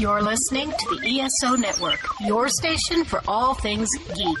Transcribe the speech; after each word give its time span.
You're 0.00 0.22
listening 0.22 0.70
to 0.70 0.96
the 0.96 1.20
ESO 1.20 1.56
Network, 1.56 2.00
your 2.20 2.48
station 2.48 3.04
for 3.04 3.20
all 3.28 3.52
things 3.52 3.90
geek. 4.14 4.38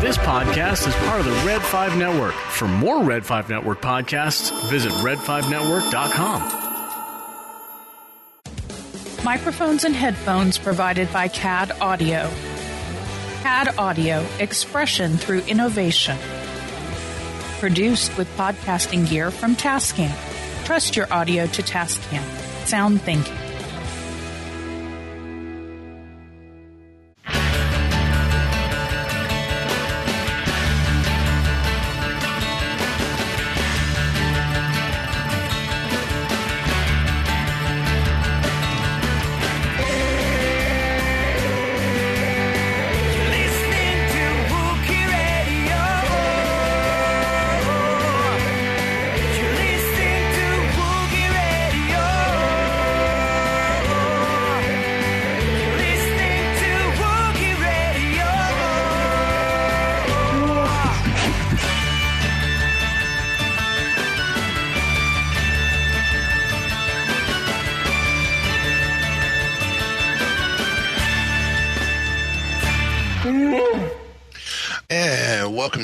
This 0.00 0.18
podcast 0.18 0.88
is 0.88 0.94
part 1.06 1.20
of 1.20 1.26
the 1.26 1.44
Red 1.46 1.62
5 1.62 1.96
Network. 1.96 2.34
For 2.34 2.66
more 2.66 3.00
Red 3.00 3.24
5 3.24 3.48
Network 3.48 3.80
podcasts, 3.80 4.50
visit 4.70 4.90
red5network.com. 4.94 6.42
Microphones 9.24 9.84
and 9.84 9.94
headphones 9.94 10.58
provided 10.58 11.12
by 11.12 11.28
CAD 11.28 11.70
Audio. 11.80 12.28
CAD 13.42 13.78
Audio, 13.78 14.26
expression 14.40 15.16
through 15.16 15.42
innovation. 15.42 16.18
Produced 17.60 18.18
with 18.18 18.26
podcasting 18.36 19.08
gear 19.08 19.30
from 19.30 19.54
Tascam. 19.54 20.31
Trust 20.64 20.96
your 20.96 21.12
audio 21.12 21.46
to 21.46 21.62
Tascam. 21.62 22.22
Sound 22.66 23.02
thinking. 23.02 23.41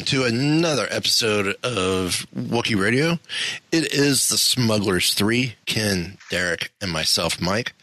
To 0.08 0.24
another 0.24 0.86
episode 0.90 1.56
of 1.62 2.26
Wookie 2.34 2.80
Radio. 2.80 3.18
It 3.70 3.92
is 3.92 4.30
the 4.30 4.38
Smugglers 4.38 5.12
3, 5.12 5.56
Ken, 5.66 6.16
Derek, 6.30 6.72
and 6.80 6.90
myself, 6.90 7.42
Mike. 7.42 7.74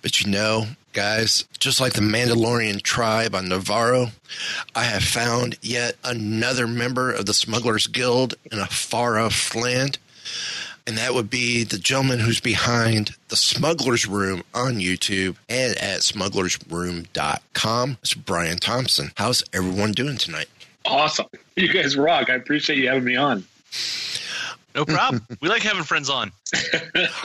But 0.00 0.20
you 0.20 0.30
know, 0.30 0.66
guys, 0.92 1.48
just 1.58 1.80
like 1.80 1.94
the 1.94 2.00
Mandalorian 2.00 2.80
tribe 2.80 3.34
on 3.34 3.46
Nevarro, 3.46 4.12
I 4.76 4.84
have 4.84 5.02
found 5.02 5.58
yet 5.62 5.96
another 6.04 6.68
member 6.68 7.10
of 7.10 7.26
the 7.26 7.34
Smugglers 7.34 7.88
Guild 7.88 8.34
in 8.52 8.60
a 8.60 8.66
far 8.66 9.18
off 9.18 9.56
land. 9.56 9.98
And 10.86 10.96
that 10.96 11.12
would 11.12 11.28
be 11.28 11.64
the 11.64 11.78
gentleman 11.78 12.20
who's 12.20 12.38
behind 12.38 13.16
the 13.30 13.36
Smuggler's 13.36 14.06
Room 14.06 14.44
on 14.54 14.74
YouTube 14.74 15.38
and 15.48 15.76
at 15.78 16.02
smugglersroom.com. 16.02 17.98
It's 18.00 18.14
Brian 18.14 18.58
Thompson. 18.58 19.10
How's 19.16 19.42
everyone 19.52 19.90
doing 19.90 20.18
tonight? 20.18 20.46
Awesome. 20.84 21.26
You 21.56 21.72
guys 21.72 21.96
rock. 21.96 22.30
I 22.30 22.34
appreciate 22.34 22.78
you 22.80 22.88
having 22.88 23.04
me 23.04 23.14
on. 23.14 23.44
No 24.74 24.84
problem. 24.84 25.24
we 25.40 25.48
like 25.48 25.62
having 25.62 25.84
friends 25.84 26.10
on. 26.10 26.32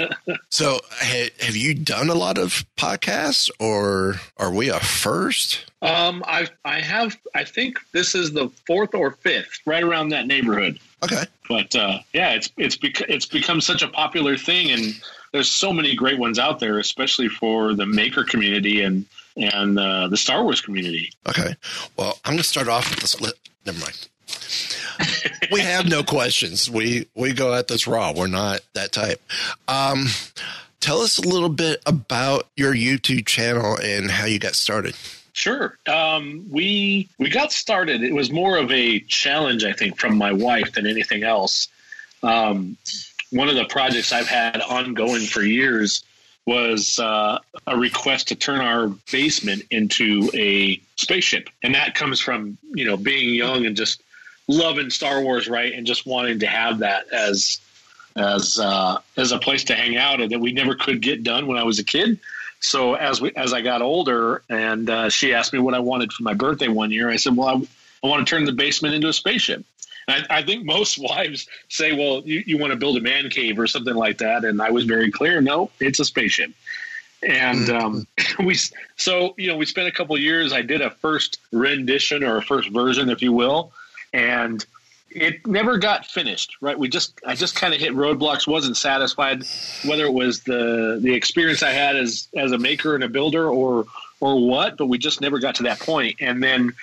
So, 0.51 0.79
ha- 0.91 1.29
have 1.39 1.55
you 1.55 1.73
done 1.73 2.09
a 2.09 2.13
lot 2.15 2.37
of 2.37 2.65
podcasts, 2.75 3.49
or 3.59 4.15
are 4.37 4.51
we 4.51 4.69
a 4.69 4.79
first? 4.79 5.65
Um, 5.81 6.23
I 6.27 6.47
I 6.65 6.79
have 6.81 7.17
I 7.33 7.43
think 7.43 7.79
this 7.91 8.13
is 8.13 8.31
the 8.33 8.49
fourth 8.67 8.93
or 8.93 9.11
fifth, 9.11 9.59
right 9.65 9.83
around 9.83 10.09
that 10.09 10.27
neighborhood. 10.27 10.79
Okay. 11.03 11.23
But 11.47 11.75
uh, 11.75 11.99
yeah, 12.13 12.33
it's 12.33 12.51
it's 12.57 12.75
bec- 12.75 13.09
it's 13.09 13.25
become 13.25 13.61
such 13.61 13.81
a 13.81 13.87
popular 13.87 14.37
thing, 14.37 14.71
and 14.71 14.93
there's 15.31 15.49
so 15.49 15.71
many 15.71 15.95
great 15.95 16.19
ones 16.19 16.37
out 16.39 16.59
there, 16.59 16.77
especially 16.79 17.29
for 17.29 17.73
the 17.73 17.85
maker 17.85 18.23
community 18.23 18.81
and 18.81 19.05
and 19.37 19.79
uh, 19.79 20.07
the 20.09 20.17
Star 20.17 20.43
Wars 20.43 20.61
community. 20.61 21.11
Okay. 21.27 21.55
Well, 21.95 22.19
I'm 22.25 22.33
going 22.33 22.37
to 22.39 22.43
start 22.43 22.67
off 22.67 22.89
with 22.89 22.99
this. 22.99 23.15
Never 23.69 23.81
mind. 23.81 24.07
we 25.51 25.61
have 25.61 25.87
no 25.87 26.01
questions. 26.01 26.69
We 26.69 27.07
we 27.13 27.33
go 27.33 27.53
at 27.53 27.67
this 27.67 27.85
raw. 27.85 28.13
We're 28.15 28.25
not 28.25 28.61
that 28.73 28.91
type. 28.91 29.21
Um, 29.67 30.07
tell 30.79 31.01
us 31.01 31.19
a 31.19 31.21
little 31.21 31.49
bit 31.49 31.81
about 31.85 32.47
your 32.57 32.73
YouTube 32.73 33.27
channel 33.27 33.77
and 33.77 34.09
how 34.09 34.25
you 34.25 34.39
got 34.39 34.55
started. 34.55 34.95
Sure. 35.33 35.77
Um, 35.87 36.47
we 36.49 37.09
we 37.19 37.29
got 37.29 37.51
started. 37.51 38.01
It 38.01 38.13
was 38.13 38.31
more 38.31 38.57
of 38.57 38.71
a 38.71 39.01
challenge, 39.01 39.63
I 39.63 39.73
think, 39.73 39.99
from 39.99 40.17
my 40.17 40.31
wife 40.33 40.73
than 40.73 40.87
anything 40.87 41.23
else. 41.23 41.67
Um, 42.23 42.75
one 43.29 43.49
of 43.49 43.55
the 43.55 43.65
projects 43.65 44.11
I've 44.11 44.27
had 44.27 44.61
ongoing 44.61 45.21
for 45.21 45.43
years 45.43 46.03
was 46.45 46.99
uh, 46.99 47.39
a 47.67 47.77
request 47.77 48.29
to 48.29 48.35
turn 48.35 48.59
our 48.59 48.87
basement 49.11 49.63
into 49.69 50.29
a 50.33 50.81
spaceship, 50.95 51.49
and 51.61 51.75
that 51.75 51.95
comes 51.95 52.19
from 52.19 52.57
you 52.73 52.85
know 52.85 52.97
being 52.97 53.33
young 53.33 53.65
and 53.65 53.75
just 53.75 54.01
loving 54.47 54.89
Star 54.89 55.21
Wars, 55.21 55.47
right, 55.47 55.73
and 55.73 55.85
just 55.85 56.05
wanting 56.05 56.39
to 56.39 56.47
have 56.47 56.79
that 56.79 57.11
as 57.13 57.61
as 58.15 58.59
uh, 58.59 58.99
as 59.15 59.31
a 59.31 59.39
place 59.39 59.65
to 59.65 59.75
hang 59.75 59.97
out, 59.97 60.21
and 60.21 60.31
that 60.31 60.39
we 60.39 60.51
never 60.51 60.75
could 60.75 61.01
get 61.01 61.23
done 61.23 61.47
when 61.47 61.57
I 61.57 61.63
was 61.63 61.79
a 61.79 61.83
kid. 61.83 62.19
So 62.59 62.95
as 62.95 63.21
we 63.21 63.31
as 63.35 63.53
I 63.53 63.61
got 63.61 63.81
older, 63.81 64.41
and 64.49 64.89
uh, 64.89 65.09
she 65.09 65.33
asked 65.33 65.53
me 65.53 65.59
what 65.59 65.73
I 65.73 65.79
wanted 65.79 66.11
for 66.11 66.23
my 66.23 66.33
birthday 66.33 66.67
one 66.67 66.91
year, 66.91 67.09
I 67.09 67.15
said, 67.15 67.35
"Well, 67.35 67.47
I, 67.47 68.05
I 68.05 68.09
want 68.09 68.27
to 68.27 68.29
turn 68.29 68.45
the 68.45 68.51
basement 68.51 68.95
into 68.95 69.07
a 69.07 69.13
spaceship." 69.13 69.63
I, 70.11 70.25
I 70.29 70.43
think 70.43 70.65
most 70.65 70.97
wives 70.99 71.47
say, 71.69 71.93
"Well, 71.93 72.21
you, 72.25 72.43
you 72.45 72.57
want 72.57 72.71
to 72.71 72.77
build 72.77 72.97
a 72.97 73.01
man 73.01 73.29
cave 73.29 73.59
or 73.59 73.67
something 73.67 73.95
like 73.95 74.19
that," 74.19 74.43
and 74.45 74.61
I 74.61 74.71
was 74.71 74.85
very 74.85 75.11
clear, 75.11 75.41
"No, 75.41 75.71
it's 75.79 75.99
a 75.99 76.05
spaceship." 76.05 76.51
And 77.21 77.69
um, 77.69 78.07
we 78.39 78.55
so 78.95 79.33
you 79.37 79.47
know 79.47 79.57
we 79.57 79.65
spent 79.65 79.87
a 79.87 79.91
couple 79.91 80.15
of 80.15 80.21
years. 80.21 80.53
I 80.53 80.61
did 80.61 80.81
a 80.81 80.89
first 80.89 81.39
rendition 81.51 82.23
or 82.23 82.37
a 82.37 82.41
first 82.41 82.69
version, 82.69 83.09
if 83.09 83.21
you 83.21 83.33
will, 83.33 83.71
and 84.13 84.65
it 85.11 85.45
never 85.47 85.79
got 85.79 86.05
finished 86.05 86.55
right? 86.61 86.77
We 86.77 86.87
just 86.87 87.19
i 87.25 87.33
just 87.33 87.55
kind 87.55 87.73
of 87.73 87.79
hit 87.79 87.93
roadblocks 87.93 88.47
wasn't 88.47 88.77
satisfied 88.77 89.43
whether 89.83 90.05
it 90.05 90.13
was 90.13 90.41
the 90.41 90.99
the 91.01 91.15
experience 91.15 91.63
i 91.63 91.71
had 91.71 91.95
as 91.95 92.27
as 92.37 92.51
a 92.51 92.59
maker 92.59 92.93
and 92.93 93.03
a 93.03 93.09
builder 93.09 93.49
or 93.49 93.85
or 94.19 94.47
what 94.47 94.77
but 94.77 94.85
we 94.87 94.97
just 94.97 95.21
never 95.21 95.39
got 95.39 95.55
to 95.55 95.63
that 95.63 95.79
point. 95.79 96.17
And 96.19 96.43
then 96.43 96.73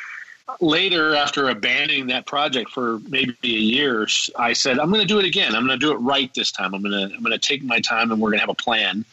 later 0.60 1.14
after 1.14 1.48
abandoning 1.48 2.06
that 2.06 2.24
project 2.24 2.70
for 2.70 3.00
maybe 3.08 3.34
a 3.42 3.46
year 3.46 4.06
i 4.38 4.52
said 4.52 4.78
i'm 4.78 4.90
going 4.90 5.00
to 5.00 5.06
do 5.06 5.18
it 5.18 5.24
again. 5.24 5.54
I'm 5.54 5.66
going 5.66 5.78
to 5.78 5.84
do 5.86 5.92
it 5.92 5.96
right 5.96 6.32
this 6.34 6.52
time. 6.52 6.72
I'm 6.74 6.82
going 6.82 6.92
to 6.92 7.14
i'm 7.14 7.22
going 7.22 7.32
to 7.32 7.38
take 7.38 7.62
my 7.64 7.80
time 7.80 8.12
and 8.12 8.20
we're 8.20 8.30
going 8.30 8.38
to 8.38 8.42
have 8.42 8.50
a 8.50 8.54
plan. 8.54 9.04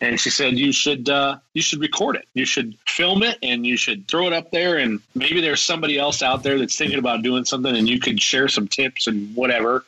And 0.00 0.18
she 0.18 0.30
said 0.30 0.56
you 0.56 0.72
should 0.72 1.08
uh, 1.08 1.38
you 1.54 1.60
should 1.60 1.80
record 1.80 2.16
it. 2.16 2.26
You 2.32 2.46
should 2.46 2.76
film 2.86 3.22
it 3.22 3.36
and 3.42 3.66
you 3.66 3.76
should 3.76 4.06
throw 4.08 4.28
it 4.28 4.32
up 4.32 4.50
there 4.50 4.78
and 4.78 5.00
maybe 5.14 5.40
there's 5.40 5.60
somebody 5.60 5.98
else 5.98 6.22
out 6.22 6.42
there 6.42 6.58
that's 6.58 6.76
thinking 6.76 6.98
about 6.98 7.22
doing 7.22 7.44
something 7.44 7.76
and 7.76 7.88
you 7.88 7.98
could 7.98 8.22
share 8.22 8.48
some 8.48 8.68
tips 8.68 9.08
and 9.08 9.34
whatever 9.34 9.84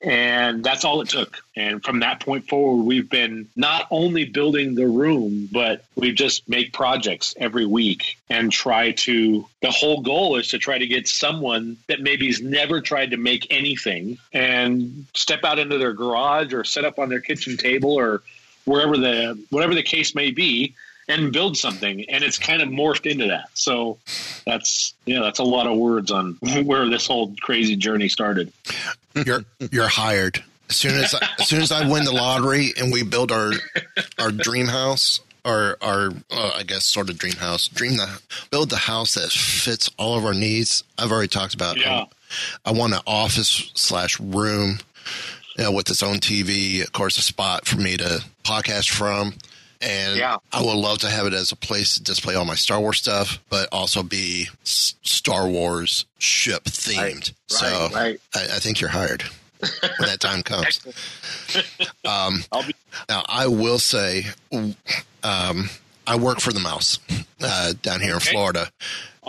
and 0.00 0.62
that's 0.62 0.84
all 0.84 1.00
it 1.00 1.08
took. 1.08 1.38
And 1.56 1.82
from 1.82 2.00
that 2.00 2.20
point 2.20 2.48
forward 2.48 2.84
we've 2.84 3.10
been 3.10 3.48
not 3.56 3.86
only 3.90 4.24
building 4.24 4.74
the 4.74 4.86
room 4.86 5.48
but 5.50 5.84
we 5.96 6.12
just 6.12 6.48
make 6.48 6.72
projects 6.72 7.34
every 7.38 7.66
week 7.66 8.18
and 8.30 8.52
try 8.52 8.92
to 8.92 9.46
the 9.60 9.70
whole 9.70 10.02
goal 10.02 10.36
is 10.36 10.48
to 10.48 10.58
try 10.58 10.78
to 10.78 10.86
get 10.86 11.08
someone 11.08 11.76
that 11.88 12.00
maybe's 12.00 12.40
never 12.40 12.80
tried 12.80 13.10
to 13.10 13.16
make 13.16 13.46
anything 13.50 14.18
and 14.32 15.06
step 15.14 15.42
out 15.44 15.58
into 15.58 15.78
their 15.78 15.92
garage 15.92 16.52
or 16.52 16.62
set 16.62 16.84
up 16.84 16.98
on 16.98 17.08
their 17.08 17.20
kitchen 17.20 17.56
table 17.56 17.92
or 17.92 18.22
wherever 18.64 18.96
the 18.96 19.42
whatever 19.50 19.74
the 19.74 19.82
case 19.82 20.14
may 20.14 20.30
be 20.30 20.74
and 21.08 21.32
build 21.32 21.56
something, 21.56 22.08
and 22.08 22.22
it's 22.22 22.38
kind 22.38 22.62
of 22.62 22.68
morphed 22.68 23.10
into 23.10 23.28
that. 23.28 23.48
So 23.54 23.98
that's 24.46 24.94
yeah, 25.06 25.20
that's 25.20 25.38
a 25.38 25.44
lot 25.44 25.66
of 25.66 25.76
words 25.76 26.10
on 26.10 26.34
where 26.64 26.88
this 26.88 27.06
whole 27.06 27.34
crazy 27.40 27.76
journey 27.76 28.08
started. 28.08 28.52
You're 29.14 29.44
you're 29.72 29.88
hired. 29.88 30.44
As 30.70 30.76
soon 30.76 30.96
as 31.02 31.14
I, 31.14 31.26
as 31.38 31.48
soon 31.48 31.62
as 31.62 31.72
I 31.72 31.88
win 31.88 32.04
the 32.04 32.12
lottery 32.12 32.74
and 32.78 32.92
we 32.92 33.02
build 33.02 33.32
our 33.32 33.52
our 34.18 34.30
dream 34.30 34.66
house, 34.66 35.20
our 35.44 35.78
our 35.80 36.10
uh, 36.30 36.52
I 36.54 36.62
guess 36.62 36.84
sort 36.84 37.08
of 37.08 37.18
dream 37.18 37.36
house, 37.36 37.68
dream 37.68 37.96
the 37.96 38.20
build 38.50 38.68
the 38.68 38.76
house 38.76 39.14
that 39.14 39.30
fits 39.30 39.90
all 39.98 40.18
of 40.18 40.26
our 40.26 40.34
needs. 40.34 40.84
I've 40.98 41.10
already 41.10 41.28
talked 41.28 41.54
about. 41.54 41.78
Yeah. 41.78 42.04
I 42.66 42.72
want 42.72 42.92
an 42.92 43.00
office 43.06 43.70
slash 43.74 44.20
room, 44.20 44.80
you 45.56 45.64
know, 45.64 45.72
with 45.72 45.88
its 45.88 46.02
own 46.02 46.16
TV. 46.16 46.82
Of 46.82 46.92
course, 46.92 47.16
a 47.16 47.22
spot 47.22 47.66
for 47.66 47.80
me 47.80 47.96
to 47.96 48.22
podcast 48.44 48.90
from. 48.90 49.32
And 49.80 50.16
Yeah. 50.16 50.38
I 50.52 50.60
would 50.62 50.74
love 50.76 50.98
to 50.98 51.10
have 51.10 51.26
it 51.26 51.32
as 51.34 51.52
a 51.52 51.56
place 51.56 51.94
to 51.94 52.02
display 52.02 52.34
all 52.34 52.44
my 52.44 52.54
Star 52.56 52.80
Wars 52.80 52.98
stuff, 52.98 53.38
but 53.48 53.68
also 53.72 54.02
be 54.02 54.48
S- 54.64 54.94
Star 55.02 55.46
Wars 55.48 56.04
ship 56.18 56.64
themed. 56.64 57.32
so 57.46 57.88
right. 57.94 58.20
I, 58.34 58.40
I 58.44 58.58
think 58.58 58.80
you're 58.80 58.90
hired 58.90 59.22
when 59.60 60.08
that 60.08 60.18
time 60.20 60.42
comes. 60.44 60.80
Um, 62.04 62.42
be 62.66 62.74
now, 63.08 63.24
I 63.28 63.46
will 63.46 63.78
say, 63.78 64.24
um, 65.22 65.68
I 66.06 66.16
work 66.16 66.40
for 66.40 66.52
the 66.52 66.60
Mouse 66.60 66.98
uh, 67.40 67.74
down 67.82 68.00
here 68.00 68.14
in 68.14 68.20
Florida. 68.20 68.70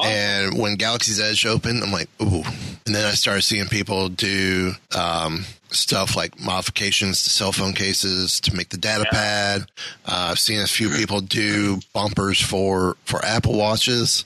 And 0.01 0.57
when 0.57 0.75
Galaxy's 0.75 1.19
Edge 1.19 1.45
opened, 1.45 1.83
I'm 1.83 1.91
like, 1.91 2.07
ooh. 2.21 2.43
And 2.85 2.95
then 2.95 3.05
I 3.05 3.11
started 3.11 3.41
seeing 3.41 3.67
people 3.67 4.07
do 4.07 4.71
um, 4.97 5.43
stuff 5.71 6.15
like 6.15 6.39
modifications 6.39 7.23
to 7.23 7.29
cell 7.29 7.51
phone 7.51 7.73
cases 7.73 8.39
to 8.41 8.55
make 8.55 8.69
the 8.69 8.77
data 8.77 9.05
pad. 9.11 9.61
Uh, 10.05 10.29
I've 10.31 10.39
seen 10.39 10.61
a 10.61 10.67
few 10.67 10.89
people 10.89 11.21
do 11.21 11.79
bumpers 11.93 12.41
for, 12.41 12.97
for 13.05 13.23
Apple 13.23 13.57
Watches. 13.57 14.25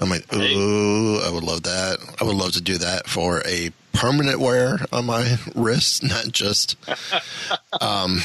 I'm 0.00 0.10
like, 0.10 0.32
ooh, 0.34 1.20
I 1.20 1.30
would 1.30 1.44
love 1.44 1.62
that. 1.64 1.98
I 2.20 2.24
would 2.24 2.36
love 2.36 2.52
to 2.52 2.60
do 2.60 2.78
that 2.78 3.06
for 3.06 3.42
a 3.46 3.70
permanent 3.92 4.40
wear 4.40 4.78
on 4.92 5.06
my 5.06 5.36
wrist, 5.54 6.02
not 6.02 6.28
just 6.32 6.76
um, 7.80 8.20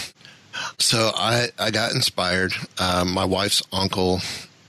so 0.79 1.11
I, 1.15 1.49
I 1.59 1.71
got 1.71 1.93
inspired. 1.93 2.53
Um, 2.79 3.13
my 3.13 3.25
wife's 3.25 3.61
uncle 3.71 4.21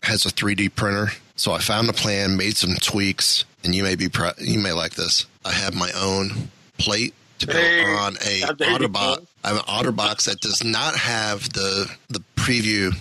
has 0.02 0.26
a 0.26 0.30
3D 0.30 0.74
printer, 0.74 1.08
so 1.36 1.52
I 1.52 1.58
found 1.58 1.88
a 1.88 1.92
plan, 1.92 2.36
made 2.36 2.56
some 2.56 2.74
tweaks, 2.74 3.44
and 3.64 3.74
you 3.74 3.82
may 3.82 3.94
be 3.94 4.08
you 4.38 4.58
may 4.58 4.72
like 4.72 4.94
this. 4.94 5.26
I 5.44 5.52
have 5.52 5.74
my 5.74 5.90
own 5.92 6.50
plate 6.78 7.14
to 7.40 7.46
go 7.46 7.52
on 7.98 8.16
a 8.26 8.40
how 8.40 8.52
OtterBox. 8.54 9.26
I 9.44 9.48
have 9.48 9.56
an 9.58 9.64
OtterBox 9.64 10.24
that 10.24 10.40
does 10.40 10.62
not 10.64 10.96
have 10.96 11.52
the 11.52 11.90
the 12.08 12.22
preview. 12.36 12.94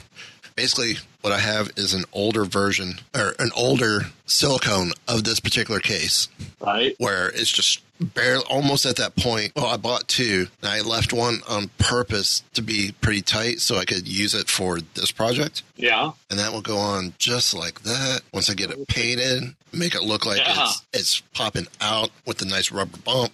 Basically, 0.56 0.96
what 1.22 1.32
I 1.34 1.40
have 1.40 1.70
is 1.78 1.94
an 1.94 2.04
older 2.14 2.44
version 2.46 2.96
or 3.16 3.36
an 3.38 3.52
older 3.56 4.02
silicone 4.26 4.92
of 5.08 5.24
this 5.24 5.40
particular 5.40 5.80
case 5.80 6.30
right. 6.60 6.96
where 6.98 7.30
it's 7.30 7.52
just 7.52 7.82
barely 8.00 8.44
almost 8.50 8.86
at 8.86 8.96
that 8.96 9.16
point. 9.16 9.52
Well, 9.56 9.68
I 9.68 9.78
bought 9.78 10.08
two 10.08 10.48
and 10.62 10.72
I 10.72 10.82
left 10.82 11.14
one 11.14 11.42
on 11.48 11.70
purpose 11.78 12.44
to 12.54 12.62
be 12.64 12.94
pretty 13.02 13.22
tight 13.22 13.60
so 13.60 13.76
I 13.78 13.86
could 13.86 14.08
use 14.08 14.34
it 14.34 14.50
for 14.50 14.80
this 14.96 15.12
project. 15.12 15.62
Yeah. 15.76 16.12
And 16.32 16.40
that 16.40 16.52
will 16.54 16.62
go 16.62 16.78
on 16.78 17.14
just 17.20 17.54
like 17.54 17.82
that. 17.84 18.22
Once 18.34 18.50
I 18.50 18.54
get 18.56 18.72
it 18.72 18.88
painted, 18.88 19.54
make 19.72 19.94
it 19.96 20.04
look 20.04 20.26
like 20.26 20.40
Yeah. 20.40 20.64
it's, 20.64 20.86
it's 20.94 21.20
popping 21.34 21.68
out 21.82 22.10
with 22.26 22.42
a 22.42 22.46
nice 22.46 22.72
rubber 22.72 22.98
bump. 23.00 23.32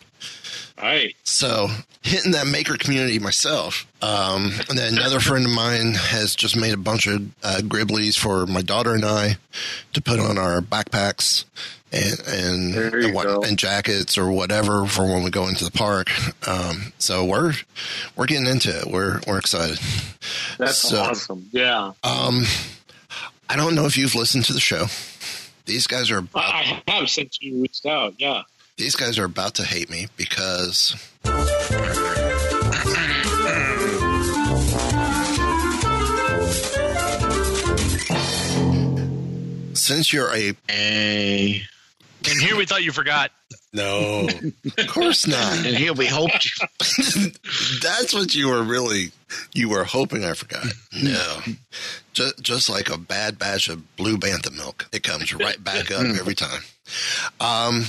Right. 0.82 1.16
So 1.24 1.68
hitting 2.02 2.32
that 2.32 2.48
maker 2.48 2.76
community 2.78 3.20
myself. 3.20 3.86
Um, 4.02 4.52
and 4.70 4.78
then 4.78 4.98
another 4.98 5.20
friend 5.20 5.46
of 5.46 5.52
mine 5.52 5.94
has 5.94 6.36
just 6.36 6.58
made 6.58 6.74
a 6.74 6.78
bunch 6.78 7.08
of 7.08 7.22
uh, 7.44 7.60
greeblies 7.64 8.18
for 8.18 8.46
my 8.46 8.62
daughter 8.62 8.94
and 8.94 9.06
I 9.06 9.38
to 9.94 10.02
put 10.02 10.20
on 10.20 10.38
our 10.38 10.62
backpacks 10.62 11.46
and 11.92 12.20
and 12.28 12.76
and, 12.76 13.14
what, 13.14 13.48
and 13.48 13.58
jackets 13.58 14.18
or 14.18 14.32
whatever 14.32 14.86
for 14.88 15.06
when 15.06 15.24
we 15.24 15.30
go 15.30 15.48
into 15.48 15.64
the 15.64 15.72
park. 15.72 16.10
Um, 16.48 16.92
so 16.98 17.24
we're 17.24 17.54
we're 18.16 18.26
getting 18.26 18.48
into 18.48 18.78
it. 18.78 18.88
We're 18.88 19.22
we're 19.28 19.38
excited. 19.40 19.80
That's 20.58 20.78
So- 20.78 21.02
awesome. 21.02 21.50
Yeah. 21.52 21.92
Um, 22.04 22.44
I 23.50 23.56
don't 23.56 23.76
know 23.76 23.86
if 23.86 23.96
you've 23.98 24.16
listened 24.16 24.46
to 24.46 24.54
the 24.54 24.60
show. 24.60 24.88
These 25.66 25.88
guys 25.88 26.10
are 26.12 26.18
about, 26.18 26.44
I 26.44 26.82
I 26.88 26.92
have 26.92 27.10
since 27.10 27.38
you 27.40 27.62
reached 27.62 27.86
out. 27.86 28.16
Yeah. 28.18 28.42
These 28.78 28.96
guys 28.96 29.18
are 29.20 29.26
about 29.26 29.56
to 29.56 29.64
hate 29.64 29.90
me 29.90 30.08
because 30.18 30.96
since 39.74 40.14
you're 40.14 40.34
a 40.34 40.54
Hey. 40.68 41.64
And 42.26 42.42
here 42.42 42.56
we 42.56 42.66
thought 42.66 42.84
you 42.84 42.94
forgot. 42.94 43.32
no, 43.74 44.30
of 44.78 44.88
course 44.88 45.28
not. 45.28 45.58
And 45.66 45.76
here 45.76 45.92
we 45.92 46.06
hoped 46.06 46.46
you. 46.46 46.68
That's 47.82 48.14
what 48.14 48.34
you 48.34 48.48
were 48.48 48.64
really 48.64 49.12
you 49.54 49.68
were 49.68 49.84
hoping 49.84 50.24
I 50.24 50.34
forgot. 50.34 50.66
No, 50.94 51.42
just 52.14 52.42
just 52.42 52.70
like 52.70 52.90
a 52.90 52.98
bad 52.98 53.38
batch 53.38 53.68
of 53.68 53.98
blue 53.98 54.18
bantha 54.18 54.56
milk, 54.56 54.88
it 54.94 55.04
comes 55.04 55.34
right 55.34 55.62
back 55.62 55.92
up 55.92 56.06
every 56.06 56.36
time. 56.36 56.62
Um, 57.42 57.84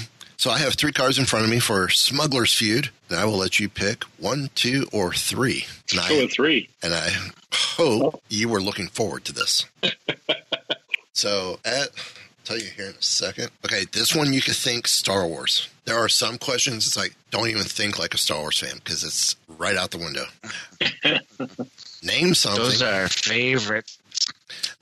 so 0.45 0.51
I 0.51 0.59
have 0.59 0.75
three 0.75 0.93
cards 0.93 1.19
in 1.19 1.25
front 1.25 1.47
of 1.47 1.51
me 1.51 1.59
for 1.59 1.89
Smuggler's 1.89 2.53
Feud, 2.53 2.91
and 3.09 3.19
I 3.19 3.25
will 3.25 3.39
let 3.39 3.59
you 3.59 3.67
pick 3.67 4.05
one, 4.19 4.51
two, 4.55 4.87
or 4.93 5.15
three. 5.15 5.65
And 5.91 6.03
Two 6.03 6.17
I, 6.17 6.25
or 6.25 6.29
three. 6.29 6.69
and 6.83 6.93
I 6.93 7.09
hope 7.51 8.17
oh. 8.17 8.21
you 8.29 8.51
were 8.51 8.61
looking 8.61 8.89
forward 8.89 9.25
to 9.25 9.33
this. 9.33 9.65
so 11.15 11.59
at 11.65 11.89
tell 12.45 12.59
you 12.59 12.67
here 12.77 12.89
in 12.89 12.93
a 12.93 13.03
second. 13.03 13.53
Okay, 13.65 13.87
this 13.91 14.15
one 14.15 14.35
you 14.35 14.43
could 14.43 14.55
think 14.55 14.87
Star 14.87 15.27
Wars. 15.27 15.71
There 15.87 15.97
are 15.97 16.11
some 16.11 16.37
questions 16.37 16.87
it's 16.87 16.97
like 16.99 17.15
don't 17.31 17.49
even 17.49 17.63
think 17.63 17.99
like 17.99 18.13
a 18.13 18.19
Star 18.19 18.41
Wars 18.41 18.59
fan 18.59 18.77
because 18.85 19.03
it's 19.03 19.37
right 19.49 19.77
out 19.79 19.93
the 19.93 19.97
window. 19.97 20.27
Name 22.03 22.35
something. 22.35 22.63
Those 22.63 22.83
are 22.83 23.01
our 23.01 23.09
favorite. 23.09 23.97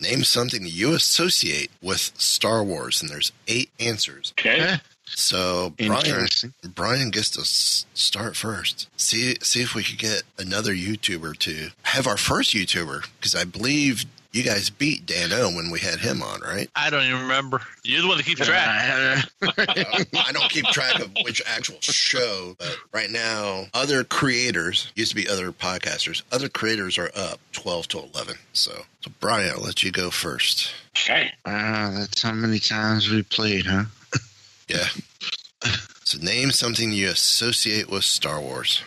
Name 0.01 0.25
something 0.25 0.63
you 0.67 0.93
associate 0.93 1.71
with 1.81 2.11
Star 2.19 2.65
Wars, 2.65 3.01
and 3.01 3.09
there's 3.09 3.31
eight 3.47 3.71
answers. 3.79 4.35
Okay. 4.37 4.81
Huh? 5.13 5.17
So 5.17 5.75
Brian, 5.77 6.27
Brian 6.75 7.11
gets 7.11 7.31
to 7.31 7.45
start 7.45 8.37
first. 8.37 8.89
See, 8.97 9.37
see 9.43 9.63
if 9.63 9.75
we 9.75 9.83
could 9.83 9.99
get 9.99 10.23
another 10.39 10.73
YouTuber 10.73 11.37
to 11.39 11.71
have 11.83 12.07
our 12.07 12.17
first 12.17 12.55
YouTuber 12.55 13.07
because 13.19 13.35
I 13.35 13.45
believe 13.45 14.05
you 14.33 14.43
guys 14.43 14.71
beat 14.71 15.05
Dano 15.05 15.51
when 15.51 15.71
we 15.71 15.79
had 15.81 16.01
him 16.01 16.23
on, 16.23 16.41
right? 16.41 16.69
I 16.75 16.89
don't 16.89 17.05
even 17.05 17.21
remember. 17.23 17.61
You're 17.85 18.01
the 18.01 18.09
one 18.09 18.17
that 18.17 18.25
keeps 18.25 18.41
uh, 18.41 18.45
track. 18.47 19.29
I 20.17 20.33
don't 20.33 20.51
keep 20.51 20.65
track 20.67 20.99
of 21.01 21.13
which 21.25 21.43
actual 21.47 21.81
show, 21.81 22.57
but 22.59 22.75
right 22.93 23.11
now, 23.11 23.67
other 23.75 24.05
creators 24.05 24.91
used 24.95 25.11
to 25.11 25.17
be 25.17 25.29
other 25.29 25.53
podcasters. 25.53 26.23
Other 26.33 26.49
creators 26.49 26.97
are 26.97 27.11
up 27.15 27.41
twelve 27.53 27.89
to 27.89 27.99
eleven. 27.99 28.37
So, 28.55 28.73
so 29.03 29.11
Brian, 29.21 29.51
I'll 29.51 29.63
let 29.63 29.83
you 29.83 29.93
go 29.93 30.11
first. 30.11 30.73
Okay. 30.97 31.31
Wow, 31.45 31.91
that's 31.99 32.23
how 32.23 32.33
many 32.33 32.59
times 32.59 33.11
we 33.11 33.23
played, 33.23 33.67
huh? 33.67 33.85
Yeah. 34.73 35.71
So, 36.05 36.19
name 36.19 36.51
something 36.51 36.93
you 36.93 37.09
associate 37.09 37.89
with 37.91 38.05
Star 38.05 38.41
Wars. 38.41 38.83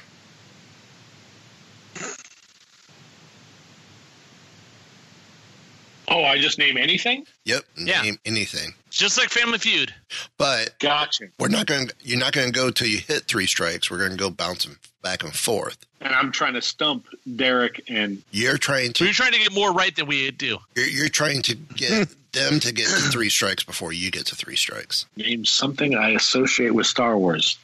Oh, 6.08 6.24
I 6.24 6.40
just 6.40 6.60
name 6.60 6.78
anything? 6.78 7.26
Yep. 7.46 7.64
Yeah. 7.78 8.02
Name 8.04 8.20
anything. 8.26 8.74
Just 8.90 9.18
like 9.18 9.30
Family 9.30 9.58
Feud. 9.58 9.94
But 10.38 10.78
Gotcha. 10.80 11.26
we're 11.40 11.48
not 11.48 11.66
going. 11.66 11.88
to 11.88 11.96
You're 12.02 12.20
not 12.20 12.32
going 12.34 12.48
to 12.48 12.54
go 12.54 12.70
till 12.70 12.88
you 12.88 13.00
hit 13.00 13.24
three 13.24 13.48
strikes. 13.48 13.90
We're 13.90 13.98
going 13.98 14.12
to 14.12 14.18
go 14.18 14.30
bouncing 14.30 14.78
back 15.02 15.24
and 15.24 15.34
forth. 15.34 15.78
And 16.06 16.14
I'm 16.14 16.32
trying 16.32 16.54
to 16.54 16.62
stump 16.62 17.08
Derek 17.36 17.82
and 17.90 18.22
You're 18.32 18.60
trying 18.60 18.90
So 18.90 18.94
to. 18.94 19.04
you're 19.06 19.14
trying 19.14 19.32
to 19.32 19.40
get 19.40 19.52
more 19.54 19.74
right 19.74 19.94
than 19.96 20.06
we 20.06 20.30
do. 20.30 20.60
You're, 20.76 20.88
you're 20.88 21.10
trying 21.10 21.42
to 21.42 21.56
get 21.56 22.16
them 22.32 22.60
to 22.60 22.72
get 22.72 22.86
to 22.88 22.96
three 23.10 23.28
strikes 23.30 23.64
before 23.64 23.92
you 23.92 24.12
get 24.12 24.28
to 24.28 24.36
three 24.36 24.56
strikes. 24.56 25.08
name 25.18 25.46
something 25.46 25.96
I 25.96 26.12
associate 26.12 26.76
with 26.76 26.86
Star 26.86 27.18
Wars. 27.18 27.58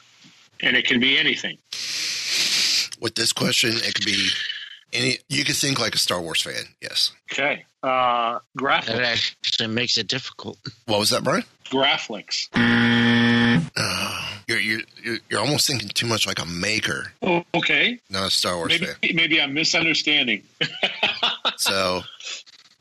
And 0.60 0.76
it 0.76 0.86
can 0.86 0.98
be 0.98 1.16
anything. 1.18 1.56
With 3.00 3.14
this 3.14 3.32
question, 3.32 3.70
it 3.74 3.94
could 3.94 4.04
be 4.04 4.28
any. 4.92 5.18
You 5.28 5.44
could 5.44 5.56
think 5.56 5.78
like 5.80 5.94
a 5.94 5.98
Star 5.98 6.20
Wars 6.20 6.40
fan. 6.42 6.64
Yes. 6.80 7.12
Okay. 7.32 7.64
Uh, 7.82 8.38
That 8.54 8.58
Graphics. 8.58 9.34
actually 9.44 9.68
makes 9.68 9.98
it 9.98 10.06
difficult. 10.08 10.58
What 10.86 10.98
was 11.00 11.10
that, 11.10 11.22
Brian? 11.24 11.42
Graphics. 11.66 12.48
Uh, 12.54 14.21
you're, 14.52 14.60
you're 14.60 14.80
you're 15.02 15.18
you're 15.30 15.40
almost 15.40 15.66
thinking 15.66 15.88
too 15.88 16.06
much 16.06 16.26
like 16.26 16.38
a 16.40 16.46
maker, 16.46 17.12
Oh, 17.22 17.44
okay. 17.54 17.98
not 18.10 18.26
a 18.28 18.30
Star 18.30 18.56
Wars 18.56 18.68
Maybe 18.70 18.86
fan. 18.86 18.96
maybe 19.16 19.40
I'm 19.40 19.54
misunderstanding. 19.54 20.42
So, 21.56 22.02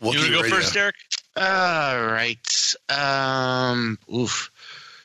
You 0.02 0.08
want 0.08 0.20
to 0.20 0.30
go 0.32 0.42
Radio. 0.42 0.56
first, 0.56 0.74
Derek? 0.74 0.96
All 1.36 2.04
right. 2.04 2.76
Um, 2.90 3.98
oof. 4.14 4.50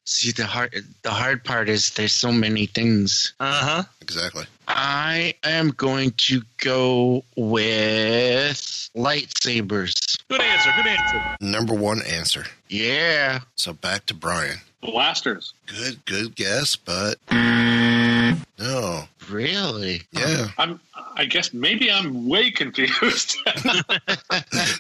See 0.09 0.31
the 0.33 0.47
hard 0.47 0.73
the 1.03 1.11
hard 1.11 1.43
part 1.45 1.69
is 1.69 1.91
there's 1.91 2.13
so 2.13 2.31
many 2.33 2.67
things. 2.67 3.35
Uh 3.41 3.53
huh. 3.53 3.83
Exactly. 4.01 4.45
I 4.69 5.35
am 5.43 5.71
going 5.71 6.13
to 6.29 6.43
go 6.59 7.25
with 7.37 8.91
lightsabers. 8.97 10.19
Good 10.29 10.41
answer. 10.41 10.73
Good 10.77 10.87
answer. 10.87 11.37
Number 11.41 11.75
one 11.75 12.03
answer. 12.03 12.45
Yeah. 12.69 13.41
So 13.57 13.73
back 13.73 14.07
to 14.07 14.15
Brian. 14.15 14.59
Blasters. 14.87 15.53
Good, 15.67 16.05
good 16.05 16.35
guess, 16.37 16.77
but 16.77 17.17
no. 17.31 19.05
Really? 19.29 20.03
Yeah. 20.13 20.49
I'm. 20.59 20.81
I 21.19 21.25
guess 21.25 21.53
maybe 21.55 21.91
I'm 21.91 22.29
way 22.29 22.51
confused. 22.51 23.37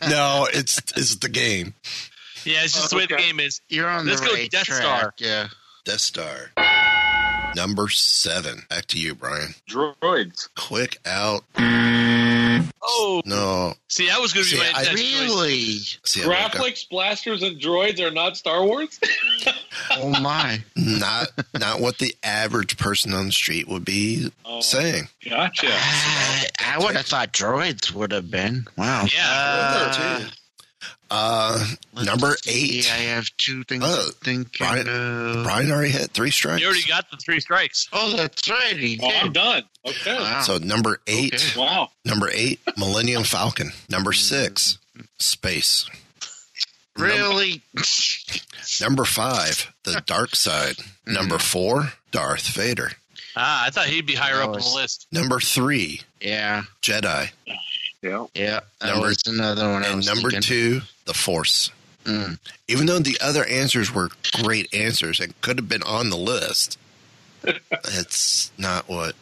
No, 0.08 0.46
it's 0.52 0.78
it's 0.96 1.16
the 1.16 1.28
game. 1.28 1.74
Yeah, 2.44 2.62
it's 2.62 2.74
just 2.74 2.90
the 2.90 2.96
oh, 2.96 2.98
way 3.00 3.06
the 3.06 3.16
game 3.16 3.40
is. 3.40 3.60
You're 3.68 3.88
on 3.88 4.06
Let's 4.06 4.20
the 4.20 4.26
go 4.26 4.34
right 4.34 4.50
Death 4.50 4.64
track. 4.66 4.80
Star. 4.82 5.14
Yeah. 5.18 5.48
Death 5.84 6.00
Star. 6.00 6.52
Number 7.56 7.88
seven. 7.88 8.62
Back 8.68 8.86
to 8.86 9.00
you, 9.00 9.14
Brian. 9.14 9.54
Droids. 9.68 10.48
Quick 10.56 10.98
out. 11.06 11.42
Oh, 12.88 13.22
No. 13.24 13.74
see, 13.88 14.06
that 14.08 14.20
was 14.20 14.32
going 14.32 14.46
to 14.46 14.52
be 14.52 14.58
See, 14.58 14.72
my 14.72 14.78
I- 14.78 14.92
Really? 14.92 15.78
See, 16.04 16.22
I 16.22 16.26
woke 16.26 16.36
up- 16.36 16.52
Graphics, 16.52 16.88
blasters, 16.88 17.42
and 17.42 17.58
droids 17.60 17.98
are 18.00 18.10
not 18.12 18.36
Star 18.36 18.64
Wars. 18.64 19.00
Oh 19.96 20.10
my. 20.20 20.60
not 20.76 21.28
not 21.58 21.80
what 21.80 21.98
the 21.98 22.14
average 22.22 22.76
person 22.76 23.12
on 23.14 23.26
the 23.26 23.32
street 23.32 23.68
would 23.68 23.84
be 23.84 24.30
Oh. 24.44 24.60
saying. 24.60 25.08
gotcha. 25.28 25.68
I, 25.70 26.46
I 26.64 26.78
would 26.78 26.96
have 26.96 27.06
thought 27.06 27.32
droids 27.32 27.92
would 27.92 28.12
have 28.12 28.30
been. 28.30 28.66
Wow. 28.76 29.06
Yeah. 29.12 29.22
Uh, 29.24 30.24
Uh, 31.08 31.64
let's 31.94 32.06
number 32.06 32.34
see, 32.42 32.78
eight. 32.80 32.92
I 32.92 32.96
have 33.14 33.28
two 33.36 33.62
things 33.62 33.84
Oh, 33.86 34.06
to 34.08 34.12
think 34.24 34.58
Brian- 34.58 34.88
of. 34.88 35.44
Brian 35.44 35.70
already 35.70 35.92
had 35.92 36.10
three 36.10 36.32
strikes. 36.32 36.60
You 36.60 36.66
already 36.66 36.82
got 36.82 37.08
the 37.12 37.16
three 37.16 37.38
strikes. 37.38 37.88
Oh, 37.92 38.16
that's 38.16 38.48
right. 38.50 38.76
He 38.76 38.98
Oh, 39.00 39.08
I'm 39.14 39.32
done. 39.32 39.62
Okay. 39.86 40.16
Wow. 40.18 40.42
So 40.42 40.58
number 40.58 40.98
eight. 41.06 41.34
Okay. 41.34 41.60
Wow. 41.60 41.90
Number 42.04 42.28
eight, 42.32 42.58
Millennium 42.76 43.22
Falcon. 43.22 43.70
Number 43.88 44.12
six, 44.12 44.78
Space. 45.20 45.88
Really? 46.98 47.62
Number 48.80 49.04
five, 49.04 49.72
The 49.84 50.02
Dark 50.06 50.34
Side. 50.34 50.76
Number 51.06 51.38
four, 51.38 51.92
Darth 52.10 52.46
Vader. 52.48 52.92
Ah, 53.36 53.64
I 53.66 53.70
thought 53.70 53.86
he'd 53.86 54.06
be 54.06 54.14
higher 54.14 54.40
up 54.42 54.50
on 54.50 54.60
the 54.60 54.72
list. 54.74 55.06
Number 55.12 55.38
three, 55.40 56.00
yeah. 56.20 56.62
Jedi. 56.82 57.30
Yeah. 58.02 58.26
Yeah. 58.34 58.60
That 58.80 58.86
Number- 58.94 59.08
was 59.08 59.22
another 59.26 59.68
one. 59.70 59.84
I 59.84 59.88
And 59.88 59.96
was 59.96 60.06
number 60.06 60.30
thinking. 60.30 60.40
two, 60.42 60.80
The 61.04 61.14
Force. 61.14 61.70
Mm. 62.04 62.38
Even 62.68 62.86
though 62.86 62.98
the 63.00 63.18
other 63.20 63.44
answers 63.44 63.92
were 63.92 64.10
great 64.42 64.72
answers 64.72 65.18
and 65.20 65.38
could 65.40 65.58
have 65.58 65.68
been 65.68 65.82
on 65.82 66.08
the 66.10 66.16
list, 66.16 66.78
it's 67.44 68.52
not 68.56 68.88
what. 68.88 69.14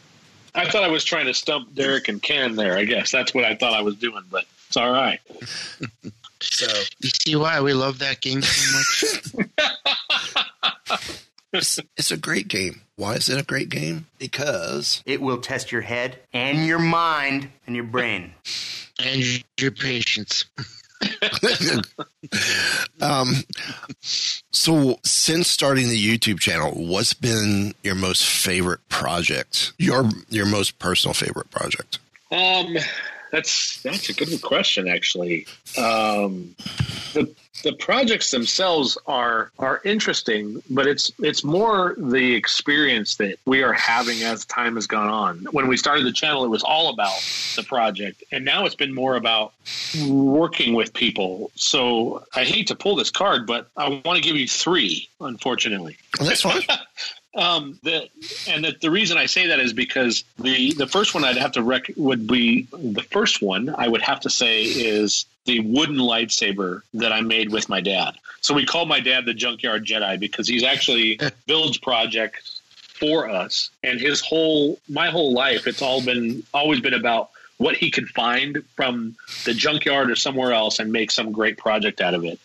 I 0.53 0.69
thought 0.69 0.83
I 0.83 0.87
was 0.89 1.03
trying 1.03 1.25
to 1.25 1.33
stump 1.33 1.73
Derek 1.75 2.07
and 2.07 2.21
Ken 2.21 2.55
there. 2.55 2.77
I 2.77 2.85
guess 2.85 3.11
that's 3.11 3.33
what 3.33 3.43
I 3.43 3.55
thought 3.55 3.73
I 3.73 3.81
was 3.81 3.95
doing, 3.95 4.23
but 4.31 4.45
it's 4.67 4.77
all 4.77 4.91
right. 4.91 5.19
So 6.45 6.67
You 6.99 7.09
see 7.09 7.35
why 7.35 7.59
we 7.61 7.73
love 7.73 7.99
that 7.99 8.21
game 8.21 8.41
so 8.41 8.77
much? 8.77 9.49
it's, 11.53 11.79
it's 11.97 12.11
a 12.11 12.17
great 12.17 12.47
game. 12.47 12.81
Why 12.95 13.15
is 13.15 13.29
it 13.29 13.39
a 13.39 13.43
great 13.43 13.69
game? 13.69 14.07
Because 14.19 15.03
It 15.05 15.21
will 15.21 15.39
test 15.39 15.71
your 15.71 15.81
head 15.81 16.19
and 16.33 16.65
your 16.65 16.79
mind 16.79 17.49
and 17.67 17.75
your 17.75 17.85
brain. 17.85 18.33
and 19.03 19.43
your 19.59 19.71
patience. 19.71 20.45
um, 23.01 23.33
so 24.01 24.97
since 25.03 25.49
starting 25.49 25.89
the 25.89 26.17
YouTube 26.17 26.39
channel, 26.39 26.71
what's 26.71 27.13
been 27.13 27.73
your 27.83 27.95
most 27.95 28.25
favorite 28.25 28.79
project? 28.89 29.73
Your 29.77 30.09
your 30.29 30.45
most 30.45 30.79
personal 30.79 31.13
favorite 31.13 31.51
project? 31.51 31.99
Um, 32.31 32.77
that's 33.35 33.81
that's 33.81 34.09
a 34.09 34.13
good 34.13 34.41
question, 34.41 34.87
actually. 34.87 35.45
Um, 35.77 36.55
the 37.13 37.33
the 37.63 37.73
projects 37.73 38.31
themselves 38.31 38.97
are 39.07 39.51
are 39.59 39.81
interesting, 39.83 40.63
but 40.69 40.87
it's 40.87 41.11
it's 41.19 41.43
more 41.43 41.95
the 41.97 42.33
experience 42.33 43.15
that 43.15 43.37
we 43.45 43.61
are 43.63 43.73
having 43.73 44.23
as 44.23 44.45
time 44.45 44.75
has 44.75 44.87
gone 44.87 45.09
on. 45.09 45.47
When 45.51 45.67
we 45.67 45.75
started 45.75 46.05
the 46.05 46.13
channel, 46.13 46.45
it 46.45 46.49
was 46.49 46.63
all 46.63 46.89
about 46.93 47.19
the 47.57 47.63
project, 47.63 48.23
and 48.31 48.45
now 48.45 48.65
it's 48.65 48.75
been 48.75 48.95
more 48.95 49.15
about 49.17 49.53
working 50.07 50.73
with 50.73 50.93
people. 50.93 51.51
So 51.55 52.23
I 52.33 52.45
hate 52.45 52.67
to 52.67 52.75
pull 52.75 52.95
this 52.95 53.11
card, 53.11 53.45
but 53.47 53.67
I 53.75 53.89
want 53.89 54.15
to 54.15 54.21
give 54.21 54.37
you 54.37 54.47
three, 54.47 55.09
unfortunately. 55.19 55.97
Well, 56.19 56.29
that's 56.29 56.41
fine. 56.41 56.61
Um, 57.35 57.77
the, 57.83 58.07
and 58.47 58.63
the, 58.63 58.75
the 58.79 58.89
reason 58.89 59.17
I 59.17 59.25
say 59.25 59.47
that 59.47 59.59
is 59.59 59.73
because 59.73 60.23
the 60.39 60.73
the 60.73 60.87
first 60.87 61.13
one 61.13 61.25
I'd 61.25 61.35
have 61.37 61.51
to 61.53 61.63
rec 61.63 61.91
would 61.97 62.27
be 62.27 62.67
the 62.71 63.05
first 63.11 63.41
one 63.41 63.73
I 63.77 63.87
would 63.87 64.01
have 64.01 64.21
to 64.21 64.29
say 64.29 64.63
is 64.63 65.25
the 65.43 65.59
wooden 65.59 65.97
lightsaber 65.97 66.81
that 66.93 67.11
I 67.11 67.21
made 67.21 67.51
with 67.51 67.67
my 67.67 67.81
dad. 67.81 68.15
So 68.39 68.53
we 68.53 68.65
call 68.65 68.85
my 68.85 69.01
dad 69.01 69.25
the 69.25 69.33
Junkyard 69.33 69.85
Jedi 69.85 70.19
because 70.19 70.47
he's 70.47 70.63
actually 70.63 71.19
builds 71.45 71.77
projects 71.77 72.61
for 72.99 73.29
us, 73.29 73.69
and 73.83 73.99
his 73.99 74.21
whole 74.21 74.79
my 74.87 75.09
whole 75.09 75.33
life 75.33 75.67
it's 75.67 75.81
all 75.81 76.01
been 76.01 76.43
always 76.53 76.79
been 76.79 76.93
about 76.93 77.31
what 77.57 77.75
he 77.75 77.91
could 77.91 78.07
find 78.09 78.63
from 78.75 79.15
the 79.45 79.53
junkyard 79.53 80.11
or 80.11 80.15
somewhere 80.15 80.51
else 80.51 80.79
and 80.79 80.91
make 80.91 81.09
some 81.11 81.31
great 81.31 81.57
project 81.57 82.01
out 82.01 82.13
of 82.13 82.25
it. 82.25 82.39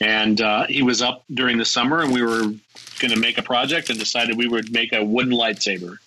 And 0.00 0.40
uh, 0.40 0.66
he 0.66 0.82
was 0.82 1.02
up 1.02 1.24
during 1.32 1.58
the 1.58 1.64
summer, 1.64 2.02
and 2.02 2.12
we 2.12 2.22
were 2.22 2.52
going 2.98 3.12
to 3.12 3.20
make 3.20 3.38
a 3.38 3.42
project 3.42 3.90
and 3.90 3.98
decided 3.98 4.36
we 4.36 4.48
would 4.48 4.72
make 4.72 4.92
a 4.92 5.04
wooden 5.04 5.32
lightsaber. 5.32 5.98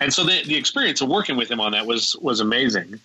And 0.00 0.12
so 0.12 0.24
the, 0.24 0.42
the 0.44 0.56
experience 0.56 1.00
of 1.00 1.08
working 1.08 1.36
with 1.36 1.50
him 1.50 1.60
on 1.60 1.72
that 1.72 1.86
was 1.86 2.16
was 2.16 2.40
amazing. 2.40 3.00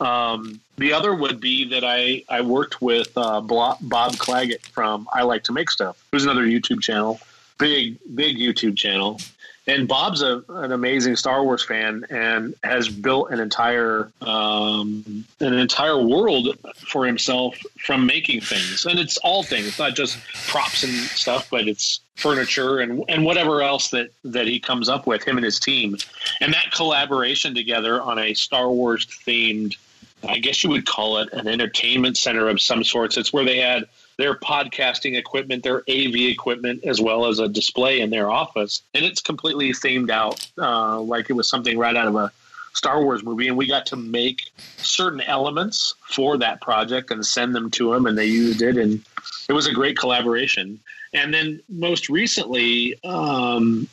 Um, 0.00 0.60
the 0.78 0.92
other 0.92 1.14
would 1.14 1.40
be 1.40 1.68
that 1.68 1.84
I, 1.84 2.24
I 2.28 2.40
worked 2.40 2.82
with 2.82 3.16
uh, 3.16 3.40
Bob 3.40 3.78
Claggett 3.80 4.66
from 4.66 5.08
I 5.12 5.22
Like 5.22 5.44
to 5.44 5.52
Make 5.52 5.70
Stuff, 5.70 6.02
who's 6.10 6.24
another 6.24 6.44
YouTube 6.44 6.82
channel, 6.82 7.20
big 7.58 7.98
big 8.14 8.36
YouTube 8.36 8.76
channel. 8.76 9.20
And 9.66 9.86
Bob's 9.86 10.22
a, 10.22 10.42
an 10.48 10.72
amazing 10.72 11.14
Star 11.16 11.44
Wars 11.44 11.62
fan 11.62 12.04
and 12.10 12.54
has 12.64 12.88
built 12.88 13.30
an 13.30 13.38
entire 13.38 14.10
um, 14.20 15.24
an 15.40 15.54
entire 15.54 16.02
world 16.02 16.58
for 16.74 17.06
himself 17.06 17.56
from 17.78 18.04
making 18.06 18.40
things. 18.40 18.86
And 18.86 18.98
it's 18.98 19.18
all 19.18 19.44
things. 19.44 19.78
Not 19.78 19.94
just 19.94 20.18
props 20.48 20.82
and 20.82 20.92
stuff, 20.92 21.48
but 21.50 21.68
it's 21.68 22.00
furniture 22.16 22.80
and 22.80 23.04
and 23.08 23.24
whatever 23.24 23.62
else 23.62 23.90
that 23.90 24.10
that 24.24 24.46
he 24.48 24.58
comes 24.58 24.88
up 24.88 25.06
with 25.06 25.22
him 25.22 25.36
and 25.36 25.44
his 25.44 25.60
team. 25.60 25.96
And 26.40 26.52
that 26.54 26.72
collaboration 26.72 27.54
together 27.54 28.02
on 28.02 28.18
a 28.18 28.34
Star 28.34 28.68
Wars 28.68 29.06
themed 29.06 29.76
I 30.24 30.38
guess 30.38 30.62
you 30.62 30.70
would 30.70 30.86
call 30.86 31.18
it 31.18 31.32
an 31.32 31.48
entertainment 31.48 32.16
center 32.16 32.48
of 32.48 32.60
some 32.60 32.84
sorts. 32.84 33.16
It's 33.16 33.32
where 33.32 33.44
they 33.44 33.58
had 33.58 33.84
their 34.18 34.34
podcasting 34.34 35.16
equipment, 35.16 35.62
their 35.62 35.78
AV 35.88 36.14
equipment, 36.16 36.84
as 36.84 37.00
well 37.00 37.26
as 37.26 37.38
a 37.38 37.48
display 37.48 38.00
in 38.00 38.10
their 38.10 38.30
office. 38.30 38.82
And 38.94 39.04
it's 39.04 39.20
completely 39.20 39.72
themed 39.72 40.10
out 40.10 40.46
uh, 40.58 41.00
like 41.00 41.30
it 41.30 41.34
was 41.34 41.48
something 41.48 41.78
right 41.78 41.96
out 41.96 42.08
of 42.08 42.16
a 42.16 42.32
Star 42.74 43.02
Wars 43.02 43.22
movie. 43.22 43.48
And 43.48 43.56
we 43.56 43.66
got 43.66 43.86
to 43.86 43.96
make 43.96 44.50
certain 44.78 45.20
elements 45.20 45.94
for 46.08 46.38
that 46.38 46.60
project 46.60 47.10
and 47.10 47.24
send 47.24 47.54
them 47.54 47.70
to 47.72 47.92
them, 47.92 48.06
and 48.06 48.16
they 48.16 48.26
used 48.26 48.62
it. 48.62 48.76
And 48.76 49.02
it 49.48 49.52
was 49.52 49.66
a 49.66 49.72
great 49.72 49.98
collaboration. 49.98 50.80
And 51.12 51.32
then 51.32 51.60
most 51.68 52.08
recently, 52.08 52.98
um, 53.04 53.88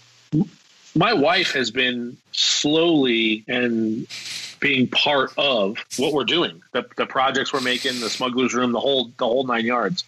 my 0.95 1.13
wife 1.13 1.51
has 1.51 1.71
been 1.71 2.17
slowly 2.31 3.43
and 3.47 4.07
being 4.59 4.87
part 4.87 5.31
of 5.37 5.77
what 5.97 6.13
we're 6.13 6.23
doing, 6.23 6.61
the, 6.71 6.85
the 6.97 7.05
projects 7.05 7.53
we're 7.53 7.61
making, 7.61 7.99
the 7.99 8.09
smugglers 8.09 8.53
room, 8.53 8.71
the 8.71 8.79
whole 8.79 9.11
the 9.17 9.25
whole 9.25 9.45
nine 9.45 9.65
yards. 9.65 10.03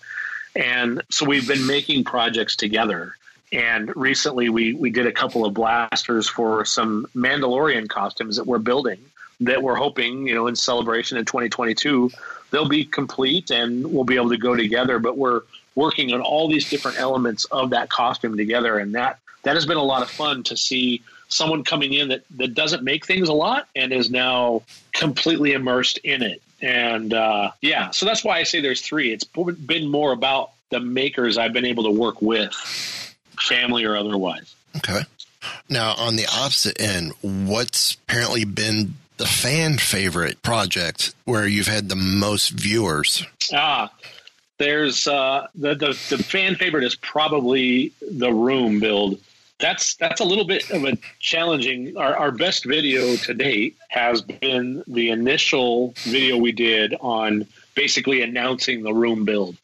And 0.55 1.01
so 1.09 1.25
we've 1.25 1.47
been 1.47 1.65
making 1.65 2.03
projects 2.03 2.55
together. 2.55 3.15
And 3.53 3.95
recently 3.95 4.49
we 4.49 4.73
we 4.73 4.89
did 4.89 5.07
a 5.07 5.11
couple 5.11 5.45
of 5.45 5.53
blasters 5.53 6.27
for 6.27 6.65
some 6.65 7.07
Mandalorian 7.15 7.87
costumes 7.87 8.37
that 8.37 8.45
we're 8.45 8.59
building 8.59 8.99
that 9.41 9.63
we're 9.63 9.75
hoping, 9.75 10.27
you 10.27 10.35
know, 10.35 10.47
in 10.47 10.55
celebration 10.55 11.17
in 11.17 11.25
2022, 11.25 12.11
they'll 12.51 12.69
be 12.69 12.85
complete 12.85 13.49
and 13.49 13.91
we'll 13.91 14.03
be 14.03 14.15
able 14.15 14.29
to 14.29 14.37
go 14.37 14.55
together. 14.55 14.99
But 14.99 15.17
we're 15.17 15.41
working 15.75 16.13
on 16.13 16.21
all 16.21 16.47
these 16.47 16.69
different 16.69 16.99
elements 16.99 17.45
of 17.45 17.71
that 17.71 17.89
costume 17.89 18.37
together, 18.37 18.77
and 18.77 18.95
that 18.95 19.19
that 19.43 19.55
has 19.55 19.65
been 19.65 19.77
a 19.77 19.83
lot 19.83 20.03
of 20.03 20.09
fun 20.09 20.43
to 20.43 20.55
see 20.55 21.01
someone 21.31 21.63
coming 21.63 21.93
in 21.93 22.09
that, 22.09 22.23
that 22.37 22.53
doesn't 22.53 22.83
make 22.83 23.05
things 23.05 23.29
a 23.29 23.33
lot 23.33 23.67
and 23.75 23.91
is 23.91 24.11
now 24.11 24.63
completely 24.91 25.53
immersed 25.53 25.97
in 25.99 26.21
it. 26.21 26.41
And 26.61 27.13
uh, 27.13 27.51
yeah, 27.61 27.89
so 27.91 28.05
that's 28.05 28.23
why 28.23 28.37
I 28.37 28.43
say 28.43 28.61
there's 28.61 28.81
three. 28.81 29.11
It's 29.11 29.23
been 29.23 29.89
more 29.89 30.11
about 30.11 30.51
the 30.69 30.79
makers 30.79 31.37
I've 31.37 31.53
been 31.53 31.65
able 31.65 31.85
to 31.85 31.91
work 31.91 32.21
with, 32.21 32.53
family 33.39 33.85
or 33.85 33.97
otherwise. 33.97 34.53
Okay. 34.77 35.01
Now, 35.69 35.95
on 35.95 36.17
the 36.17 36.27
opposite 36.27 36.79
end, 36.79 37.13
what's 37.21 37.95
apparently 37.95 38.45
been 38.45 38.93
the 39.17 39.25
fan 39.25 39.77
favorite 39.77 40.41
project 40.43 41.15
where 41.25 41.47
you've 41.47 41.67
had 41.67 41.89
the 41.89 41.95
most 41.95 42.49
viewers? 42.49 43.25
Ah, 43.53 43.91
There's 44.59 45.07
uh, 45.07 45.47
the, 45.55 45.73
the 45.73 46.15
the 46.15 46.23
fan 46.23 46.55
favorite 46.55 46.83
is 46.83 46.95
probably 46.95 47.91
the 48.01 48.31
room 48.31 48.79
build. 48.79 49.19
That's 49.61 49.95
that's 49.95 50.19
a 50.19 50.23
little 50.23 50.45
bit 50.45 50.69
of 50.71 50.83
a 50.83 50.97
challenging. 51.19 51.95
Our, 51.95 52.15
our 52.15 52.31
best 52.31 52.65
video 52.65 53.15
to 53.15 53.33
date 53.33 53.77
has 53.89 54.21
been 54.21 54.83
the 54.87 55.09
initial 55.11 55.93
video 55.99 56.37
we 56.37 56.51
did 56.51 56.95
on 56.99 57.45
basically 57.75 58.21
announcing 58.21 58.83
the 58.83 58.93
room 58.93 59.23
build. 59.23 59.55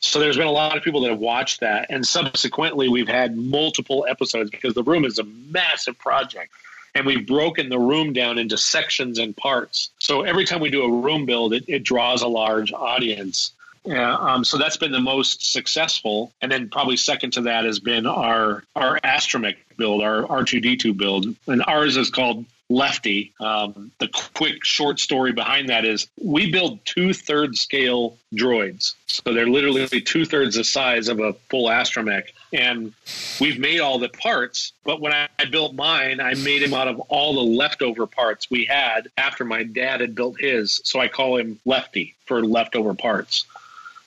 So 0.00 0.18
there's 0.18 0.36
been 0.36 0.46
a 0.46 0.52
lot 0.52 0.76
of 0.76 0.82
people 0.82 1.00
that 1.02 1.10
have 1.10 1.18
watched 1.18 1.60
that, 1.60 1.86
and 1.88 2.06
subsequently 2.06 2.88
we've 2.88 3.08
had 3.08 3.38
multiple 3.38 4.04
episodes 4.08 4.50
because 4.50 4.74
the 4.74 4.82
room 4.82 5.04
is 5.06 5.18
a 5.18 5.24
massive 5.24 5.98
project, 5.98 6.52
and 6.94 7.06
we've 7.06 7.26
broken 7.26 7.70
the 7.70 7.78
room 7.78 8.12
down 8.12 8.36
into 8.36 8.58
sections 8.58 9.18
and 9.18 9.34
parts. 9.34 9.90
So 9.98 10.20
every 10.22 10.44
time 10.44 10.60
we 10.60 10.68
do 10.68 10.82
a 10.82 10.92
room 10.92 11.24
build, 11.24 11.54
it, 11.54 11.64
it 11.68 11.84
draws 11.84 12.20
a 12.20 12.28
large 12.28 12.70
audience. 12.70 13.52
Yeah, 13.84 14.16
um, 14.16 14.44
so 14.44 14.56
that's 14.56 14.78
been 14.78 14.92
the 14.92 15.00
most 15.00 15.52
successful, 15.52 16.32
and 16.40 16.50
then 16.50 16.70
probably 16.70 16.96
second 16.96 17.32
to 17.32 17.42
that 17.42 17.66
has 17.66 17.80
been 17.80 18.06
our 18.06 18.64
our 18.74 18.98
astromech 19.00 19.56
build, 19.76 20.02
our 20.02 20.26
R 20.26 20.44
two 20.44 20.60
D 20.60 20.76
two 20.76 20.94
build, 20.94 21.26
and 21.46 21.62
ours 21.66 21.98
is 21.98 22.08
called 22.08 22.46
Lefty. 22.70 23.34
Um, 23.40 23.92
the 24.00 24.08
quick 24.34 24.64
short 24.64 24.98
story 25.00 25.32
behind 25.32 25.68
that 25.68 25.84
is 25.84 26.08
we 26.18 26.50
build 26.50 26.82
two 26.86 27.12
third 27.12 27.58
scale 27.58 28.16
droids, 28.34 28.94
so 29.06 29.34
they're 29.34 29.46
literally 29.46 29.86
two 30.00 30.24
thirds 30.24 30.56
the 30.56 30.64
size 30.64 31.08
of 31.08 31.20
a 31.20 31.34
full 31.50 31.68
astromech, 31.68 32.28
and 32.54 32.94
we've 33.38 33.58
made 33.58 33.80
all 33.80 33.98
the 33.98 34.08
parts. 34.08 34.72
But 34.84 35.02
when 35.02 35.12
I, 35.12 35.28
I 35.38 35.44
built 35.44 35.74
mine, 35.74 36.20
I 36.20 36.32
made 36.32 36.62
him 36.62 36.72
out 36.72 36.88
of 36.88 37.00
all 37.00 37.34
the 37.34 37.42
leftover 37.42 38.06
parts 38.06 38.50
we 38.50 38.64
had 38.64 39.10
after 39.18 39.44
my 39.44 39.62
dad 39.62 40.00
had 40.00 40.14
built 40.14 40.40
his, 40.40 40.80
so 40.84 41.00
I 41.00 41.08
call 41.08 41.36
him 41.36 41.60
Lefty 41.66 42.14
for 42.24 42.42
leftover 42.42 42.94
parts. 42.94 43.44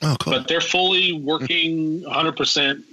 Oh, 0.02 0.16
cool. 0.20 0.34
But 0.34 0.48
they're 0.48 0.62
fully 0.62 1.14
working, 1.14 2.04
100% 2.04 2.84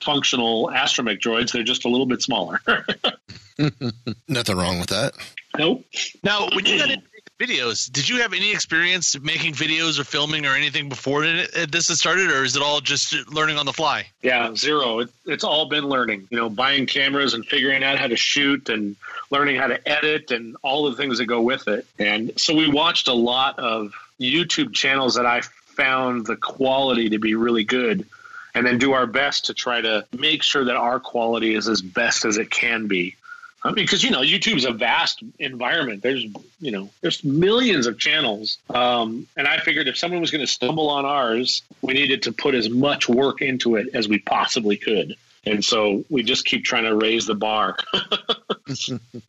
functional 0.00 0.68
astromech 0.68 1.20
droids. 1.20 1.52
They're 1.52 1.62
just 1.62 1.84
a 1.84 1.88
little 1.88 2.06
bit 2.06 2.22
smaller. 2.22 2.60
Nothing 4.28 4.56
wrong 4.56 4.78
with 4.78 4.88
that. 4.90 5.12
nope. 5.58 5.84
Now, 6.22 6.48
when 6.54 6.64
you 6.66 6.78
got 6.78 6.90
into 6.90 7.04
videos, 7.38 7.90
did 7.90 8.08
you 8.08 8.20
have 8.22 8.32
any 8.32 8.52
experience 8.52 9.18
making 9.20 9.52
videos 9.54 9.98
or 9.98 10.04
filming 10.04 10.46
or 10.46 10.54
anything 10.54 10.88
before 10.88 11.24
it, 11.24 11.50
it- 11.54 11.72
this 11.72 11.88
had 11.88 11.96
started, 11.96 12.30
or 12.30 12.44
is 12.44 12.56
it 12.56 12.62
all 12.62 12.80
just 12.80 13.12
learning 13.32 13.58
on 13.58 13.66
the 13.66 13.72
fly? 13.72 14.06
Yeah, 14.22 14.54
zero. 14.54 15.00
It, 15.00 15.10
it's 15.26 15.44
all 15.44 15.66
been 15.68 15.84
learning. 15.88 16.28
You 16.30 16.38
know, 16.38 16.48
buying 16.48 16.86
cameras 16.86 17.34
and 17.34 17.44
figuring 17.46 17.82
out 17.84 17.98
how 17.98 18.06
to 18.06 18.16
shoot 18.16 18.68
and 18.68 18.96
learning 19.30 19.56
how 19.56 19.66
to 19.66 19.88
edit 19.88 20.30
and 20.30 20.56
all 20.62 20.90
the 20.90 20.96
things 20.96 21.18
that 21.18 21.26
go 21.26 21.40
with 21.40 21.68
it. 21.68 21.86
And 21.98 22.32
so 22.40 22.54
we 22.54 22.68
watched 22.68 23.08
a 23.08 23.14
lot 23.14 23.58
of 23.58 23.92
YouTube 24.20 24.72
channels 24.72 25.14
that 25.16 25.26
I 25.26 25.42
found 25.72 26.26
the 26.26 26.36
quality 26.36 27.10
to 27.10 27.18
be 27.18 27.34
really 27.34 27.64
good 27.64 28.06
and 28.54 28.66
then 28.66 28.78
do 28.78 28.92
our 28.92 29.06
best 29.06 29.46
to 29.46 29.54
try 29.54 29.80
to 29.80 30.06
make 30.16 30.42
sure 30.42 30.64
that 30.64 30.76
our 30.76 31.00
quality 31.00 31.54
is 31.54 31.68
as 31.68 31.80
best 31.80 32.24
as 32.24 32.36
it 32.36 32.50
can 32.50 32.86
be. 32.86 33.16
I 33.64 33.68
mean, 33.68 33.84
because 33.84 34.02
you 34.02 34.10
know, 34.10 34.22
YouTube's 34.22 34.64
a 34.64 34.72
vast 34.72 35.22
environment. 35.38 36.02
There's, 36.02 36.24
you 36.60 36.72
know, 36.72 36.90
there's 37.00 37.22
millions 37.22 37.86
of 37.86 37.96
channels, 37.96 38.58
um, 38.70 39.28
and 39.36 39.46
I 39.46 39.58
figured 39.58 39.86
if 39.86 39.96
someone 39.96 40.20
was 40.20 40.32
going 40.32 40.40
to 40.40 40.48
stumble 40.48 40.90
on 40.90 41.04
ours, 41.04 41.62
we 41.80 41.94
needed 41.94 42.24
to 42.24 42.32
put 42.32 42.56
as 42.56 42.68
much 42.68 43.08
work 43.08 43.40
into 43.40 43.76
it 43.76 43.88
as 43.94 44.08
we 44.08 44.18
possibly 44.18 44.76
could. 44.76 45.14
And 45.44 45.64
so 45.64 46.04
we 46.10 46.24
just 46.24 46.44
keep 46.44 46.64
trying 46.64 46.84
to 46.84 46.94
raise 46.94 47.26
the 47.26 47.36
bar. 47.36 47.76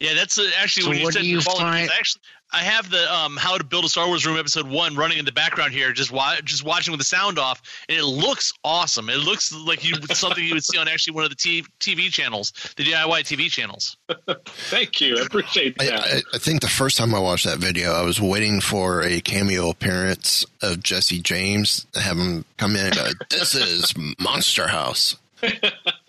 Yeah, 0.00 0.14
that's 0.14 0.38
uh, 0.38 0.50
actually 0.56 0.84
So 0.84 0.88
when 0.88 0.98
you 0.98 1.04
what 1.04 1.12
said 1.14 1.22
do 1.22 1.28
you 1.28 1.40
quality, 1.42 1.62
find- 1.62 1.90
actually 1.90 2.22
I 2.52 2.58
have 2.58 2.90
the 2.90 3.12
um, 3.12 3.36
How 3.36 3.56
to 3.56 3.64
Build 3.64 3.84
a 3.84 3.88
Star 3.88 4.06
Wars 4.06 4.26
Room 4.26 4.38
episode 4.38 4.68
one 4.68 4.96
running 4.96 5.18
in 5.18 5.24
the 5.24 5.32
background 5.32 5.72
here, 5.72 5.92
just 5.92 6.10
wa- 6.10 6.40
just 6.44 6.64
watching 6.64 6.92
with 6.92 6.98
the 7.00 7.04
sound 7.04 7.38
off, 7.38 7.62
and 7.88 7.96
it 7.96 8.04
looks 8.04 8.52
awesome. 8.64 9.08
It 9.08 9.18
looks 9.18 9.52
like 9.52 9.84
you 9.84 9.94
something 10.12 10.42
you 10.42 10.54
would 10.54 10.64
see 10.64 10.78
on 10.78 10.88
actually 10.88 11.14
one 11.14 11.24
of 11.24 11.30
the 11.30 11.36
t- 11.36 11.64
TV 11.78 12.10
channels, 12.10 12.52
the 12.76 12.84
DIY 12.84 13.20
TV 13.20 13.50
channels. 13.50 13.96
Thank 14.46 15.00
you. 15.00 15.18
I 15.18 15.22
appreciate 15.22 15.76
I, 15.80 15.84
that. 15.86 16.00
I, 16.00 16.22
I 16.34 16.38
think 16.38 16.60
the 16.60 16.68
first 16.68 16.96
time 16.98 17.14
I 17.14 17.20
watched 17.20 17.44
that 17.44 17.58
video, 17.58 17.92
I 17.92 18.02
was 18.02 18.20
waiting 18.20 18.60
for 18.60 19.02
a 19.02 19.20
cameo 19.20 19.70
appearance 19.70 20.44
of 20.62 20.82
Jesse 20.82 21.20
James. 21.20 21.86
Have 21.94 22.18
him 22.18 22.44
come 22.56 22.74
in 22.74 22.86
and 22.86 22.94
go, 22.94 23.06
"This 23.30 23.54
is 23.54 23.94
Monster 24.18 24.68
House." 24.68 25.16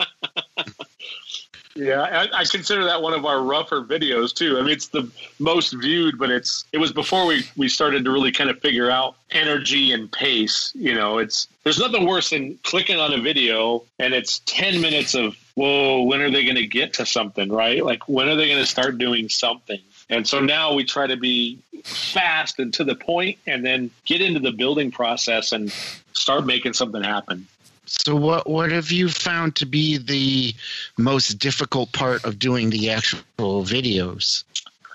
Yeah, 1.76 2.02
I, 2.02 2.42
I 2.42 2.46
consider 2.46 2.86
that 2.86 3.02
one 3.02 3.14
of 3.14 3.26
our 3.26 3.42
rougher 3.42 3.82
videos 3.82 4.34
too. 4.34 4.58
I 4.58 4.62
mean, 4.62 4.72
it's 4.72 4.88
the 4.88 5.10
most 5.40 5.74
viewed, 5.74 6.18
but 6.18 6.30
it's 6.30 6.66
it 6.72 6.80
was 6.80 6.92
before 6.92 7.26
we 7.26 7.44
we 7.56 7.70
started 7.70 8.06
to 8.06 8.12
really 8.12 8.32
kind 8.32 8.50
of 8.50 8.60
figure 8.60 8.90
out 8.90 9.16
energy 9.32 9.92
and 9.94 10.12
pace. 10.12 10.72
You 10.76 10.96
know, 10.96 11.20
it's 11.20 11.48
there's 11.64 11.80
nothing 11.80 12.06
worse 12.06 12.32
than 12.32 12.60
clicking 12.64 13.00
on 13.00 13.14
a 13.14 13.22
video 13.22 13.84
and 14.00 14.14
it's 14.14 14.40
ten 14.40 14.82
minutes 14.82 15.16
of 15.16 15.38
whoa, 15.56 16.04
when 16.04 16.22
are 16.22 16.32
they 16.32 16.44
going 16.44 16.56
to 16.56 16.68
get 16.68 16.94
to 16.96 17.06
something? 17.06 17.50
Right? 17.50 17.84
Like 17.84 18.08
when 18.08 18.28
are 18.28 18.36
they 18.36 18.48
going 18.48 18.60
to 18.60 18.70
start 18.70 18.98
doing 18.98 19.30
something? 19.30 19.80
And 20.10 20.28
so 20.28 20.42
now 20.42 20.74
we 20.74 20.84
try 20.84 21.08
to 21.08 21.16
be 21.16 21.60
fast 21.84 22.60
and 22.60 22.74
to 22.74 22.84
the 22.84 22.96
point, 22.96 23.40
and 23.48 23.66
then 23.66 23.92
get 24.06 24.22
into 24.22 24.42
the 24.42 24.52
building 24.52 24.92
process 24.92 25.54
and 25.54 25.72
start 26.12 26.46
making 26.46 26.74
something 26.74 27.02
happen. 27.02 27.48
So 28.00 28.16
what 28.16 28.50
what 28.50 28.72
have 28.72 28.92
you 28.92 29.10
found 29.10 29.56
to 29.58 29.66
be 29.66 29.98
the 29.98 30.56
most 30.98 31.40
difficult 31.40 31.92
part 31.92 32.24
of 32.24 32.40
doing 32.40 32.70
the 32.70 32.90
actual 32.90 33.64
videos? 33.64 34.44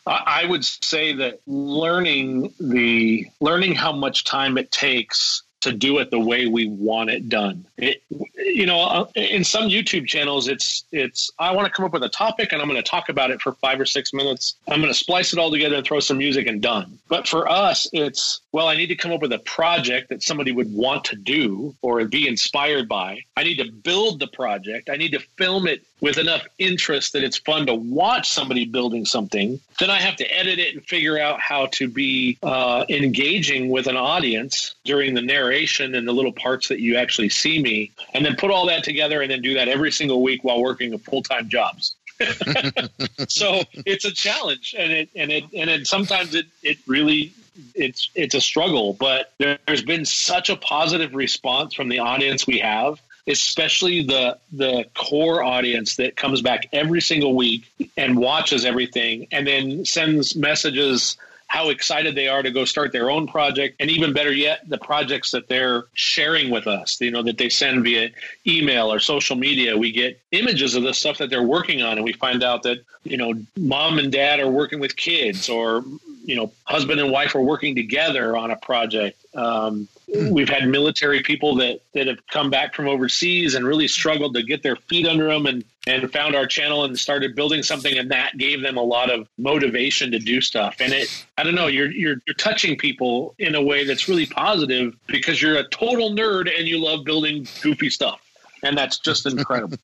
I 0.07 0.47
would 0.47 0.65
say 0.65 1.13
that 1.15 1.41
learning 1.47 2.55
the 2.61 3.27
learning 3.41 3.75
how 3.75 3.93
much 3.93 4.25
time 4.25 4.57
it 4.57 4.71
takes 4.71 5.43
to 5.67 5.73
do 5.73 5.99
it 5.99 6.11
the 6.11 6.19
way 6.19 6.47
we 6.47 6.69
want 6.69 7.11
it 7.11 7.29
done. 7.29 7.67
It, 7.77 8.03
you 8.37 8.67
know, 8.67 8.81
uh, 8.81 9.07
in 9.15 9.45
some 9.45 9.65
YouTube 9.65 10.07
channels, 10.07 10.49
it's 10.49 10.85
it's 10.93 11.31
I 11.39 11.53
want 11.53 11.67
to 11.67 11.73
come 11.73 11.85
up 11.85 11.93
with 11.93 12.03
a 12.03 12.09
topic 12.09 12.53
and 12.53 12.63
I'm 12.63 12.69
going 12.69 12.83
to 12.83 12.89
talk 12.89 13.09
about 13.09 13.31
it 13.31 13.41
for 13.41 13.53
five 13.55 13.81
or 13.81 13.85
six 13.85 14.13
minutes. 14.13 14.57
I'm 14.69 14.81
going 14.81 14.93
to 14.93 14.99
splice 14.99 15.33
it 15.33 15.39
all 15.39 15.51
together 15.51 15.77
and 15.77 15.87
throw 15.87 16.01
some 16.01 16.19
music 16.19 16.47
and 16.47 16.63
done. 16.63 16.99
But 17.09 17.29
for 17.29 17.49
us, 17.49 17.89
it's 17.93 18.41
well, 18.53 18.69
I 18.69 18.77
need 18.77 18.87
to 18.87 18.97
come 18.97 19.13
up 19.13 19.21
with 19.21 19.33
a 19.33 19.39
project 19.41 20.09
that 20.09 20.23
somebody 20.23 20.53
would 20.53 20.73
want 20.73 21.05
to 21.07 21.17
do 21.17 21.75
or 21.83 22.05
be 22.07 22.27
inspired 22.27 22.89
by. 22.89 23.21
I 23.37 23.45
need 23.45 23.57
to 23.57 23.71
build 23.71 24.21
the 24.21 24.29
project. 24.29 24.89
I 24.89 24.97
need 24.97 25.13
to 25.13 25.21
film 25.37 25.67
it 25.67 25.85
with 26.01 26.19
enough 26.19 26.47
interest 26.59 27.15
that 27.15 27.25
it's 27.25 27.39
fun 27.39 27.67
to 27.67 27.75
watch 27.75 28.29
somebody 28.29 28.67
building 28.67 29.05
something. 29.05 29.61
Then 29.79 29.91
I 29.91 30.01
have 30.01 30.17
to 30.17 30.25
edit 30.25 30.59
it 30.59 30.75
and 30.75 30.85
figure 30.85 31.19
out 31.19 31.41
how 31.41 31.67
to 31.73 31.89
be 31.89 32.39
uh, 32.43 32.85
engaging 32.89 33.71
with 33.71 33.87
an 33.87 33.97
audience 33.97 34.75
during 34.85 35.15
the 35.15 35.23
narration 35.23 35.95
and 35.95 36.07
the 36.07 36.13
little 36.13 36.33
parts 36.33 36.69
that 36.69 36.81
you 36.81 36.97
actually 36.97 37.31
see 37.31 37.61
me, 37.63 37.93
and 38.13 38.25
then 38.25 38.37
put 38.37 38.51
all 38.51 38.67
that 38.67 38.85
together 38.85 39.23
and 39.23 39.31
then 39.31 39.41
do 39.41 39.55
that 39.55 39.69
every 39.69 39.91
single 39.91 40.23
week 40.23 40.45
while 40.45 40.61
working 40.61 40.97
full 40.99 41.23
time 41.23 41.49
jobs. 41.49 41.97
so 43.29 43.63
it's 43.85 44.05
a 44.05 44.13
challenge, 44.13 44.75
and 44.79 44.93
it 44.93 45.09
and 45.15 45.31
it 45.31 45.45
and 45.55 45.69
it 45.69 45.87
sometimes 45.87 46.35
it 46.35 46.47
it 46.63 46.79
really 46.87 47.33
it's 47.75 48.11
it's 48.15 48.35
a 48.35 48.41
struggle, 48.41 48.95
but 48.95 49.33
there's 49.39 49.83
been 49.83 50.05
such 50.05 50.49
a 50.49 50.57
positive 50.57 51.15
response 51.15 51.75
from 51.75 51.89
the 51.89 51.99
audience 51.99 52.47
we 52.47 52.59
have 52.59 53.01
especially 53.27 54.03
the 54.03 54.39
the 54.53 54.85
core 54.95 55.43
audience 55.43 55.97
that 55.97 56.17
comes 56.17 56.43
back 56.43 56.69
every 56.73 57.01
single 57.01 57.35
week 57.35 57.69
and 57.97 58.17
watches 58.17 58.65
everything 58.65 59.27
and 59.33 59.47
then 59.47 59.85
sends 59.85 60.37
messages 60.37 61.17
how 61.49 61.69
excited 61.69 62.15
they 62.17 62.27
are 62.27 62.43
to 62.43 62.51
go 62.51 62.65
start 62.65 62.91
their 62.93 63.09
own 63.09 63.29
project. 63.29 63.77
And 63.79 63.89
even 63.89 64.13
better 64.13 64.33
yet 64.33 64.69
the 64.69 64.79
projects 64.79 65.31
that 65.31 65.49
they're 65.49 65.85
sharing 65.95 66.51
with 66.51 66.67
us 66.67 67.01
you 67.01 67.11
know 67.11 67.23
that 67.23 67.39
they 67.39 67.49
send 67.49 67.85
via 67.85 68.11
email 68.47 68.93
or 68.93 68.99
social 68.99 69.37
media. 69.37 69.77
We 69.77 69.93
get 69.93 70.21
images 70.33 70.75
of 70.75 70.83
the 70.83 70.95
stuff 70.95 71.19
that 71.19 71.31
they're 71.31 71.43
working 71.43 71.83
on 71.83 71.99
and 71.99 72.05
we 72.05 72.13
find 72.13 72.43
out 72.43 72.63
that 72.65 72.85
you 73.05 73.17
know 73.17 73.35
mom 73.57 73.99
and 73.99 74.13
dad 74.13 74.41
are 74.41 74.51
working 74.51 74.81
with 74.81 74.97
kids 74.97 75.49
or 75.49 75.85
you 76.25 76.37
know 76.37 76.53
husband 76.65 77.01
and 77.01 77.11
wife 77.11 77.35
are 77.35 77.43
working 77.43 77.75
together 77.75 78.37
on 78.37 78.51
a 78.51 78.57
project. 78.57 79.25
Um, 79.35 79.89
we've 80.31 80.49
had 80.49 80.69
military 80.69 81.23
people 81.23 81.57
that 81.57 81.81
that 81.95 82.07
have 82.07 82.27
come 82.27 82.51
back 82.51 82.75
from 82.75 82.89
overseas 82.89 83.55
and 83.55 83.67
really 83.67 83.89
struggled 83.89 84.35
to 84.35 84.43
get 84.43 84.63
their 84.63 84.77
feet 84.77 85.07
under 85.07 85.27
them 85.29 85.47
and 85.47 85.65
and 85.87 86.13
found 86.13 86.35
our 86.35 86.47
channel 86.47 86.85
and 86.85 86.99
started 86.99 87.35
building 87.35 87.63
something 87.63 87.97
and 87.97 88.11
that 88.11 88.37
gave 88.37 88.63
them 88.63 88.77
a 88.77 88.83
lot 88.83 89.11
of 89.11 89.29
motivation 89.39 90.11
to 90.11 90.19
do 90.19 90.41
stuff 90.41 90.77
and 90.81 90.93
it 90.93 91.25
i 91.39 91.43
don't 91.43 91.55
know 91.55 91.67
you're 91.67 91.91
you're, 91.91 92.17
you're 92.27 92.35
touching 92.35 92.77
people 92.77 93.35
in 93.39 93.55
a 93.55 93.63
way 93.63 93.85
that's 93.85 94.09
really 94.09 94.27
positive 94.27 94.97
because 95.07 95.41
you're 95.41 95.57
a 95.57 95.69
total 95.69 96.11
nerd 96.11 96.51
and 96.59 96.67
you 96.67 96.83
love 96.83 97.05
building 97.05 97.47
goofy 97.63 97.91
stuff 97.91 98.21
and 98.63 98.77
that's 98.77 98.99
just 98.99 99.27
incredible 99.27 99.79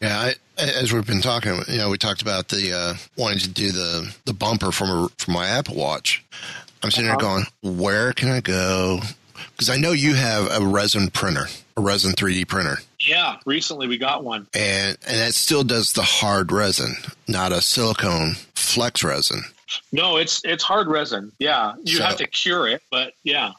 Yeah, 0.00 0.16
I, 0.16 0.34
as 0.62 0.92
we've 0.92 1.06
been 1.06 1.20
talking, 1.20 1.60
you 1.66 1.78
know, 1.78 1.90
we 1.90 1.98
talked 1.98 2.22
about 2.22 2.46
the 2.48 2.72
uh, 2.72 2.94
wanting 3.16 3.40
to 3.40 3.48
do 3.48 3.72
the 3.72 4.14
the 4.26 4.32
bumper 4.32 4.70
from 4.70 4.90
a, 4.90 5.08
from 5.18 5.34
my 5.34 5.48
Apple 5.48 5.74
Watch. 5.74 6.24
I'm 6.82 6.90
sitting 6.90 7.08
there 7.08 7.16
going, 7.16 7.44
where 7.62 8.12
can 8.12 8.30
I 8.30 8.40
go? 8.40 9.00
Because 9.58 9.70
I 9.70 9.76
know 9.76 9.90
you 9.90 10.14
have 10.14 10.48
a 10.52 10.64
resin 10.64 11.10
printer, 11.10 11.48
a 11.76 11.80
resin 11.80 12.12
3D 12.12 12.46
printer, 12.46 12.78
yeah 13.00 13.36
recently 13.46 13.86
we 13.88 13.96
got 13.98 14.22
one 14.24 14.46
and 14.54 14.96
and 15.06 15.16
that 15.20 15.32
still 15.34 15.62
does 15.64 15.92
the 15.94 16.02
hard 16.02 16.50
resin, 16.52 16.94
not 17.26 17.50
a 17.52 17.60
silicone 17.60 18.34
flex 18.54 19.02
resin. 19.04 19.42
No, 19.92 20.16
it's 20.16 20.40
it's 20.44 20.62
hard 20.64 20.86
resin. 20.88 21.32
Yeah, 21.40 21.74
you 21.82 21.96
So- 21.98 22.04
have 22.04 22.16
to 22.18 22.26
cure 22.28 22.68
it, 22.68 22.82
but 22.90 23.14
yeah. 23.24 23.52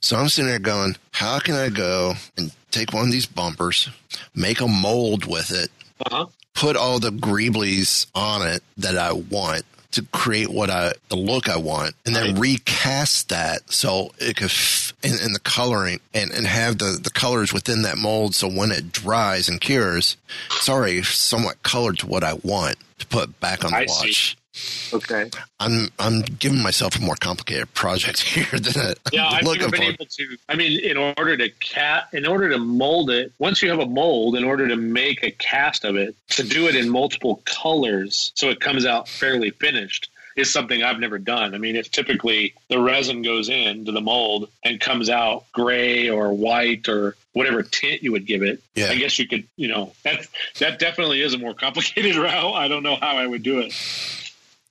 So 0.00 0.16
I'm 0.16 0.28
sitting 0.28 0.48
there 0.48 0.58
going, 0.60 0.96
how 1.12 1.38
can 1.40 1.54
I 1.54 1.68
go 1.68 2.14
and 2.36 2.52
take 2.70 2.92
one 2.92 3.06
of 3.06 3.12
these 3.12 3.26
bumpers, 3.26 3.88
make 4.34 4.60
a 4.60 4.68
mold 4.68 5.24
with 5.24 5.50
it, 5.52 5.70
Uh-huh. 6.06 6.26
put 6.54 6.76
all 6.76 6.98
the 7.00 7.10
greeblies 7.10 8.06
on 8.14 8.46
it 8.46 8.62
that 8.76 8.96
I 8.98 9.12
want 9.12 9.64
to 9.94 10.02
create 10.12 10.48
what 10.50 10.70
I 10.70 10.92
the 11.08 11.16
look 11.16 11.48
I 11.48 11.56
want, 11.56 11.94
and 12.04 12.14
then 12.14 12.38
recast 12.38 13.28
that 13.30 13.72
so 13.72 14.12
it 14.18 14.36
could 14.36 14.46
f- 14.46 14.92
in, 15.02 15.12
in 15.24 15.32
the 15.32 15.40
coloring 15.40 16.00
and, 16.12 16.30
and 16.30 16.46
have 16.46 16.78
the 16.78 16.98
the 17.02 17.10
colors 17.10 17.52
within 17.52 17.82
that 17.82 17.96
mold. 17.98 18.34
So 18.34 18.48
when 18.48 18.70
it 18.70 18.92
dries 18.92 19.48
and 19.48 19.60
cures, 19.60 20.16
it's 20.56 20.68
already 20.68 21.02
somewhat 21.02 21.62
colored 21.62 21.98
to 22.00 22.06
what 22.06 22.24
I 22.24 22.34
want 22.34 22.76
to 22.98 23.06
put 23.06 23.40
back 23.40 23.64
on 23.64 23.70
the 23.70 23.78
I 23.78 23.86
see. 23.86 24.36
Watch. 24.54 24.94
Okay. 24.94 25.30
I'm 25.60 25.88
I'm 25.98 26.20
giving 26.22 26.62
myself 26.62 26.96
a 26.96 27.00
more 27.02 27.16
complicated 27.16 27.72
project 27.74 28.20
here 28.22 28.58
than 28.58 28.74
I, 28.76 28.94
Yeah, 29.12 29.26
I'm 29.26 29.34
I've 29.48 29.58
never 29.58 29.70
been 29.70 29.80
for. 29.80 29.88
able 29.88 30.06
to. 30.06 30.36
I 30.48 30.54
mean, 30.56 30.80
in 30.80 30.96
order 30.96 31.36
to 31.36 31.48
cat, 31.50 32.08
in 32.12 32.26
order 32.26 32.48
to 32.50 32.58
mold 32.58 33.10
it, 33.10 33.32
once 33.38 33.62
you 33.62 33.70
have 33.70 33.80
a 33.80 33.86
mold, 33.86 34.36
in 34.36 34.44
order 34.44 34.68
to 34.68 34.76
make 34.76 35.22
a 35.22 35.30
cast 35.30 35.84
of 35.84 35.96
it, 35.96 36.14
to 36.30 36.42
do 36.42 36.68
it 36.68 36.76
in 36.76 36.88
multiple 36.88 37.42
colors, 37.44 38.32
so 38.34 38.48
it 38.50 38.60
comes 38.60 38.86
out 38.86 39.08
fairly 39.08 39.50
finished, 39.50 40.08
is 40.36 40.52
something 40.52 40.82
I've 40.82 40.98
never 40.98 41.18
done. 41.18 41.54
I 41.54 41.58
mean, 41.58 41.76
it's 41.76 41.88
typically 41.88 42.54
the 42.68 42.78
resin 42.80 43.22
goes 43.22 43.48
into 43.48 43.92
the 43.92 44.00
mold 44.00 44.50
and 44.64 44.80
comes 44.80 45.08
out 45.08 45.44
gray 45.52 46.08
or 46.08 46.32
white 46.32 46.88
or 46.88 47.16
whatever 47.34 47.62
tint 47.62 48.02
you 48.02 48.12
would 48.12 48.26
give 48.26 48.42
it. 48.42 48.60
Yeah. 48.74 48.88
I 48.90 48.96
guess 48.96 49.18
you 49.18 49.28
could, 49.28 49.44
you 49.56 49.68
know, 49.68 49.92
that 50.02 50.26
that 50.58 50.78
definitely 50.80 51.20
is 51.22 51.34
a 51.34 51.38
more 51.38 51.54
complicated 51.54 52.16
route. 52.16 52.54
I 52.54 52.66
don't 52.68 52.82
know 52.82 52.96
how 52.96 53.16
I 53.16 53.26
would 53.26 53.42
do 53.44 53.60
it. 53.60 53.72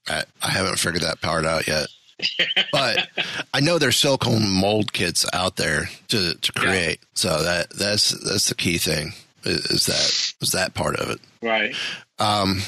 I, 0.08 0.24
I 0.42 0.50
haven't 0.50 0.80
figured 0.80 1.04
that 1.04 1.22
part 1.22 1.46
out 1.46 1.68
yet. 1.68 1.88
but 2.72 3.10
I 3.54 3.60
know 3.60 3.78
there's 3.78 3.98
silicone 3.98 4.48
mold 4.50 4.94
kits 4.94 5.26
out 5.34 5.56
there 5.56 5.89
to, 6.10 6.36
to 6.36 6.52
create. 6.54 7.00
So 7.13 7.44
that 7.44 7.70
that's 7.72 8.12
that's 8.12 8.50
the 8.50 8.56
key 8.56 8.78
thing 8.78 9.13
is, 9.44 9.66
is 9.66 9.86
that 9.88 10.34
is 10.42 10.52
that 10.52 10.74
part 10.74 10.96
of 10.98 11.10
it. 11.10 11.20
Right. 11.42 11.76
Um, 12.20 12.62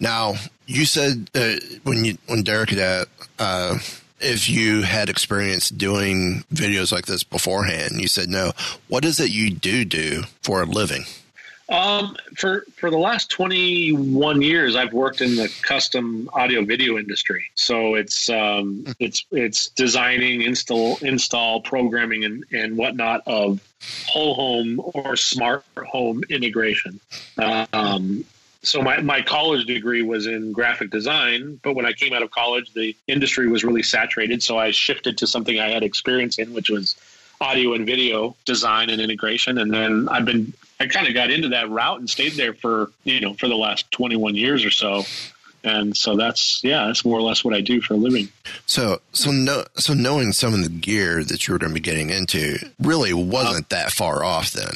now 0.00 0.34
you 0.66 0.84
said 0.84 1.30
uh, 1.34 1.56
when 1.84 2.04
you 2.04 2.18
when 2.26 2.42
Derek 2.42 2.70
had 2.70 3.06
uh, 3.38 3.78
if 4.20 4.48
you 4.48 4.82
had 4.82 5.08
experience 5.08 5.68
doing 5.68 6.44
videos 6.52 6.92
like 6.92 7.06
this 7.06 7.22
beforehand, 7.22 8.00
you 8.00 8.08
said 8.08 8.28
no. 8.28 8.52
What 8.88 9.04
is 9.04 9.20
it 9.20 9.30
you 9.30 9.50
do 9.50 9.84
do 9.84 10.22
for 10.42 10.62
a 10.62 10.66
living? 10.66 11.04
Um, 11.68 12.16
for 12.36 12.64
for 12.76 12.90
the 12.90 12.98
last 12.98 13.28
twenty 13.28 13.90
one 13.90 14.40
years, 14.40 14.76
I've 14.76 14.92
worked 14.92 15.20
in 15.20 15.34
the 15.34 15.52
custom 15.62 16.30
audio 16.32 16.64
video 16.64 16.96
industry. 16.96 17.46
So 17.54 17.94
it's 17.94 18.28
um, 18.28 18.86
it's 19.00 19.26
it's 19.32 19.68
designing, 19.70 20.42
install, 20.42 20.98
install, 21.02 21.60
programming, 21.62 22.24
and 22.24 22.44
and 22.52 22.76
whatnot 22.76 23.22
of 23.26 23.60
whole 24.06 24.34
home 24.34 24.80
or 24.94 25.16
smart 25.16 25.64
home 25.76 26.22
integration. 26.30 27.00
Um, 27.72 28.24
so 28.62 28.82
my, 28.82 29.00
my 29.00 29.22
college 29.22 29.64
degree 29.66 30.02
was 30.02 30.26
in 30.26 30.50
graphic 30.50 30.90
design, 30.90 31.60
but 31.62 31.74
when 31.74 31.86
I 31.86 31.92
came 31.92 32.12
out 32.12 32.22
of 32.22 32.32
college, 32.32 32.72
the 32.72 32.96
industry 33.06 33.48
was 33.48 33.62
really 33.62 33.84
saturated. 33.84 34.42
So 34.42 34.58
I 34.58 34.72
shifted 34.72 35.18
to 35.18 35.26
something 35.28 35.60
I 35.60 35.68
had 35.68 35.84
experience 35.84 36.38
in, 36.38 36.52
which 36.52 36.68
was 36.68 36.96
audio 37.40 37.74
and 37.74 37.86
video 37.86 38.34
design 38.44 38.90
and 38.90 39.00
integration. 39.00 39.58
And 39.58 39.72
then 39.72 40.08
I've 40.08 40.24
been, 40.24 40.52
I 40.78 40.86
kind 40.86 41.06
of 41.06 41.14
got 41.14 41.30
into 41.30 41.48
that 41.48 41.70
route 41.70 41.98
and 41.98 42.08
stayed 42.08 42.32
there 42.32 42.52
for, 42.52 42.90
you 43.04 43.20
know, 43.20 43.34
for 43.34 43.48
the 43.48 43.56
last 43.56 43.90
21 43.92 44.34
years 44.34 44.64
or 44.64 44.70
so. 44.70 45.04
And 45.64 45.96
so 45.96 46.16
that's, 46.16 46.62
yeah, 46.62 46.86
that's 46.86 47.04
more 47.04 47.18
or 47.18 47.22
less 47.22 47.44
what 47.44 47.54
I 47.54 47.60
do 47.60 47.80
for 47.80 47.94
a 47.94 47.96
living. 47.96 48.28
So, 48.66 49.00
so 49.12 49.32
no, 49.32 49.64
so 49.74 49.94
knowing 49.94 50.32
some 50.32 50.54
of 50.54 50.62
the 50.62 50.68
gear 50.68 51.24
that 51.24 51.46
you 51.46 51.54
were 51.54 51.58
going 51.58 51.70
to 51.70 51.74
be 51.74 51.80
getting 51.80 52.10
into 52.10 52.58
really 52.80 53.12
wasn't 53.12 53.70
that 53.70 53.90
far 53.90 54.22
off 54.22 54.52
then. 54.52 54.74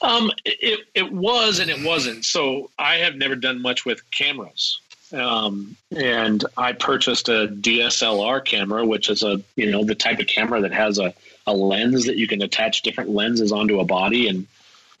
Um, 0.00 0.32
it, 0.44 0.80
it 0.94 1.12
was 1.12 1.58
and 1.58 1.70
it 1.70 1.84
wasn't. 1.84 2.24
So 2.24 2.70
I 2.78 2.96
have 2.96 3.14
never 3.14 3.36
done 3.36 3.62
much 3.62 3.84
with 3.84 4.08
cameras. 4.10 4.80
Um, 5.12 5.76
and 5.96 6.44
I 6.56 6.72
purchased 6.72 7.28
a 7.28 7.48
DSLR 7.48 8.44
camera, 8.44 8.84
which 8.84 9.08
is 9.10 9.22
a, 9.22 9.40
you 9.54 9.70
know, 9.70 9.84
the 9.84 9.94
type 9.94 10.18
of 10.18 10.26
camera 10.26 10.60
that 10.62 10.72
has 10.72 10.98
a, 10.98 11.14
a 11.46 11.52
lens 11.52 12.06
that 12.06 12.16
you 12.16 12.26
can 12.26 12.42
attach 12.42 12.82
different 12.82 13.10
lenses 13.10 13.52
onto 13.52 13.80
a 13.80 13.84
body. 13.84 14.28
And, 14.28 14.46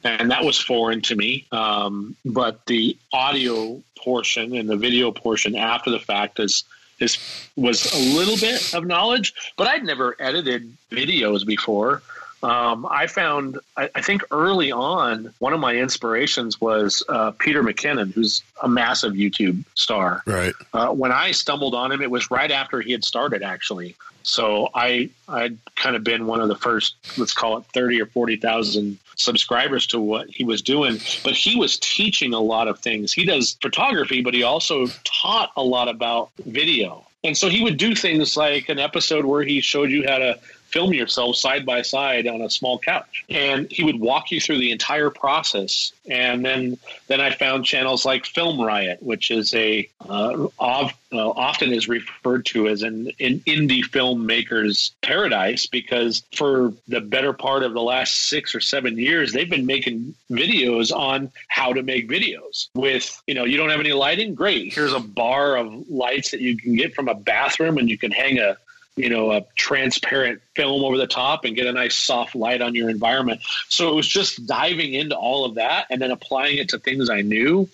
and 0.04 0.30
that 0.30 0.44
was 0.44 0.58
foreign 0.58 1.02
to 1.02 1.16
me. 1.16 1.46
Um, 1.52 2.16
but 2.24 2.66
the 2.66 2.96
audio 3.12 3.82
portion 3.96 4.56
and 4.56 4.68
the 4.68 4.76
video 4.76 5.10
portion 5.10 5.56
after 5.56 5.90
the 5.90 5.98
fact 5.98 6.38
is, 6.40 6.64
is 7.00 7.18
was 7.56 7.92
a 7.92 8.16
little 8.16 8.36
bit 8.36 8.74
of 8.74 8.86
knowledge, 8.86 9.34
but 9.56 9.66
I'd 9.66 9.84
never 9.84 10.16
edited 10.18 10.72
videos 10.90 11.46
before. 11.46 12.02
Um, 12.40 12.86
I 12.88 13.08
found, 13.08 13.58
I, 13.76 13.90
I 13.96 14.00
think 14.00 14.22
early 14.30 14.70
on, 14.70 15.34
one 15.40 15.52
of 15.52 15.58
my 15.58 15.74
inspirations 15.74 16.60
was 16.60 17.02
uh, 17.08 17.32
Peter 17.32 17.64
McKinnon, 17.64 18.12
who's 18.12 18.42
a 18.62 18.68
massive 18.68 19.14
YouTube 19.14 19.64
star. 19.74 20.22
Right. 20.24 20.54
Uh, 20.72 20.90
when 20.90 21.10
I 21.10 21.32
stumbled 21.32 21.74
on 21.74 21.90
him, 21.90 22.00
it 22.00 22.10
was 22.10 22.30
right 22.30 22.50
after 22.50 22.80
he 22.80 22.92
had 22.92 23.02
started, 23.02 23.42
actually. 23.42 23.96
So 24.22 24.68
I 24.74 25.10
I'd 25.28 25.58
kind 25.76 25.96
of 25.96 26.04
been 26.04 26.26
one 26.26 26.40
of 26.40 26.48
the 26.48 26.56
first, 26.56 26.96
let's 27.16 27.32
call 27.32 27.58
it 27.58 27.64
thirty 27.72 28.00
or 28.00 28.06
forty 28.06 28.36
thousand 28.36 28.98
subscribers 29.16 29.86
to 29.88 29.98
what 29.98 30.28
he 30.28 30.44
was 30.44 30.62
doing. 30.62 30.98
But 31.24 31.34
he 31.34 31.56
was 31.56 31.78
teaching 31.78 32.34
a 32.34 32.40
lot 32.40 32.68
of 32.68 32.78
things. 32.80 33.12
He 33.12 33.24
does 33.24 33.56
photography, 33.60 34.22
but 34.22 34.34
he 34.34 34.42
also 34.42 34.86
taught 35.04 35.52
a 35.56 35.62
lot 35.62 35.88
about 35.88 36.30
video. 36.44 37.04
And 37.24 37.36
so 37.36 37.48
he 37.48 37.64
would 37.64 37.78
do 37.78 37.94
things 37.96 38.36
like 38.36 38.68
an 38.68 38.78
episode 38.78 39.24
where 39.24 39.42
he 39.42 39.60
showed 39.60 39.90
you 39.90 40.06
how 40.06 40.18
to 40.18 40.38
film 40.68 40.92
yourself 40.92 41.36
side 41.36 41.64
by 41.66 41.82
side 41.82 42.26
on 42.26 42.40
a 42.40 42.50
small 42.50 42.78
couch. 42.78 43.24
And 43.28 43.70
he 43.70 43.84
would 43.84 44.00
walk 44.00 44.30
you 44.30 44.40
through 44.40 44.58
the 44.58 44.72
entire 44.72 45.10
process. 45.10 45.92
And 46.08 46.44
then 46.44 46.78
then 47.06 47.20
i 47.20 47.30
found 47.30 47.64
channels 47.64 48.04
like 48.04 48.26
film 48.26 48.60
riot 48.60 49.02
which 49.02 49.30
is 49.30 49.54
a 49.54 49.88
uh, 50.08 50.46
of, 50.58 50.92
uh, 51.12 51.30
often 51.30 51.72
is 51.72 51.88
referred 51.88 52.44
to 52.46 52.68
as 52.68 52.82
an, 52.82 53.06
an 53.20 53.40
indie 53.40 53.82
filmmaker's 53.82 54.92
paradise 55.02 55.66
because 55.66 56.22
for 56.34 56.72
the 56.86 57.00
better 57.00 57.32
part 57.32 57.62
of 57.62 57.72
the 57.72 57.82
last 57.82 58.28
six 58.28 58.54
or 58.54 58.60
seven 58.60 58.98
years 58.98 59.32
they've 59.32 59.50
been 59.50 59.66
making 59.66 60.14
videos 60.30 60.94
on 60.94 61.30
how 61.48 61.72
to 61.72 61.82
make 61.82 62.08
videos 62.08 62.68
with 62.74 63.22
you 63.26 63.34
know 63.34 63.44
you 63.44 63.56
don't 63.56 63.70
have 63.70 63.80
any 63.80 63.92
lighting? 63.92 64.34
Great. 64.34 64.72
Here's 64.72 64.92
a 64.92 65.00
bar 65.00 65.56
of 65.56 65.88
lights 65.88 66.30
that 66.30 66.40
you 66.40 66.56
can 66.56 66.76
get 66.76 66.94
from 66.94 67.08
a 67.08 67.14
bathroom 67.14 67.78
and 67.78 67.88
you 67.88 67.98
can 67.98 68.10
hang 68.10 68.38
a 68.38 68.56
you 68.98 69.08
know 69.08 69.32
a 69.32 69.44
transparent 69.56 70.40
film 70.54 70.84
over 70.84 70.96
the 70.96 71.06
top 71.06 71.44
and 71.44 71.56
get 71.56 71.66
a 71.66 71.72
nice 71.72 71.96
soft 71.96 72.34
light 72.34 72.60
on 72.60 72.74
your 72.74 72.90
environment. 72.90 73.40
So 73.68 73.88
it 73.90 73.94
was 73.94 74.08
just 74.08 74.46
diving 74.46 74.94
into 74.94 75.16
all 75.16 75.44
of 75.44 75.54
that 75.56 75.86
and 75.90 76.00
then 76.00 76.10
applying 76.10 76.58
it 76.58 76.68
to 76.70 76.78
things 76.78 77.10
i 77.10 77.20
knew 77.20 77.68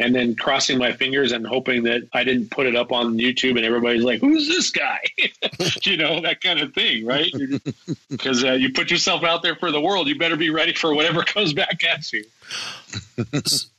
and 0.00 0.14
then 0.14 0.36
crossing 0.36 0.78
my 0.78 0.92
fingers 0.92 1.32
and 1.32 1.46
hoping 1.46 1.82
that 1.84 2.02
i 2.12 2.22
didn't 2.22 2.50
put 2.50 2.66
it 2.66 2.76
up 2.76 2.92
on 2.92 3.18
youtube 3.18 3.56
and 3.56 3.64
everybody's 3.64 4.04
like 4.04 4.20
who's 4.20 4.46
this 4.48 4.70
guy? 4.70 5.00
You 5.82 5.96
know 5.96 6.20
that 6.20 6.40
kind 6.40 6.60
of 6.60 6.74
thing 6.74 7.06
right? 7.06 7.32
Because 8.10 8.44
uh, 8.48 8.52
you 8.52 8.72
put 8.72 8.90
yourself 8.90 9.24
out 9.24 9.42
there 9.42 9.56
for 9.56 9.70
the 9.70 9.80
world. 9.80 10.06
You 10.08 10.18
better 10.18 10.36
be 10.36 10.50
ready 10.50 10.74
for 10.74 10.94
whatever 10.94 11.22
comes 11.34 11.52
back 11.52 11.82
at 11.84 12.12
you. 12.12 12.24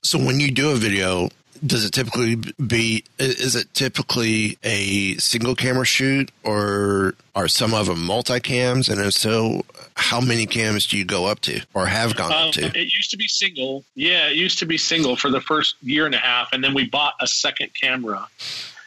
So 0.02 0.18
when 0.18 0.40
you 0.40 0.52
do 0.52 0.72
a 0.72 0.76
video, 0.76 1.30
does 1.66 1.86
it 1.86 1.92
typically 1.92 2.36
be 2.36 3.04
is 3.18 3.56
it 3.56 3.74
typically 3.74 4.58
a 4.64 5.16
single 5.18 5.56
camera 5.56 5.86
shoot 5.86 6.32
or 6.44 7.16
are 7.36 7.48
some 7.48 7.74
of 7.74 7.88
them 7.88 8.00
multicams? 8.08 8.90
And 8.90 9.00
if 9.02 9.14
so 9.14 9.64
how 9.96 10.22
many 10.22 10.46
cams 10.46 10.88
do 10.88 10.98
you 10.98 11.06
go 11.06 11.26
up 11.26 11.40
to 11.42 11.62
or 11.74 11.86
have 11.86 12.16
gone 12.16 12.32
Um, 12.32 12.48
up 12.50 12.54
to? 12.54 12.66
it 12.68 12.94
used 12.94 13.12
to 13.12 13.18
be 13.18 13.28
single. 13.28 13.84
Yeah, 13.96 14.30
it 14.30 14.36
used 14.36 14.60
to 14.60 14.66
be 14.66 14.78
single 14.78 15.16
for 15.16 15.30
the 15.30 15.42
first 15.42 15.76
year 15.82 16.06
and 16.06 16.16
a 16.16 16.20
half, 16.20 16.54
and 16.54 16.64
then 16.64 16.74
we 16.74 16.86
bought 16.88 17.14
a 17.20 17.28
second 17.28 17.72
camera, 17.80 18.28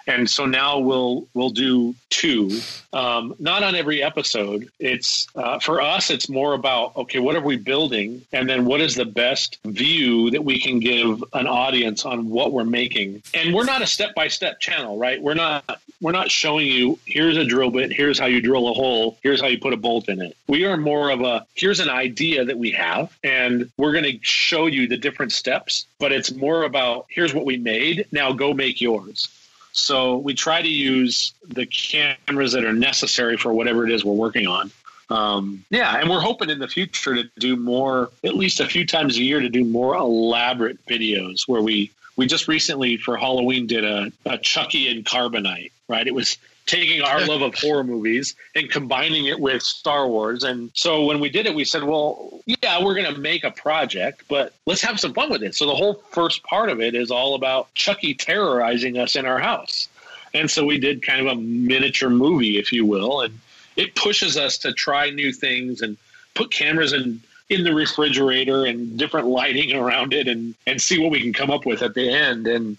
and 0.07 0.29
so 0.29 0.47
now 0.47 0.79
we'll 0.79 1.27
we'll 1.35 1.51
do 1.51 1.95
two. 2.11 2.61
Um, 2.93 3.35
not 3.39 3.63
on 3.63 3.75
every 3.75 4.03
episode. 4.03 4.71
It's 4.79 5.27
uh, 5.35 5.59
for 5.59 5.81
us. 5.81 6.11
It's 6.11 6.29
more 6.29 6.55
about 6.55 6.97
okay, 6.97 7.19
what 7.19 7.37
are 7.37 7.41
we 7.41 7.57
building, 7.57 8.23
and 8.33 8.49
then 8.49 8.65
what 8.65 8.81
is 8.81 8.95
the 8.95 9.05
best 9.05 9.59
view 9.65 10.31
that 10.31 10.45
we 10.45 10.61
can 10.61 10.81
give 10.81 11.23
an 11.33 11.47
audience 11.47 12.05
on 12.05 12.29
what 12.29 12.53
we're 12.53 12.65
making. 12.65 13.23
And 13.35 13.55
we're 13.55 13.65
not 13.65 13.83
a 13.83 13.87
step 13.87 14.15
by 14.15 14.29
step 14.29 14.61
channel, 14.61 14.99
right? 14.99 15.21
We're 15.21 15.35
not 15.35 15.81
we're 16.01 16.13
not 16.13 16.31
showing 16.31 16.67
you 16.67 16.99
here's 17.07 17.37
a 17.37 17.45
drill 17.45 17.71
bit, 17.71 17.93
here's 17.93 18.19
how 18.19 18.27
you 18.27 18.43
drill 18.43 18.69
a 18.69 18.75
hole, 18.75 19.19
here's 19.23 19.41
how 19.41 19.47
you 19.47 19.59
put 19.59 19.73
a 19.73 19.77
bolt 19.77 20.09
in 20.09 20.21
it. 20.21 20.37
We 20.49 20.65
are 20.65 20.77
more 20.77 21.11
of 21.11 21.23
a 21.23 21.47
here's 21.55 21.81
an 21.81 21.89
idea 21.89 22.45
that 22.45 22.59
we 22.59 22.73
have, 22.73 23.17
and 23.23 23.71
we're 23.77 23.93
going 23.93 24.05
to 24.05 24.19
show 24.23 24.67
you 24.67 24.89
the 24.89 24.97
different 24.97 25.33
steps. 25.33 25.87
But 25.99 26.13
it's 26.13 26.33
more 26.33 26.65
about 26.65 27.07
here's 27.09 27.33
what 27.33 27.45
we 27.45 27.57
made. 27.57 28.07
Now 28.13 28.33
go 28.33 28.53
make 28.53 28.81
yours. 28.81 29.29
So 29.73 30.19
we 30.19 30.35
try 30.35 30.61
to 30.63 30.69
use 30.69 31.33
the 31.47 31.67
cameras 31.67 32.53
that 32.53 32.65
are 32.65 32.73
necessary 32.73 33.37
for 33.37 33.53
whatever 33.53 33.87
it 33.87 33.91
is 33.93 34.05
we're 34.05 34.13
working 34.13 34.47
on. 34.47 34.71
um, 35.11 35.65
yeah, 35.71 35.99
and 35.99 36.09
we're 36.09 36.21
hoping 36.21 36.49
in 36.51 36.59
the 36.59 36.69
future 36.69 37.15
to 37.15 37.31
do 37.39 37.57
more, 37.57 38.11
at 38.25 38.35
least 38.35 38.61
a 38.61 38.67
few 38.67 38.87
times 38.87 39.17
a 39.19 39.23
year, 39.23 39.41
to 39.41 39.49
do 39.49 39.65
more 39.65 39.95
elaborate 39.97 40.85
videos 40.87 41.47
where 41.47 41.61
we 41.63 41.91
we 42.17 42.27
just 42.27 42.47
recently 42.49 42.99
for 42.99 43.17
Halloween 43.17 43.67
did 43.67 43.85
a, 43.85 44.13
a 44.27 44.39
Chucky 44.39 44.89
and 44.89 45.05
Carbonite. 45.05 45.73
Right, 45.89 46.07
it 46.07 46.15
was 46.15 46.39
taking 46.67 47.03
our 47.03 47.21
love 47.27 47.43
of 47.43 47.55
horror 47.55 47.85
movies 47.85 48.35
and 48.55 48.71
combining 48.71 49.27
it 49.27 49.39
with 49.39 49.63
Star 49.63 50.07
Wars. 50.07 50.45
And 50.45 50.71
so 50.75 51.05
when 51.05 51.21
we 51.21 51.29
did 51.29 51.47
it, 51.47 51.55
we 51.55 51.65
said, 51.65 51.85
well, 51.85 52.41
yeah, 52.47 52.83
we're 52.83 52.95
going 52.95 53.13
to 53.13 53.21
make 53.21 53.45
a 53.45 53.51
project, 53.51 54.23
but 54.29 54.55
let's 54.67 54.83
have 54.83 55.01
some 55.01 55.13
fun 55.15 55.31
with 55.31 55.43
it. 55.43 55.55
So 55.55 55.67
the 55.67 55.75
whole 55.75 55.95
first 56.11 56.43
part 56.45 56.69
of 56.69 56.81
it 56.81 56.95
is 56.95 57.11
all 57.11 57.35
about 57.35 57.73
Chucky 57.75 58.15
terrorizing 58.15 58.99
us 58.99 59.17
in 59.17 59.27
our 59.27 59.39
house. 59.39 59.89
And 60.35 60.51
so 60.51 60.65
we 60.65 60.79
did 60.79 61.03
kind 61.03 61.21
of 61.21 61.27
a 61.27 61.41
miniature 61.41 62.11
movie, 62.11 62.59
if 62.59 62.73
you 62.73 62.87
will, 62.87 63.21
and 63.21 63.39
it 63.77 63.95
pushes 63.95 64.37
us 64.37 64.59
to 64.59 64.73
try 64.73 65.11
new 65.11 65.33
things 65.33 65.83
and 65.83 65.97
put 66.35 66.51
cameras 66.51 66.93
in 66.93 67.21
in 67.49 67.65
the 67.65 67.75
refrigerator 67.75 68.65
and 68.65 68.99
different 68.99 69.27
lighting 69.41 69.75
around 69.75 70.15
it 70.15 70.29
and 70.29 70.55
and 70.67 70.81
see 70.81 70.99
what 70.99 71.11
we 71.11 71.21
can 71.21 71.33
come 71.33 71.51
up 71.51 71.67
with 71.67 71.83
at 71.83 71.95
the 71.95 72.09
end 72.09 72.47
and 72.47 72.77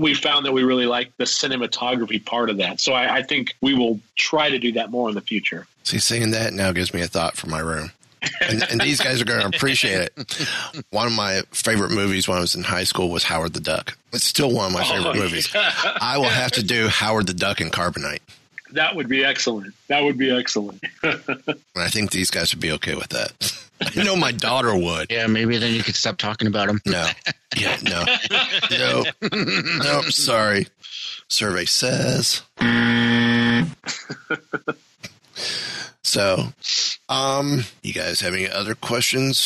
we 0.00 0.14
found 0.14 0.44
that 0.46 0.52
we 0.52 0.64
really 0.64 0.86
like 0.86 1.16
the 1.16 1.24
cinematography 1.24 2.24
part 2.24 2.50
of 2.50 2.56
that 2.58 2.80
so 2.80 2.92
I, 2.92 3.16
I 3.18 3.22
think 3.22 3.54
we 3.60 3.74
will 3.74 4.00
try 4.16 4.50
to 4.50 4.58
do 4.58 4.72
that 4.72 4.90
more 4.90 5.08
in 5.08 5.14
the 5.14 5.20
future 5.20 5.66
See, 5.86 6.00
saying 6.00 6.32
that 6.32 6.52
now 6.52 6.72
gives 6.72 6.92
me 6.92 7.00
a 7.00 7.06
thought 7.06 7.36
for 7.36 7.48
my 7.48 7.60
room. 7.60 7.92
And, 8.40 8.60
and 8.68 8.80
these 8.80 9.00
guys 9.00 9.22
are 9.22 9.24
going 9.24 9.48
to 9.48 9.56
appreciate 9.56 10.10
it. 10.16 10.48
One 10.90 11.06
of 11.06 11.12
my 11.12 11.42
favorite 11.52 11.92
movies 11.92 12.26
when 12.26 12.36
I 12.38 12.40
was 12.40 12.56
in 12.56 12.64
high 12.64 12.82
school 12.82 13.08
was 13.08 13.22
Howard 13.22 13.52
the 13.52 13.60
Duck. 13.60 13.96
It's 14.12 14.24
still 14.24 14.52
one 14.52 14.66
of 14.66 14.72
my 14.72 14.80
oh, 14.84 14.92
favorite 14.96 15.16
Oh, 15.16 15.22
movies. 15.22 15.54
yeah. 15.54 15.70
I 16.00 16.18
will 16.18 16.24
have 16.24 16.50
to 16.52 16.64
do 16.64 16.88
Howard 16.88 17.28
the 17.28 17.34
Duck 17.34 17.60
and 17.60 17.70
Carbonite. 17.72 18.18
That 18.72 18.94
would 18.96 19.08
be 19.08 19.24
excellent 19.24 19.74
that 19.88 20.02
would 20.02 20.18
be 20.18 20.30
excellent 20.36 20.82
I 21.02 21.88
think 21.88 22.10
these 22.10 22.30
guys 22.30 22.52
would 22.54 22.60
be 22.60 22.72
okay 22.72 22.94
with 22.94 23.08
that. 23.10 23.32
I 23.98 24.02
know 24.02 24.16
my 24.16 24.32
daughter 24.32 24.74
would. 24.76 25.10
Yeah, 25.10 25.26
maybe 25.26 25.58
then 25.58 25.74
you 25.74 25.82
could 25.82 25.94
stop 25.96 26.16
talking 26.16 26.48
about 26.48 26.66
them. 26.68 26.80
No. 26.86 27.06
Yeah, 27.56 27.76
no. 27.82 28.04
No. 28.70 29.04
Nope, 29.82 30.04
sorry. 30.06 30.66
Survey 31.28 31.66
says. 31.66 32.40
So, 36.02 36.38
um, 37.08 37.64
you 37.82 37.92
guys 37.92 38.20
have 38.20 38.32
any 38.32 38.48
other 38.48 38.74
questions 38.74 39.44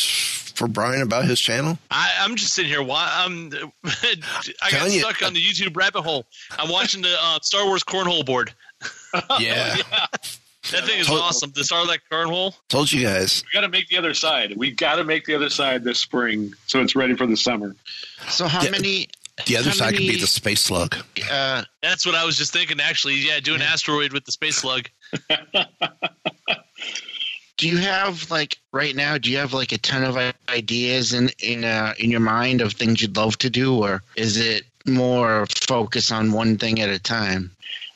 for 0.55 0.67
Brian 0.67 1.01
about 1.01 1.25
his 1.25 1.39
channel? 1.39 1.77
I, 1.89 2.11
I'm 2.19 2.35
just 2.35 2.53
sitting 2.53 2.69
here. 2.71 2.83
Why? 2.83 3.09
I'm. 3.13 3.51
I 3.83 4.15
got 4.61 4.69
Telling 4.69 4.93
you- 4.93 4.99
stuck 5.01 5.23
on 5.23 5.33
the 5.33 5.41
YouTube 5.43 5.75
rabbit 5.75 6.03
hole. 6.03 6.25
I'm 6.57 6.69
watching 6.69 7.01
the 7.01 7.15
uh, 7.19 7.39
Star 7.41 7.65
Wars 7.65 7.83
cornhole 7.83 8.25
board. 8.25 8.53
Yeah. 9.39 9.75
That 10.71 10.85
thing 10.85 10.99
is 10.99 11.07
Total- 11.07 11.23
awesome. 11.23 11.51
The 11.53 11.63
Starlight 11.63 11.99
cornhole. 12.11 12.53
Told 12.69 12.91
you 12.91 13.01
guys. 13.03 13.43
we 13.43 13.57
got 13.59 13.61
to 13.65 13.69
make 13.69 13.87
the 13.89 13.97
other 13.97 14.13
side 14.13 14.55
we 14.55 14.71
got 14.71 14.95
to 14.97 15.03
make 15.03 15.25
the 15.25 15.35
other 15.35 15.49
side 15.49 15.83
this 15.83 15.99
spring 15.99 16.53
so 16.67 16.81
it's 16.81 16.95
ready 16.95 17.15
for 17.15 17.25
the 17.27 17.35
summer 17.35 17.75
So 18.29 18.47
how 18.47 18.61
Yeah. 18.63 18.69
many? 18.71 19.07
The 19.47 19.57
other 19.57 19.69
how 19.69 19.75
side 19.75 19.91
could 19.95 19.99
be 20.07 20.17
the 20.19 20.27
space 20.27 20.61
slug. 20.61 20.95
Uh, 21.31 21.63
That's 21.81 22.05
what 22.05 22.13
I 22.15 22.23
was 22.25 22.37
just 22.37 22.53
thinking. 22.53 22.79
Actually, 22.79 23.15
yeah, 23.15 23.39
do 23.39 23.55
an 23.55 23.61
asteroid 23.61 24.13
with 24.13 24.23
the 24.25 24.31
space 24.31 24.57
slug. 24.57 24.87
do 27.57 27.67
you 27.67 27.77
have 27.77 28.29
like 28.31 28.57
right 28.71 28.95
now? 28.95 29.17
Do 29.17 29.31
you 29.31 29.37
have 29.37 29.53
like 29.53 29.71
a 29.71 29.77
ton 29.77 30.03
of 30.03 30.17
ideas 30.49 31.13
in 31.13 31.29
in 31.39 31.63
uh, 31.63 31.93
in 31.97 32.11
your 32.11 32.19
mind 32.19 32.61
of 32.61 32.73
things 32.73 33.01
you'd 33.01 33.15
love 33.17 33.37
to 33.39 33.49
do, 33.49 33.75
or 33.83 34.03
is 34.15 34.37
it 34.37 34.63
more 34.85 35.45
focus 35.47 36.11
on 36.11 36.31
one 36.31 36.57
thing 36.57 36.79
at 36.81 36.89
a 36.89 36.99
time? 36.99 37.51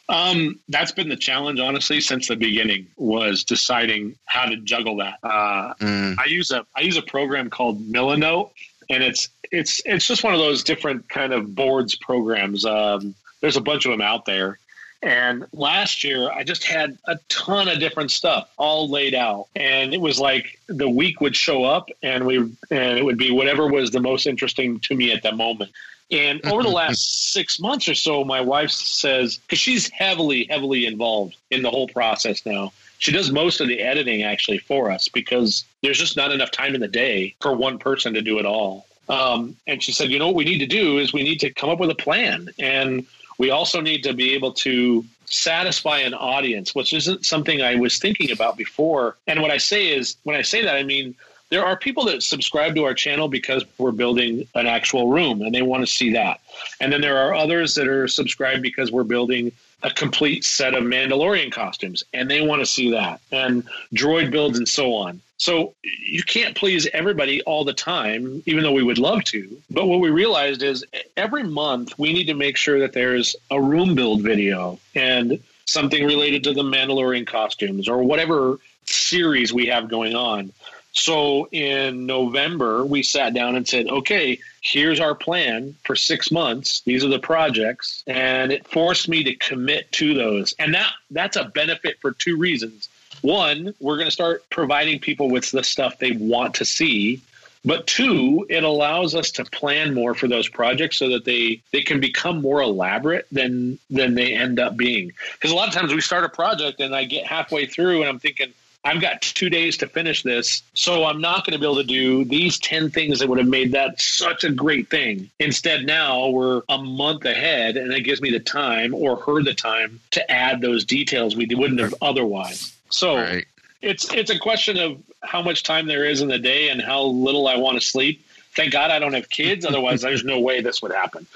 Um, 0.07 0.59
that's 0.69 0.91
been 0.91 1.09
the 1.09 1.15
challenge, 1.15 1.59
honestly, 1.59 1.99
since 1.99 2.27
the 2.27 2.35
beginning 2.35 2.87
was 2.95 3.43
deciding 3.43 4.15
how 4.25 4.45
to 4.45 4.55
juggle 4.57 4.97
that. 4.97 5.17
Uh, 5.23 5.73
Mm. 5.79 6.15
I 6.19 6.25
use 6.25 6.51
a 6.51 6.65
I 6.75 6.81
use 6.81 6.97
a 6.97 7.01
program 7.01 7.49
called 7.49 7.81
Milanote, 7.87 8.51
and 8.89 9.03
it's 9.03 9.29
it's 9.51 9.81
it's 9.85 10.07
just 10.07 10.23
one 10.23 10.33
of 10.33 10.39
those 10.39 10.63
different 10.63 11.09
kind 11.09 11.33
of 11.33 11.55
boards 11.55 11.95
programs. 11.95 12.65
Um, 12.65 13.15
there's 13.41 13.57
a 13.57 13.61
bunch 13.61 13.85
of 13.85 13.91
them 13.91 14.01
out 14.01 14.25
there. 14.25 14.59
And 15.01 15.45
last 15.53 16.03
year, 16.03 16.31
I 16.31 16.43
just 16.43 16.63
had 16.63 16.97
a 17.05 17.19
ton 17.29 17.67
of 17.67 17.79
different 17.79 18.09
stuff 18.09 18.49
all 18.57 18.89
laid 18.89 19.13
out, 19.13 19.47
and 19.55 19.93
it 19.93 20.01
was 20.01 20.19
like 20.19 20.59
the 20.67 20.89
week 20.89 21.21
would 21.21 21.35
show 21.35 21.63
up, 21.63 21.89
and 22.01 22.25
we 22.25 22.37
and 22.37 22.97
it 22.97 23.03
would 23.05 23.17
be 23.17 23.31
whatever 23.31 23.67
was 23.67 23.91
the 23.91 23.99
most 23.99 24.25
interesting 24.25 24.79
to 24.81 24.95
me 24.95 25.11
at 25.11 25.23
that 25.23 25.35
moment. 25.35 25.71
And 26.11 26.45
over 26.45 26.63
the 26.63 26.69
last 26.83 27.33
six 27.33 27.59
months 27.59 27.87
or 27.87 27.95
so, 27.95 28.23
my 28.23 28.41
wife 28.41 28.71
says, 28.71 29.37
because 29.37 29.59
she's 29.59 29.89
heavily, 29.89 30.45
heavily 30.49 30.85
involved 30.85 31.37
in 31.51 31.61
the 31.61 31.69
whole 31.69 31.87
process 31.87 32.45
now. 32.45 32.71
She 32.97 33.11
does 33.11 33.31
most 33.31 33.59
of 33.59 33.67
the 33.67 33.81
editing 33.81 34.23
actually 34.23 34.59
for 34.59 34.89
us 34.89 35.09
because 35.09 35.65
there's 35.81 35.99
just 35.99 36.15
not 36.15 36.31
enough 36.31 36.51
time 36.51 36.75
in 36.75 36.81
the 36.81 36.87
day 36.87 37.35
for 37.41 37.53
one 37.53 37.77
person 37.77 38.13
to 38.13 38.21
do 38.21 38.39
it 38.39 38.45
all. 38.45 38.87
Um, 39.09 39.55
and 39.67 39.83
she 39.83 39.91
said, 39.91 40.09
you 40.09 40.17
know 40.17 40.27
what 40.27 40.35
we 40.35 40.45
need 40.45 40.59
to 40.59 40.65
do 40.65 40.97
is 40.97 41.13
we 41.13 41.23
need 41.23 41.39
to 41.41 41.51
come 41.51 41.69
up 41.69 41.79
with 41.79 41.89
a 41.89 41.95
plan. 41.95 42.49
And 42.57 43.05
we 43.37 43.51
also 43.51 43.81
need 43.81 44.03
to 44.03 44.13
be 44.13 44.33
able 44.33 44.53
to 44.53 45.05
satisfy 45.25 45.99
an 45.99 46.13
audience, 46.13 46.73
which 46.73 46.93
isn't 46.93 47.25
something 47.25 47.61
I 47.61 47.75
was 47.75 47.97
thinking 47.97 48.31
about 48.31 48.57
before. 48.57 49.17
And 49.27 49.41
what 49.41 49.51
I 49.51 49.57
say 49.57 49.89
is, 49.89 50.15
when 50.23 50.35
I 50.35 50.41
say 50.41 50.63
that, 50.63 50.75
I 50.75 50.83
mean, 50.83 51.15
there 51.49 51.65
are 51.65 51.77
people 51.77 52.05
that 52.05 52.23
subscribe 52.23 52.75
to 52.75 52.83
our 52.85 52.93
channel 52.93 53.27
because 53.27 53.63
we're 53.77 53.91
building 53.91 54.47
an 54.55 54.67
actual 54.67 55.09
room 55.09 55.41
and 55.41 55.53
they 55.53 55.61
want 55.61 55.85
to 55.85 55.91
see 55.91 56.13
that. 56.13 56.41
And 56.79 56.91
then 56.91 57.01
there 57.01 57.17
are 57.17 57.33
others 57.33 57.75
that 57.75 57.87
are 57.87 58.07
subscribed 58.07 58.61
because 58.61 58.91
we're 58.91 59.03
building 59.03 59.51
a 59.83 59.91
complete 59.91 60.43
set 60.43 60.73
of 60.73 60.83
Mandalorian 60.83 61.51
costumes 61.51 62.03
and 62.13 62.29
they 62.29 62.41
want 62.41 62.61
to 62.61 62.65
see 62.65 62.91
that 62.91 63.21
and 63.31 63.63
droid 63.93 64.31
builds 64.31 64.57
and 64.57 64.67
so 64.67 64.95
on. 64.95 65.21
So 65.37 65.73
you 65.83 66.23
can't 66.23 66.55
please 66.55 66.87
everybody 66.93 67.41
all 67.43 67.65
the 67.65 67.73
time, 67.73 68.41
even 68.45 68.63
though 68.63 68.71
we 68.71 68.83
would 68.83 68.97
love 68.97 69.23
to. 69.25 69.61
But 69.69 69.87
what 69.87 69.99
we 69.99 70.09
realized 70.09 70.63
is 70.63 70.85
every 71.17 71.43
month 71.43 71.99
we 71.99 72.13
need 72.13 72.25
to 72.27 72.33
make 72.33 72.57
sure 72.57 72.79
that 72.79 72.93
there's 72.93 73.35
a 73.51 73.61
room 73.61 73.95
build 73.95 74.21
video 74.21 74.79
and 74.95 75.39
something 75.65 76.05
related 76.05 76.43
to 76.45 76.53
the 76.53 76.63
Mandalorian 76.63 77.27
costumes 77.27 77.89
or 77.89 78.01
whatever 78.03 78.59
series 78.85 79.53
we 79.53 79.65
have 79.67 79.89
going 79.89 80.15
on. 80.15 80.53
So 80.95 81.49
in 81.51 82.05
November, 82.05 82.85
we 82.85 83.03
sat 83.03 83.33
down 83.33 83.55
and 83.55 83.67
said, 83.67 83.87
okay, 83.87 84.39
here's 84.61 85.01
our 85.01 85.13
plan 85.13 85.75
for 85.83 85.95
six 85.95 86.31
months. 86.31 86.81
These 86.81 87.03
are 87.03 87.09
the 87.09 87.19
projects. 87.19 88.01
And 88.07 88.51
it 88.51 88.65
forced 88.65 89.09
me 89.09 89.25
to 89.25 89.35
commit 89.35 89.91
to 89.93 90.13
those. 90.13 90.55
And 90.57 90.73
that 90.73 90.91
that's 91.11 91.35
a 91.35 91.43
benefit 91.43 91.99
for 91.99 92.11
two 92.13 92.37
reasons. 92.37 92.87
One, 93.21 93.73
we're 93.79 93.97
going 93.97 94.07
to 94.07 94.11
start 94.11 94.49
providing 94.49 94.99
people 94.99 95.29
with 95.29 95.51
the 95.51 95.63
stuff 95.63 95.99
they 95.99 96.13
want 96.13 96.55
to 96.55 96.65
see. 96.65 97.21
But 97.65 97.87
two, 97.87 98.45
it 98.47 98.63
allows 98.63 99.15
us 99.15 99.31
to 99.31 99.43
plan 99.43 99.93
more 99.95 100.13
for 100.13 100.27
those 100.27 100.47
projects 100.47 100.97
so 100.97 101.09
that 101.09 101.25
they, 101.25 101.61
they 101.71 101.81
can 101.81 101.99
become 101.99 102.41
more 102.41 102.61
elaborate 102.61 103.25
than 103.31 103.79
than 103.89 104.13
they 104.13 104.33
end 104.33 104.59
up 104.59 104.77
being. 104.77 105.11
Because 105.33 105.51
a 105.51 105.55
lot 105.55 105.67
of 105.67 105.73
times 105.73 105.93
we 105.93 105.99
start 105.99 106.23
a 106.23 106.29
project 106.29 106.79
and 106.79 106.95
I 106.95 107.05
get 107.05 107.25
halfway 107.25 107.65
through 107.65 108.01
and 108.01 108.09
I'm 108.09 108.19
thinking, 108.19 108.53
I've 108.85 109.01
got 109.01 109.21
two 109.21 109.49
days 109.49 109.77
to 109.77 109.87
finish 109.87 110.21
this, 110.23 110.61
so 110.75 111.05
I'm 111.05 111.19
not 111.19 111.43
going 111.45 111.53
to 111.53 111.59
be 111.59 111.65
able 111.65 111.77
to 111.77 111.83
do 111.83 112.23
these 112.23 112.59
10 112.59 112.91
things 112.91 113.17
that 113.19 113.27
would 113.27 113.39
have 113.39 113.47
made 113.47 113.71
that 113.71 113.99
such 113.99 114.43
a 114.43 114.51
great 114.51 114.89
thing. 114.91 115.29
Instead, 115.39 115.85
now 115.85 116.27
we're 116.29 116.61
a 116.69 116.77
month 116.77 117.25
ahead, 117.25 117.77
and 117.77 117.91
it 117.91 118.01
gives 118.01 118.21
me 118.21 118.29
the 118.29 118.39
time 118.39 118.93
or 118.93 119.15
her 119.17 119.41
the 119.41 119.55
time 119.55 119.99
to 120.11 120.31
add 120.31 120.61
those 120.61 120.85
details 120.85 121.35
we 121.35 121.47
wouldn't 121.53 121.79
have 121.79 121.95
otherwise. 122.01 122.73
So 122.89 123.15
Right. 123.17 123.45
it's 123.81 124.11
it's 124.13 124.29
a 124.29 124.37
question 124.37 124.77
of 124.77 125.01
how 125.23 125.41
much 125.41 125.63
time 125.63 125.87
there 125.87 126.05
is 126.05 126.21
in 126.21 126.27
the 126.27 126.37
day 126.39 126.69
and 126.69 126.79
how 126.81 127.01
little 127.01 127.47
I 127.47 127.55
want 127.57 127.81
to 127.81 127.85
sleep. 127.85 128.23
Thank 128.55 128.71
God 128.71 128.89
I 128.91 128.99
don't 128.99 129.13
have 129.13 129.29
kids, 129.29 129.65
otherwise, 129.69 130.01
there's 130.01 130.23
no 130.23 130.39
way 130.39 130.61
this 130.61 130.81
would 130.83 130.93
happen. 130.93 131.25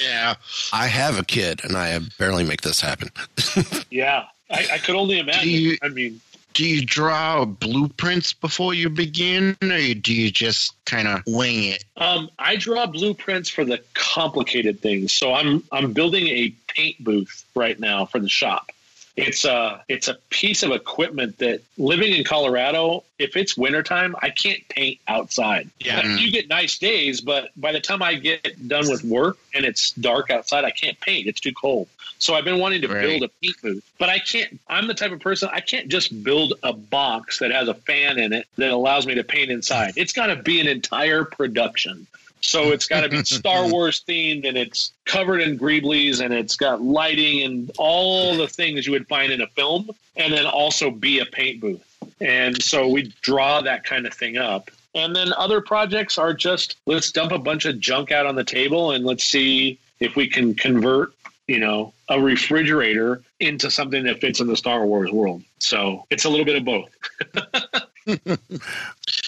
Yeah. 0.00 0.34
I 0.72 0.86
have 0.86 1.18
a 1.18 1.22
kid 1.24 1.60
and 1.64 1.76
I 1.76 1.98
barely 2.18 2.44
make 2.44 2.62
this 2.62 2.80
happen. 2.80 3.10
Yeah, 3.90 4.24
I, 4.52 4.66
I 4.74 4.78
could 4.78 4.94
only 4.94 5.18
imagine. 5.18 5.48
you- 5.48 5.78
I 5.82 5.88
mean, 5.88 6.20
Do 6.54 6.64
you 6.66 6.84
draw 6.84 7.46
blueprints 7.46 8.34
before 8.34 8.74
you 8.74 8.90
begin, 8.90 9.56
or 9.62 9.94
do 9.94 10.12
you 10.12 10.30
just 10.30 10.74
kind 10.84 11.08
of 11.08 11.22
wing 11.26 11.64
it? 11.64 11.84
Um, 11.96 12.28
I 12.38 12.56
draw 12.56 12.84
blueprints 12.86 13.48
for 13.48 13.64
the 13.64 13.80
complicated 13.94 14.80
things. 14.80 15.14
So 15.14 15.32
I'm 15.32 15.62
I'm 15.72 15.94
building 15.94 16.28
a 16.28 16.52
paint 16.68 17.02
booth 17.02 17.44
right 17.54 17.80
now 17.80 18.04
for 18.04 18.18
the 18.18 18.28
shop. 18.28 18.70
It's 19.16 19.44
a 19.44 19.84
it's 19.88 20.08
a 20.08 20.14
piece 20.30 20.62
of 20.62 20.70
equipment 20.70 21.38
that 21.38 21.60
living 21.76 22.12
in 22.14 22.24
Colorado, 22.24 23.04
if 23.18 23.36
it's 23.36 23.56
wintertime, 23.56 24.16
I 24.22 24.30
can't 24.30 24.66
paint 24.70 25.00
outside. 25.06 25.68
Yeah. 25.80 26.16
You 26.16 26.32
get 26.32 26.48
nice 26.48 26.78
days, 26.78 27.20
but 27.20 27.50
by 27.56 27.72
the 27.72 27.80
time 27.80 28.02
I 28.02 28.14
get 28.14 28.66
done 28.68 28.88
with 28.88 29.04
work 29.04 29.36
and 29.54 29.66
it's 29.66 29.90
dark 29.92 30.30
outside, 30.30 30.64
I 30.64 30.70
can't 30.70 30.98
paint. 31.00 31.26
It's 31.26 31.40
too 31.40 31.52
cold. 31.52 31.88
So 32.18 32.34
I've 32.34 32.44
been 32.44 32.58
wanting 32.58 32.80
to 32.82 32.88
Right. 32.88 33.02
build 33.02 33.22
a 33.24 33.28
paint 33.42 33.56
booth, 33.60 33.84
but 33.98 34.08
I 34.08 34.18
can't. 34.18 34.58
I'm 34.68 34.86
the 34.86 34.94
type 34.94 35.12
of 35.12 35.20
person 35.20 35.50
I 35.52 35.60
can't 35.60 35.88
just 35.88 36.22
build 36.24 36.54
a 36.62 36.72
box 36.72 37.40
that 37.40 37.50
has 37.50 37.68
a 37.68 37.74
fan 37.74 38.18
in 38.18 38.32
it 38.32 38.46
that 38.56 38.70
allows 38.70 39.06
me 39.06 39.16
to 39.16 39.24
paint 39.24 39.50
inside. 39.50 39.92
It's 39.96 40.12
got 40.14 40.28
to 40.28 40.36
be 40.36 40.58
an 40.60 40.68
entire 40.68 41.24
production. 41.24 42.06
So 42.42 42.72
it's 42.72 42.86
got 42.86 43.02
to 43.02 43.08
be 43.08 43.24
Star 43.24 43.68
Wars 43.70 44.02
themed 44.06 44.46
and 44.46 44.56
it's 44.56 44.92
covered 45.04 45.40
in 45.40 45.58
greeblies 45.58 46.20
and 46.20 46.34
it's 46.34 46.56
got 46.56 46.82
lighting 46.82 47.42
and 47.42 47.70
all 47.78 48.36
the 48.36 48.48
things 48.48 48.86
you 48.86 48.92
would 48.92 49.08
find 49.08 49.32
in 49.32 49.40
a 49.40 49.46
film, 49.46 49.90
and 50.16 50.32
then 50.32 50.44
also 50.44 50.90
be 50.90 51.20
a 51.20 51.24
paint 51.24 51.60
booth. 51.60 51.82
And 52.20 52.60
so 52.62 52.88
we 52.88 53.14
draw 53.22 53.60
that 53.62 53.84
kind 53.84 54.06
of 54.06 54.12
thing 54.12 54.36
up. 54.36 54.70
And 54.94 55.16
then 55.16 55.32
other 55.34 55.60
projects 55.60 56.18
are 56.18 56.34
just 56.34 56.76
let's 56.84 57.10
dump 57.12 57.32
a 57.32 57.38
bunch 57.38 57.64
of 57.64 57.80
junk 57.80 58.12
out 58.12 58.26
on 58.26 58.34
the 58.34 58.44
table 58.44 58.90
and 58.90 59.04
let's 59.04 59.24
see 59.24 59.78
if 60.00 60.16
we 60.16 60.28
can 60.28 60.54
convert, 60.54 61.14
you 61.46 61.60
know, 61.60 61.94
a 62.08 62.20
refrigerator 62.20 63.22
into 63.40 63.70
something 63.70 64.04
that 64.04 64.20
fits 64.20 64.40
in 64.40 64.48
the 64.48 64.56
Star 64.56 64.84
Wars 64.84 65.10
world. 65.10 65.42
So 65.60 66.06
it's 66.10 66.24
a 66.24 66.28
little 66.28 66.44
bit 66.44 66.56
of 66.56 66.64
both. 66.64 66.90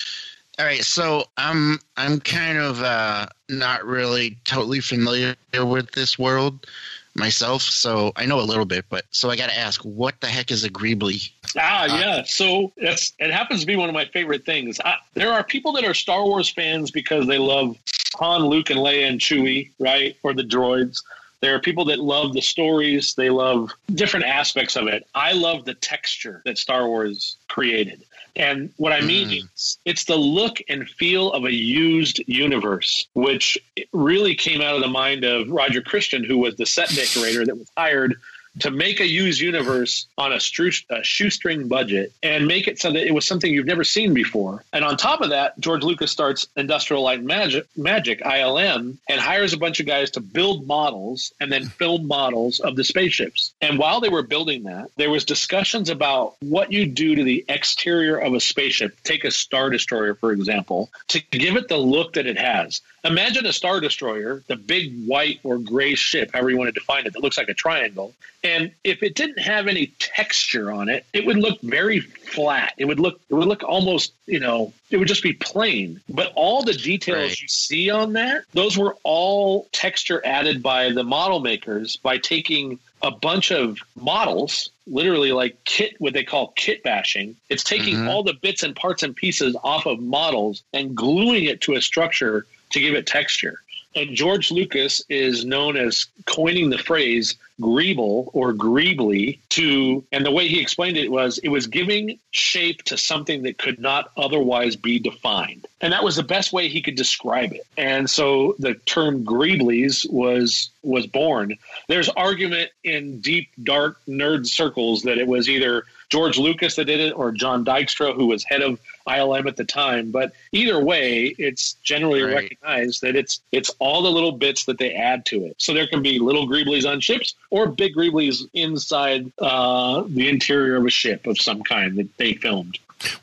All 0.59 0.65
right, 0.65 0.85
so 0.85 1.25
I'm 1.37 1.79
I'm 1.97 2.21
kind 2.21 2.59
of 2.59 2.81
uh, 2.81 3.27
not 3.49 3.85
really 3.85 4.39
totally 4.45 4.81
familiar 4.81 5.35
with 5.53 5.91
this 5.93 6.19
world 6.19 6.67
myself, 7.15 7.63
so 7.63 8.13
I 8.17 8.27
know 8.27 8.41
a 8.41 8.43
little 8.43 8.65
bit, 8.65 8.85
but 8.89 9.05
so 9.11 9.31
I 9.31 9.37
got 9.37 9.49
to 9.49 9.59
ask, 9.59 9.81
what 9.83 10.21
the 10.21 10.27
heck 10.27 10.51
is 10.51 10.65
a 10.65 10.71
greebly? 10.71 11.31
Ah, 11.57 11.87
yeah. 11.87 12.23
So 12.25 12.73
that's 12.77 13.13
it 13.19 13.33
happens 13.33 13.61
to 13.61 13.67
be 13.67 13.77
one 13.77 13.89
of 13.89 13.95
my 13.95 14.05
favorite 14.07 14.45
things. 14.45 14.81
I, 14.85 14.97
there 15.15 15.33
are 15.33 15.43
people 15.43 15.73
that 15.73 15.85
are 15.85 15.95
Star 15.95 16.25
Wars 16.25 16.49
fans 16.49 16.91
because 16.91 17.27
they 17.27 17.39
love 17.39 17.77
Han, 18.15 18.47
Luke, 18.47 18.71
and 18.71 18.79
Leia 18.79 19.09
and 19.09 19.21
Chewie, 19.21 19.71
right, 19.79 20.17
or 20.23 20.35
the 20.35 20.45
droids. 20.45 21.03
There 21.41 21.55
are 21.55 21.61
people 21.61 21.85
that 21.87 21.99
love 21.99 22.33
the 22.33 22.41
stories. 22.41 23.15
They 23.15 23.29
love 23.29 23.71
different 23.95 24.27
aspects 24.27 24.77
of 24.77 24.87
it. 24.87 25.07
I 25.15 25.33
love 25.33 25.65
the 25.65 25.75
texture 25.75 26.43
that 26.45 26.59
Star 26.59 26.87
Wars 26.89 27.37
created. 27.49 28.05
And 28.37 28.73
what 28.77 28.93
I 28.93 29.01
mean 29.01 29.29
hmm. 29.29 29.47
is, 29.55 29.79
it's 29.85 30.05
the 30.05 30.17
look 30.17 30.59
and 30.69 30.89
feel 30.89 31.33
of 31.33 31.45
a 31.45 31.53
used 31.53 32.23
universe, 32.27 33.07
which 33.15 33.59
really 33.93 34.35
came 34.35 34.61
out 34.61 34.75
of 34.75 34.81
the 34.81 34.89
mind 34.89 35.25
of 35.25 35.51
Roger 35.51 35.83
Christian, 35.83 36.25
who 36.25 36.39
was 36.39 36.57
the 36.57 36.67
set 36.67 36.89
decorator 36.89 37.45
that 37.47 37.57
was 37.57 37.71
hired 37.77 38.17
to 38.61 38.71
make 38.71 39.01
a 39.01 39.07
used 39.07 39.41
universe 39.41 40.07
on 40.17 40.33
a, 40.33 40.37
stru- 40.37 40.85
a 40.91 41.03
shoestring 41.03 41.69
budget 41.69 42.13
and 42.23 42.47
make 42.47 42.69
it 42.69 42.79
so 42.79 42.93
that 42.93 43.07
it 43.07 43.13
was 43.13 43.27
something 43.27 43.53
you've 43.53 43.67
never 43.67 43.85
seen 43.85 44.15
before. 44.15 44.65
And 44.73 44.85
on 44.85 44.97
top 44.97 45.21
of 45.21 45.31
that, 45.31 45.59
George 45.59 45.83
Lucas 45.83 46.13
starts 46.13 46.47
Industrial 46.57 47.03
Light 47.03 47.23
Magic, 47.23 47.67
Magic 47.77 48.21
ILM, 48.23 48.97
and 49.09 49.21
hires 49.21 49.53
a 49.53 49.59
bunch 49.59 49.81
of 49.81 49.87
guys 49.87 50.13
to 50.13 50.21
build 50.21 50.67
models 50.67 51.33
and 51.41 51.51
then 51.51 51.67
film 51.67 52.07
models 52.07 52.61
of 52.61 52.77
the 52.77 52.85
spaceships. 52.85 53.53
And 53.61 53.79
while 53.79 54.01
they 54.01 54.09
were 54.09 54.23
building 54.23 54.65
that, 54.65 54.91
there 54.97 55.11
was 55.11 55.25
discussions 55.25 55.91
about 55.91 56.37
what 56.41 56.73
you 56.73 56.87
do 56.87 57.17
to 57.17 57.25
the 57.25 57.45
exterior 57.49 58.17
of 58.17 58.35
a 58.35 58.41
spaceship. 58.41 58.97
Take 59.03 59.25
a 59.25 59.31
star 59.31 59.71
destroyer, 59.71 60.15
for 60.15 60.33
example, 60.33 60.91
to 61.09 61.21
give 61.21 61.57
it 61.57 61.69
the 61.69 61.77
look 61.77 62.15
that 62.15 62.27
it 62.27 62.39
has. 62.39 62.81
Imagine 63.05 63.45
a 63.45 63.53
star 63.53 63.81
destroyer, 63.81 64.43
the 64.47 64.57
big 64.57 65.07
white 65.07 65.39
or 65.45 65.59
gray 65.59 65.95
ship, 65.95 66.31
however 66.33 66.51
you 66.51 66.57
want 66.57 66.69
to 66.69 66.73
define 66.81 67.05
it, 67.07 67.13
that 67.13 67.23
looks 67.23 67.37
like 67.37 67.51
a 67.51 67.55
triangle. 67.55 68.15
And 68.43 68.73
if 68.83 69.03
it 69.03 69.15
didn't 69.15 69.41
have 69.41 69.69
any 69.69 69.89
texture 69.99 70.71
on 70.73 70.89
it, 70.89 71.05
it 71.13 71.27
would 71.27 71.37
look 71.37 71.61
very 71.61 72.01
flat. 72.01 72.73
It 72.79 72.87
would 72.87 73.01
look 73.01 73.21
it 73.29 73.35
would 73.35 73.47
look 73.47 73.63
almost, 73.63 74.13
you 74.27 74.41
know, 74.41 74.73
it 74.91 74.97
would 74.97 75.09
just 75.09 75.23
be 75.23 75.35
plain. 75.35 76.01
But 76.09 76.33
all 76.35 76.63
the 76.63 76.73
details 76.73 77.31
Right. 77.31 77.41
you 77.43 77.49
see 77.49 77.91
on 77.91 78.15
that, 78.15 78.45
those 78.53 78.79
were 78.79 78.97
all 79.03 79.69
texture 79.73 80.23
added 80.25 80.63
by 80.63 80.91
the 80.91 81.05
model 81.05 81.41
makers 81.41 81.97
by 81.97 82.17
taking 82.19 82.79
a 83.03 83.11
bunch 83.11 83.53
of 83.53 83.79
models, 83.97 84.71
literally 84.87 85.33
like 85.33 85.63
kit, 85.65 85.95
what 85.99 86.15
they 86.15 86.25
call 86.25 86.49
kit 86.57 86.83
bashing. 86.83 87.37
It's 87.51 87.65
taking 87.65 87.97
Mhm. 87.97 88.09
all 88.09 88.23
the 88.23 88.33
bits 88.33 88.63
and 88.63 88.75
parts 88.75 89.03
and 89.03 89.15
pieces 89.15 89.55
off 89.63 89.85
of 89.85 90.01
models 90.01 90.63
and 90.73 90.95
gluing 90.95 91.45
it 91.45 91.61
to 91.63 91.75
a 91.75 91.83
structure 91.83 92.47
to 92.75 92.81
give 92.81 92.95
it 92.95 93.07
texture. 93.07 93.59
And 93.97 94.15
George 94.15 94.51
Lucas 94.51 95.03
is 95.09 95.45
known 95.45 95.77
as 95.77 96.07
coining 96.27 96.71
the 96.71 96.79
phrase 96.79 97.37
greeble 97.61 98.31
or 98.33 98.53
greebly 98.53 99.39
to, 99.51 100.05
and 100.11 100.27
the 100.27 100.33
way 100.33 100.49
he 100.49 100.61
explained 100.61 100.97
it 100.97 101.11
was 101.11 101.39
it 101.39 101.49
was 101.49 101.69
giving 101.69 102.19
shape 102.33 102.83
to 102.85 102.99
something 102.99 103.45
that 103.45 103.59
could 103.59 103.79
not 103.79 104.11
otherwise 104.17 104.75
be 104.75 104.99
defined. 104.99 105.67
And 105.81 105.93
that 105.93 106.03
was 106.03 106.17
the 106.17 106.25
best 106.25 106.53
way 106.53 106.69
he 106.69 106.83
could 106.83 106.97
describe 106.97 107.53
it. 107.53 107.65
And 107.77 108.11
so 108.11 108.57
the 108.59 108.75
term 108.75 109.25
greeblies 109.25 110.11
was 110.11 110.71
was 110.83 111.07
born. 111.07 111.57
There's 111.87 112.09
argument 112.09 112.71
in 112.83 113.21
deep, 113.21 113.51
dark 113.63 114.01
nerd 114.09 114.47
circles 114.47 115.03
that 115.03 115.19
it 115.19 115.29
was 115.29 115.49
either 115.49 115.85
George 116.09 116.39
Lucas 116.39 116.77
that 116.77 116.87
did 116.87 117.01
it 117.01 117.13
or 117.13 117.31
John 117.31 117.65
Dykstra, 117.65 118.15
who 118.15 118.27
was 118.27 118.45
head 118.45 118.63
of 118.63 118.81
ILM 119.07 119.47
at 119.47 119.57
the 119.57 119.65
time. 119.65 120.11
But 120.11 120.33
either 120.53 120.83
way, 120.83 121.35
it's 121.39 121.75
generally 121.83 122.23
Right. 122.23 122.35
recognized 122.35 123.03
that 123.03 123.17
it's 123.17 123.41
it's 123.53 123.71
all 123.79 124.03
the 124.03 124.11
little 124.11 124.33
bits 124.33 124.65
that 124.65 124.79
they 124.79 124.93
add 124.95 125.25
to 125.27 125.45
it. 125.47 125.57
So 125.59 125.73
there 125.75 125.87
can 125.87 126.03
be 126.03 126.19
little 126.19 126.49
greeblies 126.49 126.89
on 126.89 127.01
ships 127.01 127.35
or 127.51 127.67
big 127.69 127.95
greeblies 127.95 128.43
inside 128.55 129.31
uh, 129.39 130.05
the 130.07 130.29
interior 130.29 130.77
of 130.77 130.87
a 130.87 130.91
ship 130.91 131.27
of 131.27 131.39
some 131.39 131.63
kind 131.63 131.97
that 131.99 132.17
they 132.17 132.35
filmed. 132.35 132.79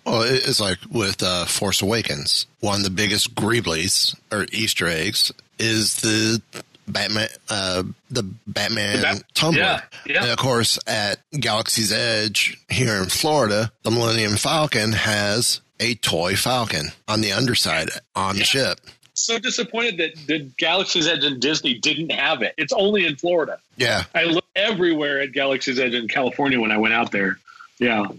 Well, 0.06 0.22
it's 0.24 0.60
like 0.60 0.78
with 0.92 1.24
uh, 1.24 1.46
Force 1.46 1.82
Awakens. 1.82 2.46
One 2.60 2.78
of 2.80 2.84
the 2.84 2.90
biggest 2.92 3.34
greeblies 3.34 4.16
or 4.32 4.46
Easter 4.52 4.86
eggs 4.88 5.32
is 5.58 5.96
the 6.02 6.42
Batman, 6.88 7.30
uh, 7.50 7.84
the 8.10 8.24
Batman 8.46 8.98
The 8.98 9.02
Bat- 9.02 9.24
tumbler. 9.34 9.62
yeah, 9.62 9.82
yeah. 10.06 10.22
And 10.24 10.32
of 10.32 10.38
course, 10.38 10.78
at 10.86 11.20
Galaxy's 11.32 11.92
Edge 11.92 12.58
here 12.70 12.96
in 12.98 13.06
Florida, 13.10 13.72
the 13.84 13.92
Millennium 13.92 14.36
Falcon 14.36 14.92
has 14.92 15.62
a 15.82 15.96
toy 15.96 16.36
Falcon 16.36 16.90
on 17.08 17.20
the 17.20 17.34
underside 17.34 17.90
on 18.16 18.38
the 18.38 18.46
ship. 18.46 18.80
So 19.14 19.38
disappointed 19.38 19.98
that 19.98 20.28
the 20.28 20.40
Galaxy's 20.58 21.08
Edge 21.08 21.26
in 21.26 21.40
Disney 21.40 21.74
didn't 21.74 22.12
have 22.12 22.42
it. 22.42 22.54
It's 22.58 22.72
only 22.72 23.06
in 23.06 23.18
Florida. 23.18 23.60
Yeah. 23.76 24.06
I 24.16 24.24
looked 24.24 24.48
everywhere 24.56 25.20
at 25.20 25.34
Galaxy's 25.34 25.80
Edge 25.80 25.94
in 25.94 26.08
California 26.08 26.60
when 26.60 26.72
I 26.72 26.78
went 26.78 26.94
out 26.94 27.12
there. 27.12 27.38
Yeah. 27.78 28.06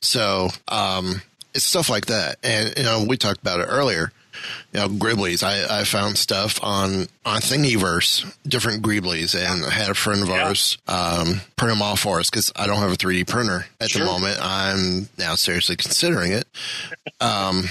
So 0.00 0.48
um, 0.68 1.22
it's 1.54 1.64
stuff 1.64 1.88
like 1.88 2.06
that, 2.06 2.36
and 2.42 2.74
you 2.76 2.82
know 2.82 3.06
we 3.08 3.16
talked 3.16 3.40
about 3.40 3.60
it 3.60 3.64
earlier. 3.64 4.12
You 4.72 4.80
know, 4.80 4.88
Greeblies. 4.88 5.42
I, 5.42 5.80
I 5.80 5.84
found 5.84 6.18
stuff 6.18 6.58
on 6.62 7.08
on 7.24 7.40
Thingiverse, 7.40 8.34
different 8.46 8.82
Greeblies, 8.82 9.34
and 9.34 9.64
I 9.64 9.70
had 9.70 9.90
a 9.90 9.94
friend 9.94 10.22
of 10.22 10.28
Yeah. 10.28 10.44
ours 10.48 10.78
um, 10.88 11.40
print 11.56 11.72
them 11.72 11.82
all 11.82 11.96
for 11.96 12.18
us 12.20 12.30
because 12.30 12.52
I 12.56 12.66
don't 12.66 12.78
have 12.78 12.92
a 12.92 12.96
3D 12.96 13.26
printer 13.28 13.66
at 13.80 13.90
Sure. 13.90 14.00
the 14.00 14.06
moment. 14.06 14.38
I'm 14.42 15.08
now 15.18 15.34
seriously 15.34 15.76
considering 15.76 16.32
it. 16.32 16.46
Um, 17.20 17.64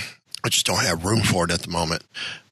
I 0.44 0.50
just 0.50 0.66
don't 0.66 0.84
have 0.84 1.06
room 1.06 1.22
for 1.22 1.46
it 1.46 1.52
at 1.52 1.62
the 1.62 1.70
moment. 1.70 2.04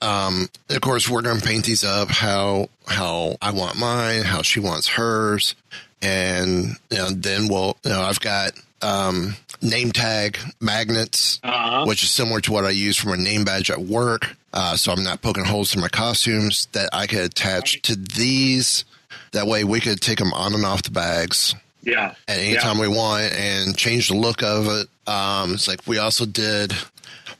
Um, 0.01 0.47
of 0.69 0.79
course, 0.81 1.09
we're 1.09 1.21
going 1.23 1.39
to 1.39 1.45
paint 1.47 1.65
these 1.65 1.83
up 1.83 2.09
how 2.09 2.69
how 2.87 3.37
I 3.41 3.51
want 3.51 3.77
mine, 3.77 4.23
how 4.23 4.41
she 4.43 4.59
wants 4.59 4.87
hers, 4.89 5.55
and 6.01 6.75
you 6.89 6.97
know, 6.97 7.09
then 7.09 7.47
we'll. 7.47 7.77
You 7.83 7.91
know, 7.91 8.01
I've 8.01 8.19
got 8.19 8.51
um, 8.81 9.35
name 9.61 9.91
tag 9.91 10.37
magnets, 10.59 11.39
Uh-huh. 11.43 11.85
which 11.85 12.03
is 12.03 12.09
similar 12.11 12.41
to 12.41 12.51
what 12.51 12.65
I 12.65 12.69
use 12.69 12.97
for 12.97 13.09
my 13.09 13.17
name 13.17 13.43
badge 13.43 13.69
at 13.69 13.81
work. 13.81 14.35
Uh, 14.53 14.75
so 14.75 14.91
I'm 14.91 15.03
not 15.03 15.21
poking 15.21 15.45
holes 15.45 15.75
in 15.75 15.81
my 15.81 15.89
costumes 15.89 16.67
that 16.71 16.89
I 16.93 17.05
could 17.07 17.19
attach 17.19 17.81
to 17.83 17.95
these. 17.95 18.83
That 19.31 19.45
way, 19.47 19.63
we 19.63 19.79
could 19.79 20.01
take 20.01 20.17
them 20.17 20.33
on 20.33 20.53
and 20.55 20.65
off 20.65 20.81
the 20.83 20.91
bags 20.91 21.53
Yeah. 21.83 22.15
at 22.27 22.39
any 22.39 22.53
Yeah. 22.53 22.61
time 22.61 22.77
we 22.79 22.87
want 22.87 23.31
and 23.33 23.77
change 23.77 24.07
the 24.07 24.15
look 24.15 24.41
of 24.41 24.67
it. 24.67 24.87
Um, 25.07 25.53
it's 25.55 25.67
like 25.67 25.81
we 25.85 25.97
also 25.99 26.25
did 26.25 26.73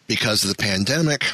because 0.07 0.43
of 0.43 0.49
the 0.49 0.55
pandemic. 0.55 1.25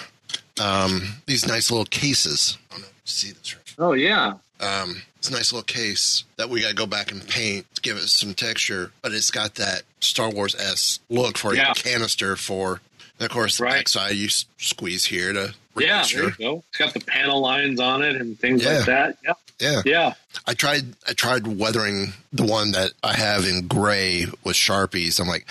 Um, 0.60 1.18
these 1.26 1.46
nice 1.46 1.70
little 1.72 1.86
cases. 1.86 2.58
I 2.72 2.76
don't 2.76 2.82
know 2.84 2.88
if 2.88 2.94
you 2.94 3.02
see 3.06 3.32
this 3.32 3.54
right. 3.56 3.74
Oh 3.78 3.94
yeah. 3.94 4.34
Um, 4.62 5.02
it's 5.26 5.34
a 5.34 5.38
nice 5.38 5.52
little 5.52 5.64
case 5.66 6.24
that 6.38 6.50
we 6.50 6.62
got 6.62 6.70
to 6.70 6.76
go 6.76 6.86
back 6.86 7.12
and 7.12 7.28
paint 7.28 7.66
to 7.76 7.82
give 7.82 7.98
it 7.98 8.08
some 8.10 8.36
texture, 8.36 8.92
but 9.02 9.12
it's 9.12 9.32
got 9.32 9.56
that 9.56 9.82
Star 10.00 10.30
Wars 10.30 10.54
s 10.56 11.00
look 11.10 11.36
for 11.38 11.56
Yeah. 11.56 11.68
your 11.68 11.74
canister 11.76 12.36
for. 12.36 12.80
And 13.20 13.26
of 13.26 13.32
course, 13.32 13.58
the 13.58 13.64
Right. 13.64 13.74
backside 13.78 14.16
you 14.16 14.30
squeeze 14.30 15.06
here 15.06 15.34
to 15.34 15.56
Yeah, 15.78 15.98
register. 15.98 16.18
there 16.22 16.30
you 16.30 16.36
go. 16.38 16.64
It's 16.70 16.78
got 16.78 16.94
the 16.94 17.00
panel 17.00 17.42
lines 17.42 17.80
on 17.80 18.04
it 18.04 18.18
and 18.18 18.40
things 18.40 18.62
Yeah. 18.64 18.78
like 18.78 18.86
that. 18.86 19.18
Yeah. 19.24 19.34
Yeah. 19.60 19.82
Yeah. 19.86 20.14
I 20.46 20.54
tried 20.54 20.94
I 21.08 21.14
tried 21.14 21.48
weathering 21.48 22.14
the 22.34 22.44
one 22.44 22.74
that 22.74 22.92
I 23.02 23.14
have 23.14 23.46
in 23.48 23.68
gray 23.68 24.28
with 24.44 24.56
Sharpies. 24.58 25.20
I'm 25.20 25.28
like, 25.30 25.48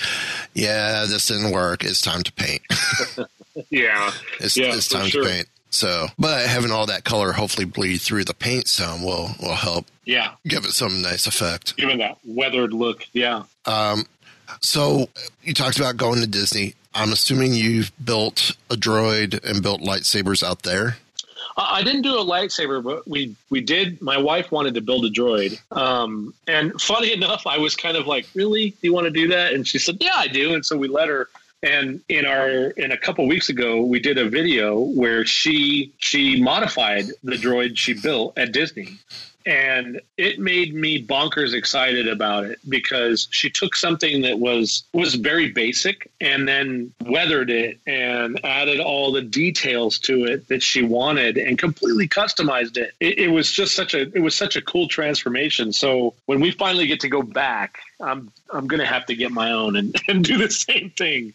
yeah, 0.53 1.07
this 1.09 1.27
didn't 1.27 1.51
work. 1.51 1.83
It's 1.83 2.01
time 2.03 2.23
to 2.23 2.33
paint. 2.33 2.63
Yeah. 3.71 4.13
It's, 4.41 4.57
Yeah, 4.57 4.75
it's 4.75 4.89
time 4.89 5.09
sure. 5.09 5.23
to 5.25 5.29
paint. 5.31 5.49
So, 5.75 6.07
but 6.19 6.47
having 6.47 6.71
all 6.71 6.87
that 6.87 7.03
color 7.05 7.33
hopefully 7.33 7.65
bleed 7.65 7.99
through 8.01 8.25
the 8.25 8.35
paint 8.35 8.69
some 8.69 9.03
will 9.03 9.31
will 9.41 9.57
help 9.57 9.87
Yeah. 10.05 10.33
give 10.47 10.65
it 10.65 10.73
some 10.73 11.03
nice 11.03 11.27
effect. 11.27 11.77
Given 11.77 11.99
that 11.99 12.17
weathered 12.25 12.73
look. 12.73 13.07
Yeah. 13.13 13.43
Um, 13.67 14.05
so 14.61 15.09
you 15.43 15.53
talked 15.53 15.77
about 15.79 15.97
going 15.97 16.21
to 16.21 16.27
Disney. 16.29 16.75
I'm 16.95 17.11
assuming 17.13 17.55
you've 17.55 17.91
built 18.05 18.53
a 18.71 18.77
droid 18.77 19.43
and 19.45 19.63
built 19.65 19.81
lightsabers 19.81 20.43
out 20.47 20.63
there. 20.63 20.99
I 21.57 21.79
I 21.79 21.83
didn't 21.83 22.03
do 22.03 22.15
a 22.19 22.25
lightsaber, 22.25 22.81
but 22.83 23.07
we 23.09 23.35
we 23.51 23.61
did. 23.61 24.01
My 24.01 24.17
wife 24.19 24.53
wanted 24.53 24.75
to 24.75 24.81
build 24.81 25.05
a 25.07 25.11
droid, 25.11 25.61
um, 25.77 26.35
and 26.47 26.81
funny 26.81 27.13
enough, 27.19 27.47
I 27.49 27.59
was 27.59 27.75
kind 27.75 27.97
of 27.97 28.07
like, 28.07 28.27
"Really, 28.35 28.71
do 28.71 28.77
you 28.83 28.93
want 28.95 29.07
to 29.07 29.11
do 29.11 29.27
that?" 29.29 29.53
And 29.55 29.67
she 29.67 29.79
said, 29.79 29.97
"Yeah, 30.01 30.15
I 30.17 30.29
do." 30.29 30.55
And 30.55 30.65
so 30.65 30.77
we 30.77 30.87
let 30.87 31.09
her. 31.09 31.29
And 31.65 32.03
in 32.11 32.27
our 32.27 32.69
in 32.77 32.93
a 32.93 32.97
couple 32.99 33.27
weeks 33.27 33.49
ago, 33.49 33.81
we 33.81 33.99
did 33.99 34.19
a 34.19 34.29
video 34.29 34.79
where 34.79 35.25
she 35.25 35.95
she 35.97 36.41
modified 36.41 37.07
the 37.23 37.37
droid 37.37 37.79
she 37.79 37.95
built 37.95 38.37
at 38.37 38.53
Disney, 38.53 38.99
and 39.47 40.01
it 40.19 40.39
made 40.39 40.75
me 40.75 41.03
bonkers 41.03 41.55
excited 41.55 42.07
about 42.07 42.45
it 42.45 42.59
because 42.69 43.29
she 43.31 43.49
took 43.49 43.77
something 43.77 44.21
that 44.23 44.39
was 44.39 44.85
was 44.93 45.15
very 45.15 45.51
basic 45.53 46.11
and 46.21 46.47
then 46.47 46.93
weathered 47.07 47.49
it 47.49 47.79
and 47.87 48.45
added 48.45 48.79
all 48.79 49.11
the 49.11 49.23
details 49.23 49.99
to 50.01 50.25
it 50.25 50.47
that 50.49 50.63
she 50.63 50.83
wanted 50.83 51.39
and 51.39 51.59
completely 51.59 52.09
customized 52.09 52.77
it. 52.77 52.93
it. 53.01 53.19
It 53.19 53.29
was 53.29 53.51
just 53.51 53.75
such 53.75 53.95
a 53.95 54.03
it 54.15 54.21
was 54.21 54.35
such 54.35 54.57
a 54.57 54.61
cool 54.61 54.87
transformation. 54.87 55.73
So 55.73 56.13
when 56.27 56.41
we 56.41 56.51
finally 56.51 56.87
get 56.87 57.01
to 57.01 57.09
go 57.09 57.23
back, 57.23 57.79
I'm 58.01 58.31
I'm 58.53 58.67
gonna 58.67 58.87
have 58.87 59.07
to 59.07 59.15
get 59.15 59.31
my 59.31 59.51
own 59.51 59.77
and, 59.77 59.95
and 60.09 60.23
do 60.23 60.37
the 60.37 60.51
same 60.51 60.91
thing. 60.91 61.33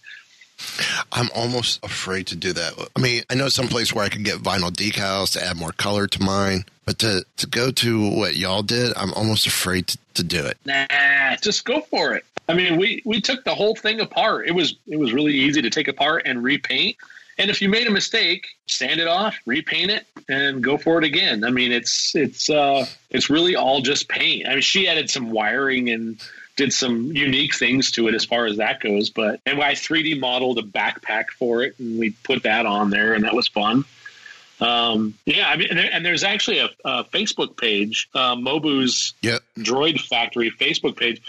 I'm 1.12 1.30
almost 1.36 1.84
afraid 1.84 2.28
to 2.28 2.36
do 2.36 2.54
that. 2.54 2.90
I 2.96 3.00
mean, 3.00 3.24
I 3.30 3.36
know 3.36 3.50
some 3.50 3.68
place 3.68 3.94
where 3.94 4.06
I 4.06 4.10
could 4.10 4.24
get 4.24 4.40
vinyl 4.40 4.72
decals 4.72 5.34
to 5.34 5.44
add 5.44 5.58
more 5.58 5.72
color 5.72 6.08
to 6.08 6.22
mine, 6.22 6.66
but 6.86 7.00
to, 7.00 7.26
to 7.38 7.48
go 7.48 7.72
to 7.72 8.10
what 8.10 8.36
y'all 8.36 8.64
did, 8.64 8.94
I'm 8.96 9.14
almost 9.14 9.48
afraid 9.48 9.88
to, 9.88 9.98
to 10.16 10.24
do 10.24 10.46
it. 10.46 10.58
Nah, 10.66 11.36
just 11.42 11.66
go 11.66 11.82
for 11.82 12.14
it. 12.14 12.26
I 12.48 12.56
mean, 12.56 12.78
we 12.78 13.02
we 13.06 13.22
took 13.22 13.44
the 13.44 13.54
whole 13.54 13.76
thing 13.76 14.00
apart. 14.00 14.48
It 14.48 14.54
was 14.54 14.76
it 14.88 14.98
was 14.98 15.14
really 15.14 15.34
easy 15.34 15.62
to 15.62 15.70
take 15.70 15.88
apart 15.88 16.24
and 16.26 16.44
repaint. 16.44 16.98
And 17.38 17.50
if 17.50 17.62
you 17.62 17.70
made 17.70 17.88
a 17.88 17.92
mistake, 17.92 18.48
sand 18.68 19.00
it 19.00 19.08
off, 19.08 19.38
repaint 19.46 19.92
it, 19.92 20.08
and 20.28 20.62
go 20.62 20.78
for 20.78 20.98
it 20.98 21.06
again. 21.06 21.44
I 21.44 21.52
mean, 21.52 21.72
it's 21.72 22.16
it's 22.16 22.50
uh, 22.50 22.88
it's 23.12 23.30
really 23.30 23.56
all 23.56 23.82
just 23.82 24.10
paint. 24.10 24.48
I 24.48 24.54
mean, 24.54 24.62
she 24.62 24.90
added 24.90 25.12
some 25.12 25.30
wiring 25.30 25.90
and 25.90 26.20
did 26.60 26.74
some 26.74 27.14
unique 27.16 27.56
things 27.56 27.92
to 27.92 28.10
it 28.10 28.14
as 28.14 28.26
far 28.26 28.46
as 28.46 28.58
that 28.58 28.82
goes. 28.82 29.10
But 29.10 29.40
and 29.46 29.64
I 29.64 29.74
3D 29.76 30.20
modeled 30.20 30.60
a 30.60 30.62
backpack 30.62 31.30
for 31.30 31.64
it, 31.64 31.80
and 31.80 31.98
we 31.98 32.12
put 32.12 32.44
that 32.44 32.66
on 32.66 32.90
there, 32.90 33.14
and 33.14 33.24
that 33.24 33.34
was 33.34 33.48
fun. 33.48 33.86
Um, 34.60 35.14
yeah, 35.26 35.48
I 35.48 35.56
mean, 35.56 35.70
and, 35.70 35.80
there, 35.80 35.90
and 35.90 36.06
there's 36.06 36.26
actually 36.26 36.60
a, 36.60 36.70
a 36.84 37.06
Facebook 37.06 37.56
page, 37.56 38.10
uh, 38.14 38.36
Mobu's 38.36 39.14
Yep. 39.22 39.42
Droid 39.58 40.02
Factory 40.02 40.52
Facebook 40.52 40.98
page. 40.98 41.22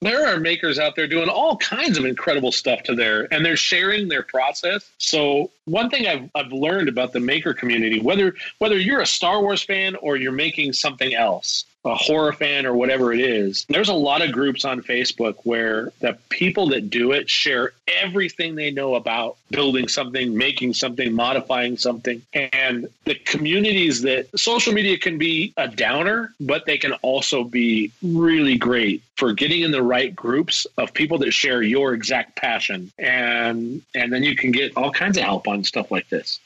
There 0.00 0.26
are 0.26 0.40
makers 0.40 0.78
out 0.78 0.96
there 0.96 1.06
doing 1.06 1.28
all 1.28 1.58
kinds 1.58 1.98
of 1.98 2.06
incredible 2.06 2.50
stuff 2.50 2.84
to 2.84 2.94
there, 2.94 3.28
and 3.30 3.44
they're 3.44 3.56
sharing 3.56 4.08
their 4.08 4.22
process. 4.22 4.88
So 4.96 5.50
one 5.68 5.90
thing 5.90 6.06
I've, 6.06 6.30
I've 6.34 6.52
learned 6.52 6.88
about 6.88 7.12
the 7.12 7.20
maker 7.20 7.54
community, 7.54 8.00
whether 8.00 8.34
whether 8.58 8.78
you're 8.78 9.00
a 9.00 9.06
Star 9.06 9.40
Wars 9.40 9.62
fan 9.62 9.96
or 9.96 10.16
you're 10.16 10.32
making 10.32 10.72
something 10.72 11.14
else, 11.14 11.64
a 11.84 11.94
horror 11.94 12.32
fan 12.32 12.66
or 12.66 12.74
whatever 12.74 13.12
it 13.12 13.20
is, 13.20 13.64
there's 13.68 13.88
a 13.88 13.94
lot 13.94 14.22
of 14.22 14.32
groups 14.32 14.64
on 14.64 14.82
Facebook 14.82 15.36
where 15.44 15.92
the 16.00 16.18
people 16.28 16.68
that 16.68 16.90
do 16.90 17.12
it 17.12 17.30
share 17.30 17.72
everything 17.86 18.54
they 18.54 18.70
know 18.70 18.94
about 18.94 19.36
building 19.50 19.88
something, 19.88 20.36
making 20.36 20.74
something, 20.74 21.12
modifying 21.12 21.76
something. 21.76 22.22
And 22.32 22.88
the 23.04 23.14
communities 23.14 24.02
that 24.02 24.28
social 24.38 24.72
media 24.72 24.98
can 24.98 25.18
be 25.18 25.54
a 25.56 25.68
downer, 25.68 26.34
but 26.40 26.66
they 26.66 26.78
can 26.78 26.92
also 26.94 27.44
be 27.44 27.92
really 28.02 28.58
great 28.58 29.02
for 29.16 29.32
getting 29.32 29.62
in 29.62 29.72
the 29.72 29.82
right 29.82 30.14
groups 30.14 30.66
of 30.76 30.94
people 30.94 31.18
that 31.18 31.32
share 31.32 31.62
your 31.62 31.92
exact 31.92 32.36
passion. 32.36 32.92
And 32.98 33.82
and 33.94 34.12
then 34.12 34.22
you 34.22 34.36
can 34.36 34.52
get 34.52 34.76
all 34.76 34.92
kinds 34.92 35.16
of 35.16 35.24
help 35.24 35.48
on 35.48 35.57
stuff 35.64 35.90
like 35.90 36.08
this. 36.08 36.40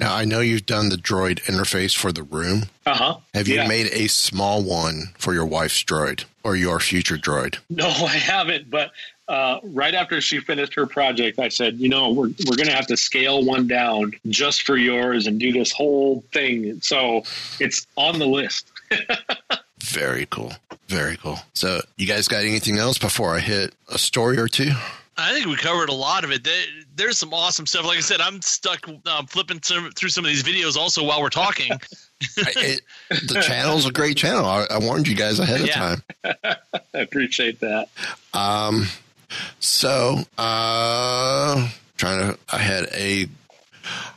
Now, 0.00 0.14
I 0.14 0.24
know 0.24 0.40
you've 0.40 0.66
done 0.66 0.88
the 0.88 0.96
droid 0.96 1.40
interface 1.44 1.96
for 1.96 2.12
the 2.12 2.22
room. 2.22 2.64
Uh-huh. 2.86 3.16
Have 3.34 3.48
you 3.48 3.56
Yeah. 3.56 3.68
made 3.68 3.88
a 3.92 4.06
small 4.08 4.62
one 4.62 5.12
for 5.18 5.34
your 5.34 5.46
wife's 5.46 5.82
droid 5.82 6.24
or 6.44 6.56
your 6.56 6.80
future 6.80 7.16
droid? 7.16 7.58
No, 7.70 7.86
I 7.88 8.08
haven't. 8.16 8.70
But 8.70 8.90
uh, 9.28 9.58
right 9.64 9.94
after 9.94 10.20
she 10.20 10.38
finished 10.40 10.74
her 10.74 10.86
project, 10.86 11.38
I 11.40 11.48
said, 11.48 11.78
you 11.78 11.88
know, 11.88 12.10
we're 12.10 12.28
we're 12.46 12.56
going 12.56 12.68
to 12.68 12.74
have 12.76 12.86
to 12.88 12.96
scale 12.96 13.44
one 13.44 13.66
down 13.66 14.12
just 14.28 14.62
for 14.62 14.76
yours 14.76 15.26
and 15.26 15.40
do 15.40 15.52
this 15.52 15.72
whole 15.72 16.22
thing. 16.32 16.80
So 16.80 17.24
it's 17.58 17.86
on 17.96 18.18
the 18.20 18.26
list. 18.26 18.70
Very 19.80 20.26
cool. 20.30 20.52
Very 20.88 21.16
cool. 21.16 21.38
So, 21.54 21.80
you 21.96 22.06
guys 22.06 22.28
got 22.28 22.44
anything 22.44 22.78
else 22.78 22.98
before 22.98 23.34
I 23.34 23.40
hit 23.40 23.74
a 23.88 23.98
story 23.98 24.38
or 24.38 24.46
two? 24.48 24.70
I 25.18 25.32
think 25.32 25.46
we 25.46 25.56
covered 25.56 25.88
a 25.88 25.94
lot 25.94 26.24
of 26.24 26.30
it. 26.30 26.44
There, 26.44 26.64
there's 26.94 27.18
some 27.18 27.32
awesome 27.32 27.66
stuff. 27.66 27.86
Like 27.86 27.98
I 27.98 28.02
said, 28.02 28.20
I'm 28.20 28.42
stuck 28.42 28.86
um, 29.06 29.26
flipping 29.26 29.60
some, 29.62 29.90
through 29.92 30.10
some 30.10 30.24
of 30.24 30.28
these 30.28 30.42
videos 30.42 30.76
also 30.76 31.04
while 31.04 31.22
we're 31.22 31.30
talking. 31.30 31.72
it, 32.36 32.82
the 33.08 33.42
channel's 33.46 33.86
a 33.86 33.92
great 33.92 34.16
channel. 34.16 34.44
I, 34.44 34.66
I 34.70 34.78
warned 34.78 35.08
you 35.08 35.16
guys 35.16 35.38
ahead 35.38 35.60
of 35.60 35.66
Yeah. 35.68 35.74
time. 35.74 36.02
I 36.94 36.98
appreciate 36.98 37.60
that. 37.60 37.88
Um, 38.34 38.86
so, 39.60 40.18
uh, 40.36 41.68
trying 41.96 42.32
to, 42.32 42.38
I 42.52 42.58
had 42.58 42.84
a, 42.92 43.26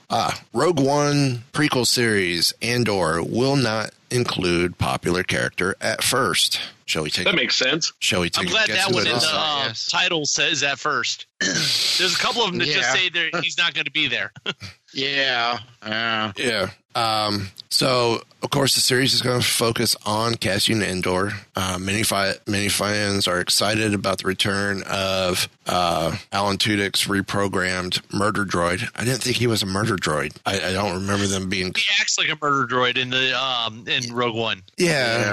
uh, 0.09 0.31
Rogue 0.53 0.79
One 0.79 1.43
prequel 1.53 1.85
series 1.87 2.53
Andor 2.61 3.23
will 3.23 3.55
not 3.55 3.91
include 4.12 4.78
popular 4.78 5.24
character 5.24 5.76
at 5.82 6.03
first. 6.03 6.60
Shall 6.86 7.03
we 7.03 7.12
take, 7.12 7.26
That 7.26 7.36
makes 7.36 7.55
sense. 7.55 7.93
shall 7.99 8.22
we 8.22 8.30
take 8.32 8.45
I'm 8.45 8.49
glad 8.51 8.68
guess 8.68 8.88
that 8.88 8.93
one 8.93 9.05
in 9.05 9.14
the 9.14 9.30
uh, 9.32 9.64
Yes. 9.68 9.88
title 9.89 10.26
says 10.26 10.62
that 10.62 10.80
first. 10.80 11.28
There's 11.39 12.16
a 12.16 12.18
couple 12.18 12.41
of 12.43 12.49
them 12.49 12.57
that 12.60 12.66
just 12.68 12.91
say 12.91 13.10
they're, 13.10 13.30
he's 13.43 13.57
not 13.60 13.74
going 13.76 13.86
to 13.86 13.91
be 13.91 14.07
there. 14.07 14.32
Yeah. 14.91 15.60
Uh, 15.84 16.32
Yeah. 16.36 16.72
Um, 16.99 17.49
so, 17.69 18.21
of 18.41 18.49
course, 18.49 18.75
the 18.75 18.81
series 18.81 19.13
is 19.13 19.21
going 19.21 19.39
to 19.39 19.45
focus 19.47 19.95
on 20.05 20.35
Cassian 20.35 20.81
Andor. 20.81 21.31
Uh, 21.55 21.77
many, 21.79 22.03
fi- 22.03 22.33
many 22.47 22.67
fans 22.67 23.27
are 23.27 23.39
excited 23.39 23.93
about 23.93 24.17
the 24.19 24.27
return 24.27 24.83
of 24.89 25.47
uh, 25.67 26.15
Alan 26.31 26.57
Tudyk's 26.57 27.05
reprogrammed 27.07 28.01
murder 28.13 28.43
droid. 28.43 28.89
I 28.95 29.03
didn't 29.05 29.21
think 29.21 29.37
he 29.37 29.47
was 29.47 29.61
a 29.63 29.67
murder 29.67 29.95
droid. 29.95 30.35
I, 30.45 30.55
I 30.59 30.73
don't 30.73 30.93
remember 31.01 31.27
them 31.27 31.47
being. 31.47 31.73
he 31.75 31.83
acts 32.01 32.17
like 32.17 32.29
a 32.29 32.37
murder 32.41 32.65
droid 32.73 32.97
in 32.97 33.11
the 33.11 33.39
um 33.39 33.85
in 33.87 34.13
Rogue 34.13 34.35
One. 34.35 34.63
Yeah, 34.77 34.89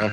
Yeah. 0.07 0.13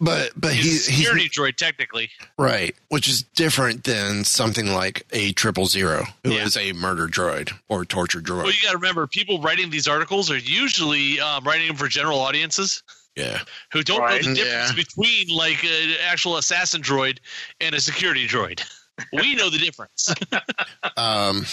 But 0.00 0.32
but 0.36 0.52
He's 0.54 0.64
he, 0.64 0.70
a 0.70 0.72
he's 0.72 0.84
security 0.84 1.28
droid 1.28 1.56
technically. 1.56 2.10
right, 2.38 2.74
which 2.88 3.08
is 3.08 3.22
different 3.22 3.84
than 3.84 4.24
something 4.24 4.72
like 4.72 5.06
a 5.12 5.32
triple 5.32 5.66
zero, 5.66 6.04
who 6.24 6.32
is 6.32 6.56
Yeah. 6.56 6.62
a 6.62 6.72
murder 6.72 7.06
droid 7.06 7.52
or 7.68 7.84
torture 7.84 8.20
droid. 8.20 8.44
Well, 8.44 8.46
you 8.52 8.62
got 8.62 8.72
to 8.72 8.78
remember, 8.78 9.06
people 9.06 9.40
writing 9.40 9.70
these 9.70 9.86
articles 9.88 10.30
are 10.30 10.38
usually 10.38 11.20
um, 11.20 11.44
writing 11.44 11.68
them 11.68 11.76
for 11.76 11.88
general 11.88 12.18
audiences 12.20 12.82
yeah. 13.16 13.40
who 13.72 13.82
don't 13.82 14.00
Right. 14.00 14.22
know 14.22 14.28
the 14.30 14.34
difference 14.36 14.70
Yeah. 14.70 14.74
between 14.74 15.28
like 15.36 15.62
an 15.64 15.96
actual 16.06 16.36
assassin 16.38 16.80
droid 16.82 17.18
and 17.60 17.74
a 17.74 17.80
security 17.80 18.26
droid. 18.26 18.62
We 19.12 19.34
know 19.34 19.48
the 19.50 19.58
difference. 19.58 20.12
Um, 20.98 21.46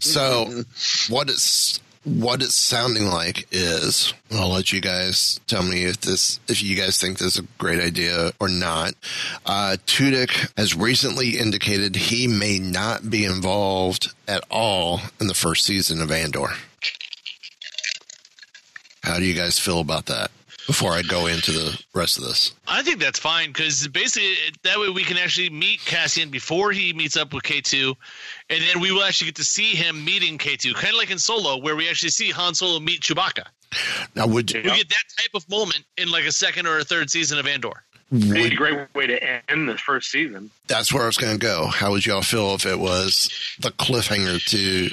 so 0.00 0.62
what 1.08 1.30
it's 1.30 1.80
what 2.04 2.42
it's 2.42 2.56
sounding 2.56 3.06
like 3.06 3.46
is 3.52 4.12
I'll 4.32 4.48
let 4.48 4.72
you 4.72 4.80
guys 4.80 5.38
tell 5.46 5.62
me 5.62 5.84
if 5.84 6.00
this 6.00 6.40
if 6.48 6.62
you 6.62 6.76
guys 6.76 6.98
think 6.98 7.18
this 7.18 7.36
is 7.36 7.44
a 7.44 7.46
great 7.58 7.80
idea 7.80 8.32
or 8.40 8.48
not. 8.48 8.94
Uh, 9.46 9.76
Tudyk 9.86 10.52
has 10.56 10.74
recently 10.74 11.38
indicated 11.38 11.94
he 11.94 12.26
may 12.26 12.58
not 12.58 13.08
be 13.08 13.24
involved 13.24 14.12
at 14.26 14.44
all 14.50 15.00
in 15.20 15.28
the 15.28 15.34
first 15.34 15.64
season 15.64 16.00
of 16.02 16.10
Andor. 16.10 16.48
How 19.04 19.18
do 19.18 19.24
you 19.24 19.34
guys 19.34 19.58
feel 19.58 19.80
about 19.80 20.06
that? 20.06 20.30
Before 20.72 20.92
I 20.92 21.02
go 21.02 21.26
into 21.26 21.52
the 21.52 21.78
rest 21.92 22.16
of 22.16 22.24
this, 22.24 22.54
I 22.66 22.82
think 22.82 22.98
that's 22.98 23.18
fine 23.18 23.50
because 23.50 23.86
basically 23.88 24.32
that 24.62 24.80
way 24.80 24.88
we 24.88 25.04
can 25.04 25.18
actually 25.18 25.50
meet 25.50 25.80
Cassian 25.84 26.30
before 26.30 26.72
he 26.72 26.94
meets 26.94 27.14
up 27.14 27.34
with 27.34 27.42
K2, 27.42 27.94
and 28.48 28.64
then 28.64 28.80
we 28.80 28.90
will 28.90 29.02
actually 29.02 29.26
get 29.26 29.36
to 29.36 29.44
see 29.44 29.74
him 29.74 30.02
meeting 30.02 30.38
K2, 30.38 30.72
kind 30.72 30.88
of 30.88 30.94
like 30.94 31.10
in 31.10 31.18
Solo, 31.18 31.58
where 31.58 31.76
we 31.76 31.90
actually 31.90 32.08
see 32.08 32.30
Han 32.30 32.54
Solo 32.54 32.80
meet 32.80 33.02
Chewbacca. 33.02 33.44
now 34.14 34.26
would 34.26 34.50
you 34.50 34.62
We 34.62 34.70
get 34.70 34.88
that 34.88 35.04
type 35.18 35.34
of 35.34 35.46
moment 35.50 35.84
in 35.98 36.10
like 36.10 36.24
a 36.24 36.32
second 36.32 36.66
or 36.66 36.78
a 36.78 36.84
third 36.84 37.10
season 37.10 37.38
of 37.38 37.46
Andor. 37.46 37.82
Be 38.10 38.28
would 38.28 38.52
a 38.52 38.56
great 38.56 38.94
way 38.94 39.06
to 39.08 39.50
end 39.50 39.68
the 39.68 39.76
first 39.76 40.10
season. 40.10 40.50
that's 40.68 40.90
where 40.90 41.02
I 41.02 41.06
was 41.06 41.18
going 41.18 41.38
to 41.38 41.38
go. 41.38 41.66
How 41.66 41.90
would 41.90 42.06
y'all 42.06 42.22
feel 42.22 42.54
if 42.54 42.64
it 42.64 42.78
was 42.78 43.30
the 43.60 43.72
cliffhanger 43.72 44.42
to, 44.46 44.90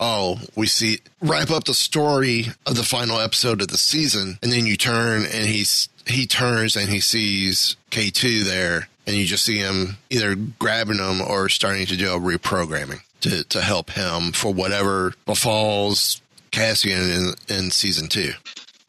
oh, 0.00 0.40
we 0.54 0.66
see 0.66 0.98
wrap 1.20 1.50
up 1.50 1.64
the 1.64 1.74
story 1.74 2.46
of 2.66 2.76
the 2.76 2.82
final 2.82 3.18
episode 3.20 3.60
of 3.60 3.68
the 3.68 3.78
season, 3.78 4.38
and 4.42 4.52
then 4.52 4.66
you 4.66 4.76
turn 4.76 5.22
and 5.24 5.46
he's 5.46 5.88
he 6.06 6.26
turns 6.26 6.76
and 6.76 6.88
he 6.88 7.00
sees 7.00 7.76
K 7.90 8.10
two 8.10 8.44
there, 8.44 8.88
and 9.06 9.16
you 9.16 9.24
just 9.24 9.44
see 9.44 9.58
him 9.58 9.96
either 10.10 10.34
grabbing 10.34 10.98
him 10.98 11.20
or 11.20 11.48
starting 11.48 11.86
to 11.86 11.96
do 11.96 12.12
a 12.12 12.18
reprogramming 12.18 13.00
to 13.20 13.44
to 13.44 13.60
help 13.60 13.90
him 13.90 14.32
for 14.32 14.52
whatever 14.52 15.14
befalls 15.26 16.20
Cassian 16.50 17.10
in 17.10 17.34
in 17.48 17.70
season 17.70 18.08
two. 18.08 18.32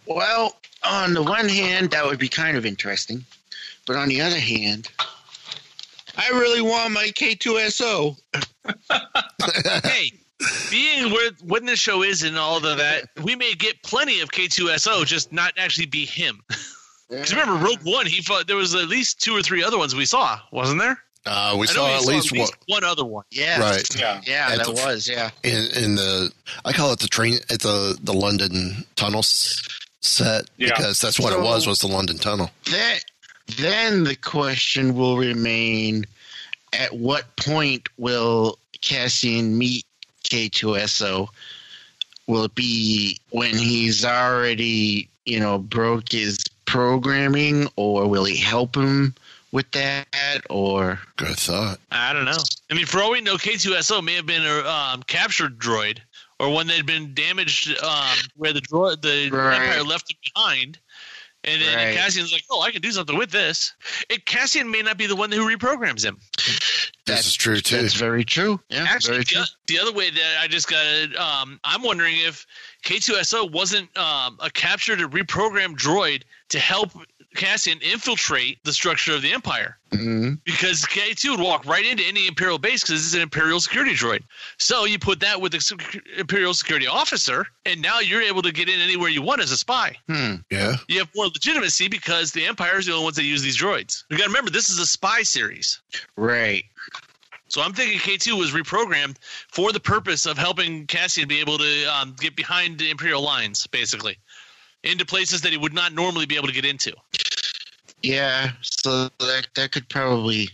well, 0.06 0.56
on 0.84 1.14
the 1.14 1.24
one 1.24 1.48
hand, 1.48 1.92
that 1.92 2.06
would 2.06 2.20
be 2.20 2.28
kind 2.28 2.58
of 2.58 2.66
interesting. 2.66 3.26
But 3.86 3.96
on 3.96 4.10
the 4.10 4.22
other 4.22 4.40
hand, 4.40 4.90
I 6.18 6.30
really 6.30 6.62
want 6.62 6.94
my 6.94 7.08
K2SO. 7.08 8.18
hey, 9.84 10.12
being 10.72 11.12
where 11.12 11.32
when 11.44 11.66
this 11.66 11.80
show 11.80 12.04
is 12.04 12.24
and 12.24 12.38
all 12.38 12.58
of 12.58 12.78
that, 12.78 13.10
we 13.24 13.36
may 13.36 13.54
get 13.54 13.82
plenty 13.84 14.22
of 14.22 14.30
K2SO, 14.32 15.06
just 15.06 15.32
not 15.32 15.54
actually 15.58 15.88
be 15.88 16.06
him. 16.06 16.42
Because 17.10 17.32
remember, 17.32 17.64
Rogue 17.64 17.82
One, 17.84 18.08
he 18.08 18.24
fought. 18.24 18.48
There 18.48 18.56
was 18.56 18.74
at 18.74 18.88
least 18.88 19.22
two 19.22 19.36
or 19.36 19.44
three 19.44 19.64
other 19.64 19.78
ones 19.78 19.94
we 19.94 20.06
saw, 20.06 20.40
wasn't 20.52 20.80
there? 20.80 20.98
Uh, 21.28 21.52
we 21.60 21.68
I 21.68 21.74
know 21.74 21.74
saw 21.74 21.88
we 21.88 21.94
at 21.94 22.06
least 22.06 22.32
one. 22.36 22.48
one 22.68 22.84
other 22.84 23.06
one. 23.06 23.24
Yeah. 23.30 23.60
Right. 23.60 23.96
Yeah. 24.00 24.22
Yeah, 24.26 24.56
that 24.56 24.66
the- 24.66 24.72
was, 24.72 25.08
yeah. 25.08 25.30
in, 25.44 25.66
in 25.84 25.96
the 25.96 26.32
I 26.66 26.72
call 26.74 26.92
it 26.92 27.00
the 27.00 27.08
train 27.08 27.36
at 27.52 27.60
the 27.60 28.00
the 28.02 28.14
London 28.14 28.86
tunnel 28.96 29.22
set 29.22 30.46
Yeah. 30.58 30.70
because 30.76 31.02
that's 31.02 31.20
what 31.20 31.34
it 31.34 31.42
was 31.42 31.68
was 31.68 31.80
the 31.80 31.88
London 31.88 32.18
tunnel. 32.18 32.50
That 32.72 33.00
then 33.58 34.06
the 34.06 34.16
question 34.16 34.96
will 34.96 35.18
remain 35.18 36.06
at 36.72 36.94
what 36.94 37.36
point 37.36 37.90
will 37.98 38.58
Cassian 38.82 39.56
meet 39.56 39.86
K2SO? 40.34 41.30
Will 42.26 42.44
it 42.46 42.56
be 42.56 43.20
when 43.30 43.56
he's 43.56 44.04
already, 44.04 45.10
you 45.26 45.40
know, 45.40 45.60
broke 45.60 46.12
his 46.12 46.40
programming 46.66 47.68
or 47.76 48.08
will 48.08 48.24
he 48.24 48.38
help 48.38 48.76
him 48.76 49.14
with 49.52 49.70
that 49.72 50.08
or 50.50 51.00
Good 51.18 51.38
thought. 51.38 51.80
I 51.92 52.12
don't 52.14 52.26
know. 52.26 52.40
I 52.72 52.74
mean, 52.74 52.88
for 52.88 53.02
all 53.02 53.12
we 53.12 53.22
know, 53.22 53.36
K2SO 53.36 54.04
may 54.04 54.16
have 54.16 54.26
been 54.26 54.42
a 54.44 54.68
um, 54.68 55.04
captured 55.04 55.60
droid 55.60 56.00
or 56.40 56.50
one 56.50 56.66
that 56.68 56.78
had 56.78 56.88
been 56.88 57.14
damaged 57.14 57.78
um, 57.84 58.18
where 58.36 58.54
the 58.54 58.62
droid, 58.62 59.02
the 59.02 59.30
Right. 59.30 59.56
Empire 59.56 59.84
left 59.84 60.10
it 60.10 60.18
behind. 60.34 60.80
And 61.46 61.62
then 61.62 61.76
Right. 61.76 61.96
Cassian's 61.98 62.32
like, 62.32 62.46
"Oh, 62.50 62.62
I 62.62 62.72
can 62.72 62.82
do 62.82 62.92
something 62.92 63.18
with 63.18 63.32
this." 63.32 63.74
It, 64.10 64.26
Cassian 64.26 64.70
may 64.72 64.82
not 64.82 64.98
be 64.98 65.08
the 65.08 65.16
one 65.16 65.32
who 65.32 65.48
reprograms 65.48 66.04
him. 66.04 66.20
This 67.06 67.26
is 67.28 67.34
true 67.36 67.60
too. 67.60 67.82
That's 67.82 67.96
very 67.96 68.24
true. 68.24 68.62
Yeah, 68.70 68.86
Actually, 68.88 69.12
very 69.16 69.24
the, 69.24 69.26
true. 69.26 69.44
the 69.68 69.80
other 69.80 69.92
way 69.92 70.10
that 70.10 70.38
I 70.40 70.48
just 70.48 70.70
got 70.70 70.86
it, 70.86 71.18
um, 71.18 71.60
I'm 71.66 71.82
wondering 71.84 72.16
if 72.18 72.46
K2SO 72.86 73.52
wasn't 73.52 73.96
um, 73.98 74.38
a 74.40 74.50
captured 74.50 75.02
or 75.02 75.10
reprogrammed 75.10 75.76
droid 75.78 76.24
to 76.50 76.60
help 76.60 76.92
Cassian 77.36 77.80
infiltrate 77.82 78.64
the 78.64 78.74
structure 78.74 79.14
of 79.14 79.22
the 79.22 79.34
Empire. 79.34 79.78
Mhm. 79.92 80.40
Because 80.44 80.82
K2 80.86 81.32
would 81.32 81.40
walk 81.40 81.66
right 81.66 81.86
into 81.86 82.04
any 82.04 82.28
Imperial 82.28 82.58
base 82.58 82.82
because 82.82 83.00
this 83.02 83.06
is 83.08 83.14
an 83.14 83.22
Imperial 83.22 83.60
security 83.60 83.94
droid. 83.94 84.22
So 84.58 84.86
you 84.86 85.00
put 85.00 85.20
that 85.22 85.42
with 85.42 85.52
the 85.52 86.02
Imperial 86.18 86.54
security 86.54 86.88
officer, 86.88 87.48
and 87.66 87.82
now 87.82 88.00
you're 88.00 88.22
able 88.22 88.42
to 88.42 88.52
get 88.52 88.70
in 88.70 88.80
anywhere 88.80 89.10
you 89.10 89.22
want 89.22 89.42
as 89.42 89.52
a 89.52 89.58
spy. 89.58 89.98
Hmm. 90.08 90.36
Yeah. 90.50 90.78
You 90.88 91.00
have 91.00 91.10
more 91.16 91.26
legitimacy 91.28 91.88
because 91.88 92.32
the 92.32 92.46
Empire 92.46 92.78
is 92.78 92.86
the 92.86 92.94
only 92.94 93.04
ones 93.06 93.16
that 93.18 93.24
use 93.24 93.42
these 93.42 93.58
droids. 93.58 94.04
You 94.10 94.18
got 94.18 94.24
to 94.24 94.30
remember, 94.30 94.52
this 94.52 94.70
is 94.70 94.80
a 94.80 94.86
spy 94.88 95.24
series. 95.24 95.80
Right. 96.16 96.66
So 97.50 97.62
I'm 97.62 97.74
thinking 97.74 98.00
K2 98.00 98.36
was 98.40 98.50
reprogrammed 98.50 99.18
for 99.52 99.72
the 99.72 99.80
purpose 99.80 100.26
of 100.26 100.40
helping 100.40 100.88
Cassian 100.88 101.28
be 101.28 101.40
able 101.40 101.60
to 101.60 101.86
um, 101.86 102.16
get 102.20 102.36
behind 102.36 102.80
the 102.80 102.90
Imperial 102.90 103.22
lines, 103.22 103.68
basically, 103.68 104.18
into 104.84 105.06
places 105.06 105.42
that 105.42 105.52
he 105.52 105.58
would 105.58 105.74
not 105.74 105.94
normally 105.94 106.26
be 106.26 106.36
able 106.36 106.48
to 106.48 106.54
get 106.54 106.66
into. 106.66 106.94
Yeah, 108.02 108.52
so 108.62 109.10
that 109.20 109.48
that 109.56 109.72
could 109.72 109.88
probably 109.88 110.50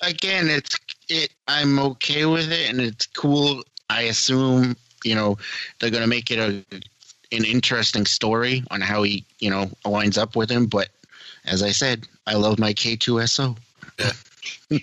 again 0.00 0.48
it's 0.48 0.78
it 1.08 1.30
I'm 1.46 1.78
okay 1.78 2.24
with 2.24 2.50
it 2.50 2.70
and 2.70 2.80
it's 2.80 3.06
cool. 3.06 3.62
I 3.90 4.02
assume, 4.02 4.76
you 5.04 5.14
know, 5.14 5.36
they're 5.78 5.90
gonna 5.90 6.06
make 6.06 6.30
it 6.30 6.38
a 6.38 6.64
an 7.34 7.44
interesting 7.44 8.06
story 8.06 8.62
on 8.70 8.80
how 8.80 9.02
he, 9.02 9.24
you 9.38 9.50
know, 9.50 9.70
aligns 9.84 10.18
up 10.18 10.36
with 10.36 10.50
him, 10.50 10.66
but 10.66 10.88
as 11.44 11.62
I 11.62 11.72
said, 11.72 12.06
I 12.26 12.34
love 12.34 12.58
my 12.58 12.72
K 12.72 12.96
two 12.96 13.24
SO. 13.26 13.56
Well, 14.70 14.80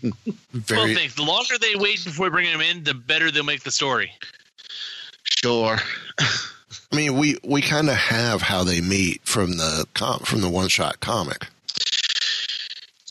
Very 0.53 0.95
think 0.95 1.15
the 1.15 1.23
longer 1.23 1.57
they 1.57 1.75
wait 1.75 2.03
before 2.03 2.29
bringing 2.29 2.53
him 2.53 2.61
in, 2.61 2.83
the 2.83 2.93
better 2.93 3.31
they'll 3.31 3.43
make 3.43 3.63
the 3.63 3.71
story. 3.71 4.13
Sure. 5.23 5.79
I 6.91 6.95
mean 6.95 7.17
we 7.17 7.37
we 7.43 7.61
kind 7.61 7.89
of 7.89 7.95
have 7.95 8.41
how 8.41 8.63
they 8.63 8.81
meet 8.81 9.21
from 9.23 9.57
the 9.57 9.85
com- 9.93 10.19
from 10.21 10.41
the 10.41 10.49
one 10.49 10.69
shot 10.69 10.99
comic. 10.99 11.47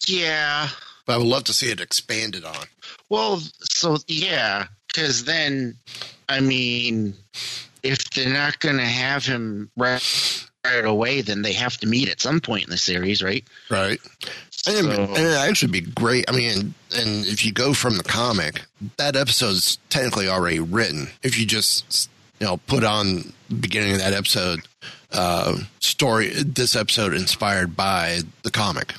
Yeah. 0.06 0.68
But 1.06 1.14
I 1.14 1.18
would 1.18 1.26
love 1.26 1.44
to 1.44 1.52
see 1.54 1.70
it 1.70 1.80
expanded 1.80 2.44
on. 2.44 2.56
Well, 3.08 3.40
so 3.60 3.98
yeah, 4.06 4.66
because 4.88 5.24
then, 5.24 5.76
I 6.28 6.40
mean, 6.40 7.14
if 7.82 8.10
they're 8.10 8.32
not 8.32 8.58
going 8.58 8.76
to 8.76 8.84
have 8.84 9.24
him 9.24 9.70
right, 9.76 10.46
right 10.64 10.84
away, 10.84 11.22
then 11.22 11.40
they 11.42 11.54
have 11.54 11.78
to 11.78 11.86
meet 11.86 12.08
at 12.10 12.20
some 12.20 12.40
point 12.40 12.64
in 12.64 12.70
the 12.70 12.76
series, 12.76 13.22
right? 13.22 13.44
Right. 13.70 13.98
And, 14.66 14.76
it- 14.76 14.84
So- 14.84 15.02
and 15.14 15.16
it 15.26 15.36
actually 15.36 15.72
be 15.72 15.80
great. 15.80 16.26
I 16.28 16.32
mean, 16.32 16.74
and 16.94 17.24
if 17.26 17.44
you 17.46 17.52
go 17.52 17.72
from 17.72 17.96
the 17.96 18.02
comic, 18.04 18.62
that 18.98 19.16
episode's 19.16 19.78
technically 19.88 20.28
already 20.28 20.60
written. 20.60 21.08
If 21.22 21.38
you 21.38 21.46
just, 21.46 22.10
you 22.40 22.46
know, 22.46 22.56
put 22.66 22.84
on 22.84 23.32
the 23.48 23.54
beginning 23.54 23.92
of 23.92 23.98
that 23.98 24.12
episode, 24.12 24.60
uh, 25.12 25.56
story, 25.80 26.28
this 26.28 26.76
episode 26.76 27.14
inspired 27.14 27.76
by 27.76 28.20
the 28.42 28.50
comic. 28.50 28.94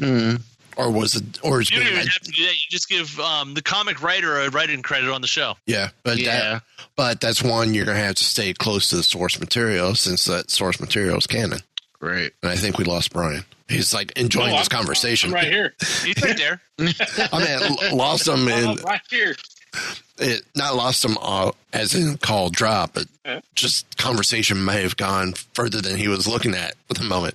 Mm. 0.00 0.40
Or 0.76 0.90
was 0.90 1.14
it, 1.14 1.38
or 1.44 1.60
is 1.60 1.70
You 1.70 1.76
don't 1.76 1.84
being, 1.86 1.94
even 1.98 2.06
have 2.08 2.20
to 2.20 2.30
do 2.32 2.42
that. 2.46 2.52
You 2.54 2.68
just 2.68 2.88
give 2.88 3.18
um, 3.20 3.54
the 3.54 3.62
comic 3.62 4.02
writer 4.02 4.38
a 4.40 4.50
writing 4.50 4.82
credit 4.82 5.08
on 5.08 5.20
the 5.20 5.28
show. 5.28 5.54
yeah, 5.66 5.90
but 6.02 6.18
Yeah. 6.18 6.40
that, 6.54 6.62
but 6.96 7.20
that's 7.20 7.42
one 7.42 7.74
you're 7.74 7.84
going 7.84 7.96
to 7.96 8.02
have 8.02 8.16
to 8.16 8.24
stay 8.24 8.52
close 8.54 8.90
to 8.90 8.96
the 8.96 9.02
source 9.04 9.38
material 9.38 9.94
since 9.94 10.24
that 10.24 10.50
source 10.50 10.80
material 10.80 11.16
is 11.18 11.26
canon. 11.28 11.60
Right. 12.00 12.32
And 12.42 12.50
I 12.50 12.56
think 12.56 12.76
we 12.76 12.84
lost 12.84 13.12
Brian. 13.12 13.44
He's 13.68 13.94
like 13.94 14.12
enjoying 14.18 14.52
Oh, 14.52 14.58
this 14.58 14.68
I'm- 14.70 14.78
conversation. 14.78 15.30
I'm 15.30 15.34
right 15.34 15.46
here. 15.46 15.74
He's 16.04 16.20
right 16.22 16.36
there. 16.36 16.60
I 17.32 17.68
mean, 17.88 17.96
lost 17.96 18.26
him 18.28 18.46
in 18.48 18.68
I'm 18.70 18.76
right 18.84 19.00
here. 19.10 19.36
It 20.18 20.42
not 20.54 20.76
lost 20.76 21.04
him 21.04 21.16
uh, 21.20 21.52
as 21.72 21.94
in 21.94 22.16
call 22.18 22.50
drop, 22.50 22.94
but 22.94 23.06
Yeah. 23.26 23.40
just 23.54 23.96
conversation 23.96 24.64
may 24.64 24.82
have 24.82 24.96
gone 24.96 25.32
further 25.54 25.80
than 25.80 25.96
he 25.96 26.08
was 26.08 26.28
looking 26.28 26.54
at 26.54 26.74
at 26.90 26.96
the 26.98 27.04
moment. 27.04 27.34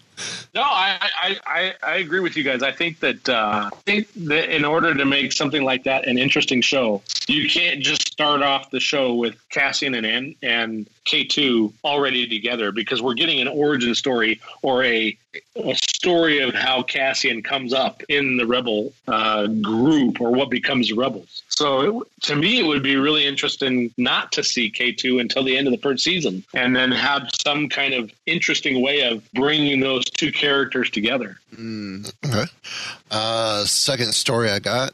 No, 0.54 0.62
I, 0.62 1.10
I, 1.22 1.38
I, 1.46 1.74
I 1.82 1.96
agree 1.98 2.20
with 2.20 2.36
you 2.36 2.44
guys. 2.44 2.62
I 2.62 2.72
think 2.74 3.00
that 3.00 3.28
uh, 3.30 3.70
I 3.72 3.76
think 3.86 4.12
that 4.28 4.54
in 4.54 4.66
order 4.66 4.94
to 4.94 5.06
make 5.06 5.32
something 5.32 5.64
like 5.64 5.86
that 5.86 6.08
an 6.08 6.18
interesting 6.18 6.62
show, 6.62 7.02
you 7.28 7.50
can't 7.50 7.80
just 7.82 8.06
start 8.12 8.42
off 8.42 8.70
the 8.70 8.80
show 8.82 9.16
with 9.16 9.36
Cassian 9.50 9.96
and 9.96 10.06
N 10.06 10.36
and 10.44 10.88
K 11.06 11.24
two 11.24 11.74
already 11.86 12.28
together 12.28 12.72
because 12.74 13.02
we're 13.02 13.14
getting 13.14 13.40
an 13.40 13.48
origin 13.48 13.96
story 13.96 14.42
or 14.62 14.84
a, 14.84 15.18
a 15.56 15.76
story 15.76 16.40
of 16.40 16.54
how 16.54 16.84
Cassian 16.84 17.42
comes 17.42 17.74
up 17.74 18.04
in 18.10 18.36
the 18.38 18.46
rebel 18.46 18.92
uh, 19.08 19.48
group 19.48 20.20
or 20.20 20.32
what 20.32 20.50
becomes 20.50 20.92
rebels. 20.92 21.44
So 21.48 22.02
it, 22.02 22.08
to 22.24 22.36
me, 22.36 22.60
it 22.60 22.66
would 22.70 22.84
be 22.84 22.96
really 22.96 23.26
interesting 23.26 23.94
not 23.98 24.32
to 24.34 24.44
see 24.44 24.70
K 24.70 24.92
two 24.92 25.20
until 25.20 25.44
the 25.44 25.58
end 25.58 25.68
of 25.68 25.74
the 25.74 25.80
first 25.80 26.04
season, 26.04 26.44
and 26.54 26.76
then 26.76 26.92
have 26.92 27.30
some 27.46 27.68
kind 27.70 27.94
of 27.94 28.12
interesting 28.26 28.82
way 28.82 29.02
of 29.02 29.30
bringing 29.34 29.82
those 29.82 30.06
two 30.06 30.32
characters 30.32 30.90
together. 30.90 31.38
Mm. 31.56 32.12
Okay. 32.26 32.50
Uh, 33.12 33.66
second 33.66 34.14
story 34.14 34.50
I 34.50 34.60
got 34.60 34.94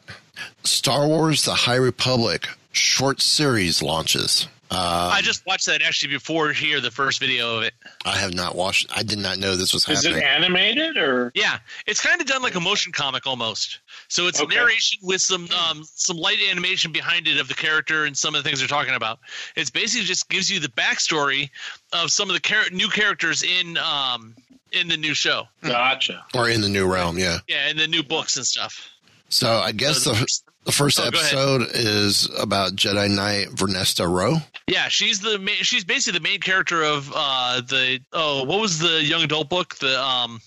Star 0.64 1.08
Wars 1.08 1.46
The 1.46 1.54
High 1.54 1.76
Republic 1.76 2.48
short 2.72 3.22
series 3.22 3.82
launches. 3.84 4.48
Uh, 4.72 5.12
I 5.14 5.22
just 5.22 5.46
watched 5.46 5.68
that 5.68 5.84
actually 5.84 6.12
before 6.14 6.52
here, 6.52 6.82
the 6.82 6.90
first 6.90 7.20
video 7.20 7.58
of 7.58 7.64
it. 7.64 7.74
I 8.04 8.18
have 8.18 8.34
not 8.34 8.56
watched, 8.56 8.88
I 8.96 9.04
did 9.04 9.20
not 9.20 9.38
know 9.38 9.56
this 9.56 9.74
was 9.74 9.88
Is 9.88 10.06
it 10.06 10.16
animated 10.16 10.98
or? 10.98 11.32
Yeah, 11.36 11.60
it's 11.86 12.02
kind 12.02 12.20
of 12.20 12.26
done 12.26 12.42
like 12.42 12.56
a 12.56 12.60
motion 12.60 12.92
comic 12.92 13.28
almost. 13.28 13.80
So 14.08 14.26
it's 14.28 14.42
Okay. 14.42 14.56
narration 14.56 15.00
with 15.04 15.22
some 15.22 15.48
um, 15.52 15.84
some 15.84 16.18
light 16.18 16.40
animation 16.50 16.92
behind 16.92 17.28
it 17.28 17.40
of 17.40 17.48
the 17.48 17.54
character 17.54 18.06
and 18.06 18.18
some 18.18 18.34
of 18.34 18.44
the 18.44 18.50
things 18.50 18.60
they're 18.60 18.68
talking 18.68 18.96
about. 18.96 19.20
It's 19.56 19.70
basically 19.70 20.06
just 20.06 20.30
gives 20.30 20.50
you 20.50 20.60
the 20.60 20.70
backstory 20.70 21.52
of 21.94 22.10
some 22.12 22.30
of 22.30 22.34
the 22.34 22.40
char- 22.40 22.70
new 22.72 22.90
characters 22.90 23.44
in 23.44 23.78
um, 23.78 24.36
in 24.72 24.88
the 24.88 24.98
new 24.98 25.14
show. 25.14 25.48
Gotcha. 25.62 26.26
or 26.34 26.50
in 26.50 26.62
the 26.62 26.70
new 26.70 26.92
realm, 26.92 27.18
yeah. 27.20 27.38
Yeah, 27.48 27.70
in 27.70 27.78
the 27.78 27.88
new 27.88 28.02
books 28.04 28.36
and 28.36 28.46
stuff. 28.46 28.90
So 29.30 29.50
I 29.60 29.72
guess 29.72 30.00
So 30.04 30.10
the 30.10 30.16
the, 30.16 30.22
first- 30.22 30.45
the 30.66 30.72
first 30.72 31.00
Oh, 31.00 31.06
episode 31.08 31.68
is 31.74 32.30
about 32.40 32.76
Jedi 32.76 33.10
Knight 33.10 33.48
Vernestra 33.50 34.08
Rwoh. 34.08 34.44
Yeah, 34.68 34.88
she's 34.88 35.20
the 35.22 35.38
ma- 35.40 35.52
she's 35.62 35.84
basically 35.84 36.20
the 36.20 36.24
main 36.24 36.40
character 36.40 36.84
of 36.84 37.12
uh, 37.16 37.62
the 37.62 38.00
oh 38.14 38.44
what 38.46 38.60
was 38.60 38.80
the 38.80 39.04
young 39.04 39.24
adult 39.24 39.50
book 39.50 39.76
the 39.76 40.02
um 40.02 40.42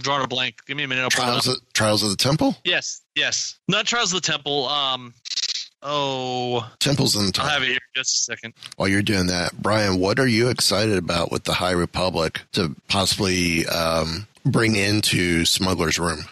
drawing 0.00 0.22
a 0.24 0.28
blank. 0.28 0.56
Give 0.66 0.76
me 0.76 0.82
a 0.84 0.88
minute. 0.88 1.02
I'll 1.04 1.10
pull 1.10 1.24
Trials 1.24 1.48
of, 1.48 1.72
Trials 1.72 2.02
of 2.02 2.10
the 2.10 2.16
Temple? 2.16 2.54
Yes, 2.64 3.00
yes, 3.14 3.58
not 3.66 3.86
Trials 3.86 4.12
of 4.12 4.20
the 4.22 4.26
Temple. 4.26 4.66
Um, 4.68 5.14
oh, 5.82 6.70
Temples 6.78 7.16
in 7.16 7.26
the 7.26 7.32
I'll 7.40 7.48
have 7.48 7.62
it 7.62 7.68
here. 7.68 7.78
Just 7.94 8.14
a 8.14 8.18
second. 8.18 8.54
While 8.76 8.88
you're 8.88 9.02
doing 9.02 9.26
that, 9.28 9.54
Brian, 9.60 9.98
what 9.98 10.18
are 10.18 10.26
you 10.26 10.48
excited 10.48 10.98
about 10.98 11.32
with 11.32 11.44
the 11.44 11.54
High 11.54 11.70
Republic 11.72 12.42
to 12.52 12.74
possibly 12.88 13.66
um, 13.68 14.26
bring 14.44 14.76
into 14.76 15.44
Smuggler's 15.46 15.98
Room? 15.98 16.24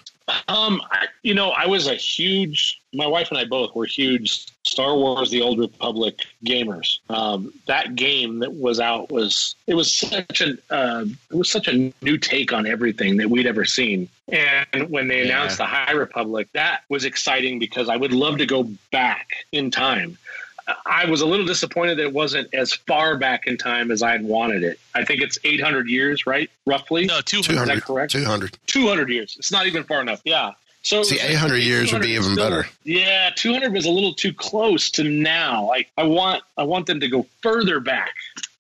Um, 0.49 0.81
I, 0.91 1.07
You 1.23 1.35
know, 1.35 1.51
I 1.51 1.67
was 1.67 1.87
a 1.87 1.95
huge. 1.95 2.81
My 2.95 3.07
wife 3.07 3.29
and 3.31 3.39
I 3.39 3.45
both 3.45 3.75
were 3.75 3.87
huge 3.87 4.47
Star 4.63 4.97
Wars: 4.97 5.31
The 5.31 5.43
Old 5.43 5.59
Republic 5.59 6.21
gamers. 6.45 6.99
Um, 7.11 7.53
that 7.67 7.95
game 7.97 8.39
that 8.41 8.55
was 8.55 8.81
out 8.81 9.11
was 9.11 9.55
it 9.67 9.75
was 9.75 9.95
such 9.95 10.41
an 10.41 10.59
uh, 10.71 11.05
it 11.31 11.37
was 11.37 11.51
such 11.51 11.69
a 11.69 11.93
new 12.03 12.19
take 12.19 12.53
on 12.53 12.67
everything 12.67 13.17
that 13.19 13.29
we'd 13.29 13.47
ever 13.47 13.65
seen. 13.65 14.09
And 14.73 14.91
when 14.91 15.09
they 15.09 15.23
announced 15.23 15.59
the 15.59 15.67
High 15.67 15.93
Republic, 15.93 16.49
that 16.55 16.83
was 16.89 17.05
exciting 17.05 17.59
because 17.59 17.89
I 17.89 17.97
would 17.97 18.13
love 18.13 18.39
to 18.39 18.47
go 18.47 18.71
back 18.91 19.29
in 19.53 19.71
time. 19.71 20.17
I 20.87 21.05
was 21.11 21.21
a 21.21 21.27
little 21.27 21.45
disappointed 21.45 21.99
that 21.99 22.05
it 22.05 22.13
wasn't 22.13 22.53
as 22.55 22.73
far 22.73 23.19
back 23.19 23.47
in 23.47 23.59
time 23.59 23.91
as 23.91 24.03
I'd 24.03 24.25
wanted 24.25 24.63
it. 24.63 24.81
I 24.95 25.05
think 25.05 25.21
it's 25.21 25.39
800 25.45 25.89
years, 25.89 26.27
right? 26.27 26.51
Roughly. 26.65 27.05
No, 27.05 27.21
200. 27.21 27.45
200. 27.53 27.63
Is 27.75 27.81
that 27.81 27.87
correct? 27.87 28.13
200. 28.13 28.59
200 28.67 29.11
years. 29.11 29.37
It's 29.39 29.53
not 29.53 29.67
even 29.67 29.85
far 29.85 30.01
enough. 30.01 30.23
Yeah. 30.25 30.53
So 30.85 31.03
See, 31.03 31.19
800 31.19 31.57
years 31.63 31.93
would 31.93 32.03
be 32.03 32.11
even 32.11 32.33
still- 32.35 32.37
better. 32.37 32.69
Yeah, 32.85 33.31
200 33.35 33.73
was 33.73 33.87
a 33.87 33.91
little 33.91 34.15
too 34.15 34.33
close 34.35 34.91
to 34.93 35.03
now. 35.05 35.67
Like 35.67 35.91
I 35.97 36.05
want, 36.05 36.45
I 36.59 36.63
want 36.65 36.87
them 36.87 37.01
to 37.01 37.09
go 37.09 37.27
further 37.43 37.81
back. 37.81 38.15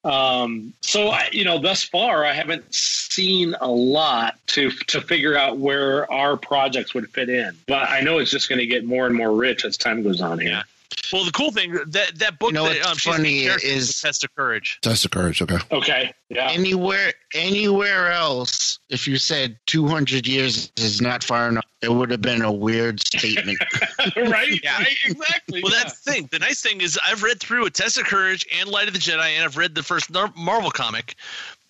Um, 0.04 0.72
so 0.80 1.08
I, 1.08 1.28
you 1.32 1.44
know, 1.44 1.58
thus 1.60 1.82
far, 1.82 2.24
I 2.24 2.32
haven't 2.32 2.74
seen 2.74 3.54
a 3.60 3.70
lot 3.70 4.38
to 4.48 4.70
to 4.70 5.00
figure 5.00 5.36
out 5.36 5.58
where 5.58 6.10
our 6.12 6.36
projects 6.36 6.92
would 6.94 7.08
fit 7.10 7.28
in. 7.30 7.56
But 7.66 7.88
I 7.88 8.00
know 8.00 8.18
it's 8.18 8.30
just 8.30 8.48
going 8.48 8.58
to 8.58 8.66
get 8.66 8.84
more 8.84 9.06
and 9.06 9.14
more 9.14 9.32
rich 9.34 9.64
as 9.64 9.76
time 9.78 10.02
goes 10.02 10.20
on 10.20 10.38
here. 10.38 10.62
Well, 11.12 11.24
the 11.24 11.32
cool 11.32 11.50
thing 11.50 11.72
that 11.88 12.18
that 12.18 12.38
book 12.38 12.50
You 12.50 12.54
know 12.54 12.64
that 12.64 12.76
what's 12.76 12.86
um, 12.88 12.96
she's 12.96 13.12
funny 13.14 13.32
the 13.40 13.44
character 13.46 13.66
is- 13.66 13.88
is 13.90 14.00
Test 14.00 14.24
of 14.24 14.34
Courage. 14.34 14.78
Test 14.82 15.04
of 15.04 15.10
courage. 15.10 15.42
Okay. 15.42 15.58
Okay. 15.70 16.12
Yeah. 16.30 16.50
Anywhere, 16.50 17.12
anywhere 17.34 18.10
else, 18.10 18.78
if 18.88 19.06
you 19.06 19.18
said 19.18 19.56
200 19.66 20.26
years 20.26 20.72
is 20.76 21.00
not 21.00 21.22
far 21.22 21.48
enough, 21.48 21.64
it 21.82 21.92
would 21.92 22.10
have 22.10 22.22
been 22.22 22.42
a 22.42 22.50
weird 22.52 23.00
statement. 23.06 23.58
right. 24.16 24.58
Yeah. 24.64 24.78
Right. 24.78 24.96
Exactly. 25.06 25.62
Well, 25.62 25.72
yeah. 25.72 25.82
that's 25.84 26.00
the 26.00 26.12
thing. 26.12 26.28
The 26.32 26.38
nice 26.38 26.62
thing 26.62 26.80
is 26.80 26.98
I've 27.06 27.22
read 27.22 27.40
through 27.40 27.66
a 27.66 27.70
Test 27.70 27.98
of 27.98 28.04
Courage 28.04 28.46
and 28.58 28.68
Light 28.68 28.88
of 28.88 28.94
the 28.94 29.00
Jedi, 29.00 29.36
and 29.36 29.44
I've 29.44 29.56
read 29.56 29.74
the 29.74 29.82
first 29.82 30.10
Marvel 30.36 30.70
comic, 30.70 31.16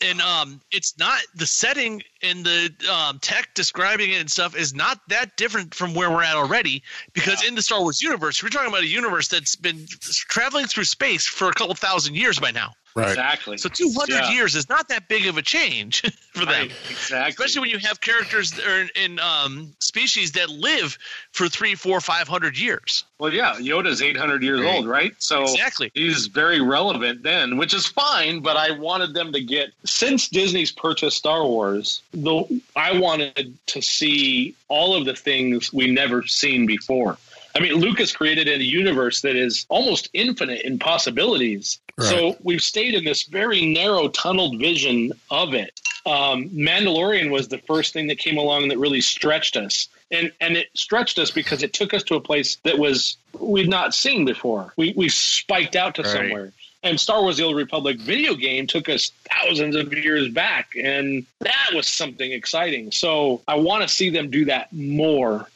and 0.01 0.21
um, 0.21 0.61
it's 0.71 0.97
not 0.99 1.21
the 1.35 1.47
setting 1.47 2.03
and 2.25 2.45
the 2.45 2.73
um, 2.93 3.19
tech 3.21 3.55
describing 3.55 4.11
it 4.13 4.21
and 4.21 4.31
stuff 4.31 4.57
is 4.57 4.75
not 4.75 5.01
that 5.09 5.37
different 5.37 5.75
from 5.75 5.95
where 5.95 6.11
we're 6.11 6.23
at 6.23 6.35
already. 6.37 6.83
Because 7.13 7.45
in 7.47 7.55
the 7.55 7.63
Star 7.63 7.81
Wars 7.81 8.03
universe, 8.03 8.43
we're 8.43 8.49
talking 8.49 8.69
about 8.69 8.83
a 8.83 8.87
universe 8.87 9.29
that's 9.29 9.55
been 9.57 9.87
traveling 10.29 10.67
through 10.67 10.85
space 10.85 11.27
for 11.27 11.49
a 11.49 11.53
couple 11.53 11.75
thousand 11.75 12.15
years 12.17 12.39
by 12.41 12.51
now. 12.51 12.73
Right. 12.97 13.09
exactly. 13.09 13.59
So 13.59 13.69
200 13.69 14.09
Yeah. 14.15 14.31
years 14.31 14.55
is 14.55 14.69
not 14.69 14.87
that 14.87 15.09
big 15.09 15.27
of 15.27 15.37
a 15.37 15.43
change 15.43 16.03
for 16.33 16.45
them. 16.45 16.69
Right, 16.69 16.73
exactly. 16.89 17.29
Especially 17.31 17.61
when 17.63 17.71
you 17.71 17.79
have 17.79 18.01
characters 18.01 18.53
that 18.53 18.65
are 18.65 18.81
in, 18.83 18.91
in 18.95 19.19
um, 19.19 19.75
species 19.81 20.31
that 20.33 20.49
live 20.49 20.97
for 21.33 21.49
three, 21.49 21.75
four, 21.75 22.01
five 22.01 22.29
hundred 22.29 22.57
years. 22.57 23.03
Well, 23.19 23.33
yeah, 23.33 23.55
Yoda's 23.57 24.01
800 24.01 24.45
years 24.45 24.61
Right. 24.61 24.77
old, 24.77 24.87
right? 24.87 25.13
So 25.19 25.43
Exactly. 25.43 25.91
he's 25.95 26.29
very 26.29 26.61
relevant 26.61 27.25
then, 27.25 27.57
which 27.57 27.75
is 27.75 27.85
fine. 27.85 28.39
But 28.41 28.57
I 28.57 28.71
wanted 28.71 29.13
them 29.13 29.33
to 29.33 29.41
get 29.41 29.71
since 29.85 30.29
Disney's 30.29 30.71
purchased 30.71 31.17
Star 31.17 31.45
Wars, 31.45 32.01
the 32.15 32.61
I 32.77 32.99
wanted 32.99 33.59
to 33.67 33.83
see 33.83 34.55
all 34.69 34.95
of 34.95 35.05
the 35.05 35.15
things 35.15 35.73
we 35.73 35.91
never 35.91 36.23
seen 36.25 36.67
before. 36.67 37.19
I 37.57 37.61
mean, 37.61 37.75
Lucas 37.75 38.13
created 38.13 38.49
a 38.49 38.63
universe 38.63 39.21
that 39.21 39.37
is 39.37 39.67
almost 39.69 40.09
infinite 40.13 40.63
in 40.63 40.79
possibilities. 40.79 41.81
So 42.01 42.37
we've 42.43 42.61
stayed 42.61 42.95
in 42.95 43.05
this 43.05 43.23
very 43.23 43.65
narrow, 43.67 44.09
tunneled 44.09 44.59
vision 44.59 45.13
of 45.31 45.55
it. 45.55 45.81
Um, 46.07 46.51
Mandalorian 46.51 47.31
was 47.31 47.49
the 47.49 47.59
first 47.59 47.93
thing 47.93 48.09
that 48.09 48.19
came 48.19 48.37
along 48.37 48.69
that 48.69 48.79
really 48.79 49.01
stretched 49.01 49.57
us, 49.57 49.89
and 50.11 50.33
and 50.41 50.57
it 50.57 50.67
stretched 50.75 51.19
us 51.19 51.31
because 51.31 51.63
it 51.63 51.73
took 51.73 51.95
us 51.95 52.03
to 52.05 52.17
a 52.17 52.21
place 52.21 52.57
that 52.65 52.79
was 52.79 53.17
we'd 53.39 53.69
not 53.71 53.95
seen 53.95 54.25
before. 54.25 54.75
We 54.77 54.93
we 54.97 55.09
spiked 55.09 55.77
out 55.77 55.95
to 55.95 56.03
Right. 56.03 56.11
somewhere. 56.11 56.53
And 56.85 57.01
Star 57.01 57.23
Wars: 57.23 57.39
The 57.39 57.45
Old 57.45 57.57
Republic 57.57 57.99
video 57.99 58.35
game 58.35 58.67
took 58.67 58.91
us 58.91 59.11
thousands 59.31 59.75
of 59.75 59.93
years 59.93 60.29
back, 60.29 60.77
and 60.81 61.25
that 61.41 61.71
was 61.75 61.89
something 61.89 62.31
exciting. 62.31 62.93
So 62.93 63.41
I 63.49 63.55
want 63.55 63.83
to 63.83 63.89
see 63.89 64.11
them 64.11 64.31
do 64.31 64.45
that 64.45 64.71
more, 64.73 65.49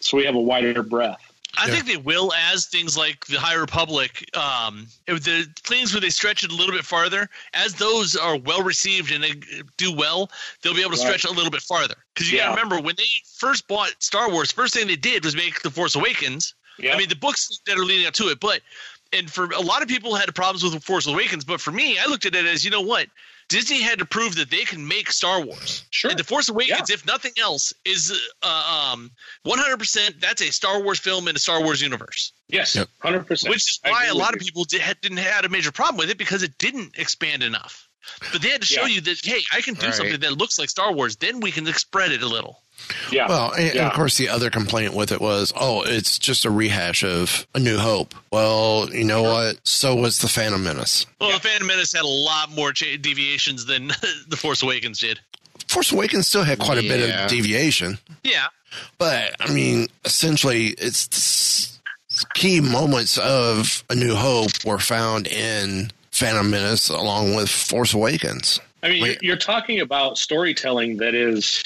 so 0.00 0.18
we 0.18 0.26
have 0.26 0.34
a 0.34 0.40
wider 0.40 0.82
breadth. 0.82 1.22
I 1.56 1.68
Yeah. 1.68 1.72
think 1.74 1.86
they 1.86 1.96
will 1.96 2.34
as 2.34 2.66
things 2.66 2.98
like 2.98 3.24
the 3.26 3.40
High 3.40 3.54
Republic, 3.54 4.28
um, 4.36 4.88
the 5.06 5.48
things 5.62 5.94
where 5.94 6.00
they 6.02 6.10
stretch 6.10 6.44
it 6.44 6.50
a 6.50 6.54
little 6.54 6.74
bit 6.74 6.84
farther, 6.84 7.30
as 7.54 7.74
those 7.74 8.14
are 8.14 8.36
well 8.36 8.62
received 8.62 9.10
and 9.10 9.24
they 9.24 9.34
do 9.78 9.90
well, 9.92 10.30
they'll 10.60 10.74
be 10.74 10.80
able 10.82 10.90
to 10.90 10.96
Right. 10.98 11.06
stretch 11.06 11.24
it 11.24 11.30
a 11.30 11.34
little 11.34 11.52
bit 11.52 11.62
farther. 11.62 11.94
Because 12.12 12.30
you 12.30 12.38
got 12.38 12.46
to 12.46 12.50
remember 12.50 12.80
when 12.80 12.96
they 12.96 13.08
first 13.38 13.68
bought 13.68 13.94
Star 14.00 14.28
Wars, 14.30 14.50
first 14.52 14.74
thing 14.74 14.86
they 14.88 14.96
did 14.96 15.24
was 15.24 15.34
make 15.36 15.62
The 15.62 15.70
Force 15.70 15.94
Awakens. 15.94 16.54
Yeah. 16.76 16.92
I 16.92 16.98
mean, 16.98 17.08
the 17.08 17.14
books 17.14 17.60
that 17.66 17.78
are 17.78 17.84
leading 17.84 18.08
up 18.08 18.14
to 18.14 18.30
it, 18.30 18.40
but 18.40 18.60
and 19.14 19.30
for 19.30 19.44
a 19.50 19.60
lot 19.60 19.82
of 19.82 19.88
people 19.88 20.14
had 20.14 20.34
problems 20.34 20.62
with 20.64 20.72
The 20.74 20.80
Force 20.80 21.06
Awakens, 21.06 21.44
but 21.44 21.60
for 21.60 21.70
me, 21.72 21.98
I 21.98 22.06
looked 22.06 22.26
at 22.26 22.34
it 22.34 22.46
as 22.46 22.64
you 22.64 22.70
know 22.70 22.80
what. 22.82 23.08
Disney 23.50 23.82
had 23.82 23.98
to 23.98 24.06
prove 24.06 24.36
that 24.36 24.50
they 24.50 24.64
can 24.64 24.88
make 24.88 25.12
Star 25.12 25.38
Wars. 25.42 25.84
Sure. 25.90 26.10
And 26.10 26.18
The 26.18 26.24
Force 26.24 26.48
Awakens, 26.48 26.88
if 26.88 27.04
nothing 27.06 27.32
else, 27.38 27.74
is 27.84 28.10
uh, 28.42 28.92
um, 28.94 29.10
100% 29.46 30.20
that's 30.20 30.40
a 30.42 30.50
Star 30.50 30.82
Wars 30.82 30.98
film 30.98 31.28
in 31.28 31.36
a 31.36 31.38
Star 31.38 31.62
Wars 31.62 31.80
universe. 31.82 32.32
Yes, 32.48 32.74
Yep. 32.74 32.88
hundred 33.00 33.26
percent. 33.26 33.50
Which 33.50 33.62
is 33.70 33.80
why 33.84 34.06
a 34.06 34.14
lot 34.14 34.34
of 34.34 34.40
people 34.40 34.64
did, 34.64 34.80
had- 34.80 35.00
didn't 35.00 35.18
had 35.18 35.44
a 35.44 35.48
major 35.48 35.72
problem 35.72 35.98
with 35.98 36.10
it 36.10 36.18
because 36.18 36.42
it 36.42 36.56
didn't 36.58 36.96
expand 36.98 37.42
enough. 37.42 37.88
But 38.32 38.42
they 38.42 38.48
had 38.48 38.60
to 38.62 38.66
show 38.66 38.82
Yeah. 38.82 38.94
you 38.96 39.00
that 39.02 39.20
hey, 39.24 39.42
I 39.52 39.60
can 39.60 39.74
do 39.74 39.86
Right. 39.86 39.94
something 39.94 40.20
that 40.20 40.32
looks 40.38 40.58
like 40.58 40.68
Star 40.70 40.92
Wars. 40.92 41.16
Then 41.16 41.40
we 41.40 41.50
can 41.52 41.66
spread 41.74 42.12
it 42.12 42.22
a 42.22 42.26
little. 42.26 42.62
Yeah. 43.10 43.28
Well, 43.28 43.52
and, 43.52 43.64
and 43.66 43.74
Yeah. 43.74 43.86
of 43.88 43.94
course, 43.94 44.16
the 44.18 44.28
other 44.28 44.50
complaint 44.50 44.94
with 44.94 45.10
it 45.12 45.20
was, 45.20 45.52
oh, 45.56 45.82
it's 45.82 46.18
just 46.18 46.44
a 46.44 46.50
rehash 46.50 47.02
of 47.02 47.46
A 47.54 47.60
New 47.60 47.78
Hope. 47.78 48.14
Well, 48.30 48.88
you 48.92 49.04
know 49.04 49.22
what? 49.22 49.58
So 49.66 49.94
was 49.94 50.18
The 50.18 50.28
Phantom 50.28 50.62
Menace. 50.62 51.06
Well, 51.20 51.32
the 51.32 51.40
Phantom 51.40 51.66
Menace 51.66 51.92
had 51.94 52.02
a 52.04 52.06
lot 52.06 52.50
more 52.50 52.72
cha- 52.72 52.96
deviations 53.00 53.64
than 53.66 53.88
the 54.28 54.36
Force 54.36 54.62
Awakens 54.62 55.00
did. 55.00 55.20
Force 55.68 55.92
Awakens 55.92 56.28
still 56.28 56.44
had 56.44 56.58
quite 56.58 56.78
a 56.78 56.82
bit 56.82 57.08
of 57.08 57.28
deviation, 57.28 57.98
Yeah, 58.22 58.46
but 58.98 59.34
I 59.40 59.52
mean, 59.52 59.88
essentially, 60.04 60.68
it's 60.78 61.80
key 62.34 62.60
moments 62.60 63.18
of 63.18 63.82
A 63.90 63.94
New 63.94 64.14
Hope 64.14 64.50
were 64.64 64.78
found 64.78 65.26
in 65.26 65.90
Phantom 66.10 66.48
Menace 66.50 66.90
along 66.90 67.34
with 67.34 67.48
Force 67.48 67.94
Awakens. 67.94 68.60
I 68.82 68.88
mean, 68.88 69.02
Wait. 69.02 69.22
you're, 69.22 69.30
you're 69.30 69.36
talking 69.38 69.80
about 69.80 70.18
storytelling 70.18 70.98
that 70.98 71.14
is, 71.14 71.62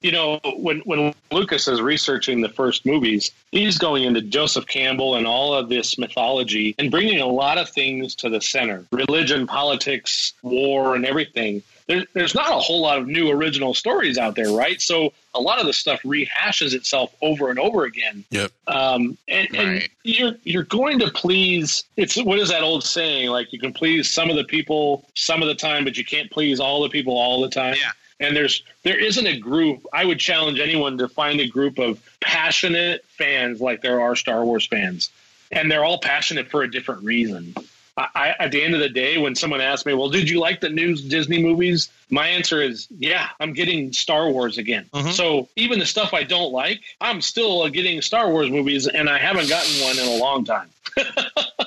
you 0.00 0.12
know, 0.12 0.40
when 0.58 0.80
when 0.80 1.14
Lucas 1.30 1.68
is 1.68 1.80
researching 1.80 2.40
the 2.40 2.48
first 2.48 2.84
movies, 2.84 3.30
he's 3.50 3.78
going 3.78 4.04
into 4.04 4.20
Joseph 4.20 4.66
Campbell 4.66 5.16
and 5.16 5.26
all 5.26 5.54
of 5.54 5.68
this 5.68 5.98
mythology 5.98 6.74
and 6.78 6.90
bringing 6.90 7.20
a 7.20 7.26
lot 7.26 7.58
of 7.58 7.68
things 7.70 8.14
to 8.16 8.28
the 8.28 8.40
center: 8.40 8.84
religion, 8.92 9.46
politics, 9.46 10.34
war, 10.42 10.94
and 10.94 11.06
everything. 11.06 11.62
There, 11.86 12.04
there's 12.14 12.34
not 12.34 12.50
a 12.50 12.58
whole 12.58 12.80
lot 12.80 12.98
of 12.98 13.06
new 13.06 13.30
original 13.30 13.72
stories 13.72 14.18
out 14.18 14.34
there, 14.34 14.50
right? 14.50 14.80
So 14.82 15.12
a 15.36 15.40
lot 15.40 15.60
of 15.60 15.66
the 15.66 15.72
stuff 15.72 16.02
rehashes 16.02 16.74
itself 16.74 17.14
over 17.22 17.48
and 17.48 17.60
over 17.60 17.84
again. 17.84 18.24
Yep. 18.30 18.50
Um, 18.66 19.16
and, 19.28 19.54
and 19.54 19.88
you're 20.02 20.34
you're 20.42 20.64
going 20.64 20.98
to 20.98 21.10
please. 21.10 21.84
It's 21.96 22.22
what 22.22 22.38
is 22.38 22.48
that 22.50 22.62
old 22.62 22.84
saying? 22.84 23.30
Like 23.30 23.52
you 23.52 23.58
can 23.58 23.72
please 23.72 24.10
some 24.10 24.30
of 24.30 24.36
the 24.36 24.44
people 24.44 25.08
some 25.14 25.42
of 25.42 25.48
the 25.48 25.54
time, 25.54 25.84
but 25.84 25.96
you 25.96 26.04
can't 26.04 26.30
please 26.30 26.60
all 26.60 26.82
the 26.82 26.88
people 26.90 27.16
all 27.16 27.40
the 27.40 27.50
time. 27.50 27.76
Yeah. 27.80 27.92
And 28.18 28.34
there's 28.34 28.62
there 28.82 28.98
isn't 28.98 29.26
a 29.26 29.36
group. 29.38 29.86
I 29.92 30.04
would 30.04 30.18
challenge 30.18 30.58
anyone 30.58 30.98
to 30.98 31.08
find 31.08 31.40
a 31.40 31.46
group 31.46 31.78
of 31.78 32.00
passionate 32.20 33.04
fans 33.18 33.60
like 33.60 33.82
there 33.82 34.00
are 34.00 34.16
Star 34.16 34.44
Wars 34.44 34.66
fans, 34.66 35.10
and 35.52 35.70
they're 35.70 35.84
all 35.84 35.98
passionate 35.98 36.48
for 36.48 36.62
a 36.62 36.70
different 36.70 37.04
reason. 37.04 37.54
I, 37.98 38.34
at 38.38 38.52
the 38.52 38.62
end 38.62 38.74
of 38.74 38.80
the 38.80 38.90
day, 38.90 39.16
when 39.16 39.34
someone 39.34 39.62
asks 39.62 39.86
me, 39.86 39.94
"Well, 39.94 40.10
did 40.10 40.28
you 40.28 40.38
like 40.38 40.60
the 40.60 40.68
new 40.68 40.96
Disney 40.96 41.42
movies?" 41.42 41.88
My 42.10 42.28
answer 42.28 42.60
is, 42.60 42.88
"Yeah, 42.98 43.28
I'm 43.40 43.54
getting 43.54 43.92
Star 43.94 44.30
Wars 44.30 44.58
again." 44.58 44.84
Mhm. 44.92 45.12
So 45.12 45.48
even 45.56 45.78
the 45.78 45.86
stuff 45.86 46.12
I 46.12 46.22
don't 46.22 46.52
like, 46.52 46.82
I'm 47.00 47.22
still 47.22 47.66
getting 47.68 48.02
Star 48.02 48.30
Wars 48.30 48.50
movies, 48.50 48.86
and 48.86 49.08
I 49.08 49.18
haven't 49.18 49.48
gotten 49.48 49.80
one 49.82 49.98
in 49.98 50.06
a 50.08 50.16
long 50.16 50.44
time. 50.44 50.68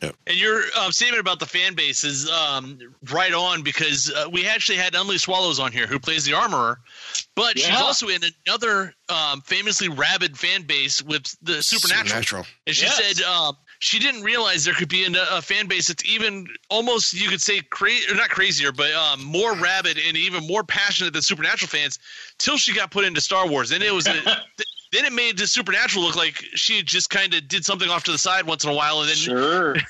And 0.00 0.36
your 0.36 0.62
um, 0.78 0.92
statement 0.92 1.20
about 1.20 1.40
the 1.40 1.46
fan 1.46 1.74
base 1.74 2.04
is 2.04 2.30
um, 2.30 2.78
right 3.10 3.32
on 3.32 3.62
because 3.62 4.12
uh, 4.12 4.28
we 4.30 4.46
actually 4.46 4.78
had 4.78 4.94
Emily 4.94 5.18
Swallows 5.18 5.58
on 5.58 5.72
here 5.72 5.86
who 5.86 5.98
plays 5.98 6.24
the 6.24 6.34
armorer, 6.34 6.78
but 7.34 7.58
she's 7.58 7.80
also 7.80 8.08
in 8.08 8.20
another 8.46 8.94
um, 9.08 9.40
famously 9.40 9.88
rabid 9.88 10.38
fan 10.38 10.62
base 10.62 11.02
with 11.02 11.24
the 11.42 11.62
Supernatural. 11.62 12.06
Supernatural. 12.22 12.46
And 12.66 12.76
she 12.76 12.84
Yes. 12.86 13.16
said 13.16 13.24
um, 13.26 13.56
she 13.80 13.98
didn't 13.98 14.22
realize 14.22 14.64
there 14.64 14.74
could 14.74 14.88
be 14.88 15.04
an, 15.04 15.16
a 15.16 15.42
fan 15.42 15.66
base 15.66 15.88
that's 15.88 16.04
even 16.04 16.46
almost 16.70 17.14
you 17.14 17.28
could 17.28 17.40
say 17.42 17.60
crazy 17.60 18.12
or 18.12 18.14
not 18.16 18.28
crazier, 18.28 18.70
but 18.72 18.92
um, 18.92 19.24
more 19.24 19.54
rabid 19.56 19.98
and 20.06 20.16
even 20.16 20.46
more 20.46 20.62
passionate 20.62 21.12
than 21.12 21.22
Supernatural 21.22 21.68
fans 21.68 21.98
till 22.38 22.56
she 22.56 22.72
got 22.74 22.90
put 22.90 23.04
into 23.04 23.20
Star 23.20 23.48
Wars. 23.48 23.70
And 23.72 23.82
it 23.82 23.92
was 23.92 24.06
a, 24.06 24.12
th- 24.12 24.36
then 24.92 25.04
it 25.04 25.12
made 25.12 25.38
the 25.38 25.46
Supernatural 25.46 26.04
look 26.04 26.16
like 26.16 26.42
she 26.54 26.82
just 26.82 27.10
kind 27.10 27.34
of 27.34 27.46
did 27.48 27.64
something 27.64 27.88
off 27.90 28.04
to 28.04 28.12
the 28.12 28.18
side 28.18 28.46
once 28.46 28.64
in 28.64 28.70
a 28.70 28.74
while, 28.74 29.00
and 29.00 29.08
then 29.08 29.16
Sure. 29.16 29.76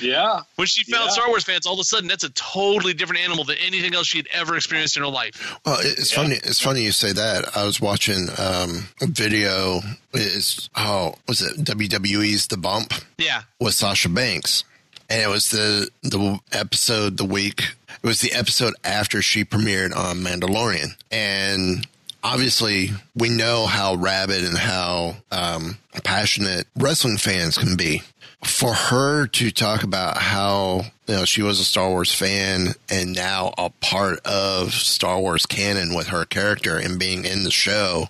Yeah. 0.00 0.40
When 0.56 0.66
she 0.66 0.90
found 0.90 1.06
Yeah. 1.06 1.10
Star 1.12 1.28
Wars 1.28 1.44
fans, 1.44 1.66
all 1.66 1.74
of 1.74 1.80
a 1.80 1.84
sudden 1.84 2.08
that's 2.08 2.24
a 2.24 2.30
totally 2.30 2.94
different 2.94 3.22
animal 3.22 3.44
than 3.44 3.58
anything 3.58 3.94
else 3.94 4.06
she 4.06 4.16
had 4.16 4.26
ever 4.32 4.56
experienced 4.56 4.96
in 4.96 5.02
her 5.02 5.08
life. 5.10 5.58
Well, 5.66 5.78
it- 5.80 5.98
it's 5.98 6.10
funny. 6.10 6.36
It's 6.36 6.60
funny 6.60 6.84
you 6.84 6.92
say 6.92 7.12
that. 7.12 7.54
I 7.54 7.64
was 7.64 7.78
watching 7.78 8.28
um, 8.38 8.88
a 9.02 9.06
video. 9.06 9.80
Is 10.14 10.70
oh, 10.74 11.16
was 11.26 11.42
it 11.42 11.58
WWE's 11.62 12.46
The 12.46 12.56
Bump 12.56 12.94
Yeah. 13.18 13.42
with 13.60 13.74
Sasha 13.74 14.08
Banks, 14.08 14.64
and 15.10 15.20
it 15.20 15.28
was 15.28 15.50
the 15.50 15.90
the 16.02 16.38
episode 16.50 17.18
the 17.18 17.26
week. 17.26 17.74
It 18.02 18.06
was 18.06 18.20
the 18.22 18.32
episode 18.32 18.72
after 18.84 19.20
she 19.20 19.44
premiered 19.44 19.94
on 19.94 20.20
Mandalorian, 20.20 20.92
and 21.10 21.86
obviously 22.28 22.90
we 23.14 23.30
know 23.30 23.66
how 23.66 23.94
rabid 23.94 24.44
and 24.44 24.56
how 24.56 25.16
um, 25.32 25.78
passionate 26.04 26.66
wrestling 26.76 27.16
fans 27.16 27.56
can 27.56 27.76
be. 27.76 28.02
For 28.44 28.72
her 28.72 29.26
to 29.26 29.50
talk 29.50 29.82
about 29.82 30.18
how 30.18 30.82
you 31.08 31.14
know 31.16 31.24
she 31.24 31.42
was 31.42 31.58
a 31.58 31.64
Star 31.64 31.88
Wars 31.88 32.14
fan 32.14 32.68
and 32.88 33.12
now 33.12 33.52
a 33.58 33.70
part 33.70 34.20
of 34.24 34.72
Star 34.72 35.18
Wars 35.18 35.44
canon 35.44 35.92
with 35.92 36.08
her 36.08 36.24
character 36.24 36.76
and 36.76 37.00
being 37.00 37.24
in 37.24 37.42
the 37.42 37.50
show 37.50 38.08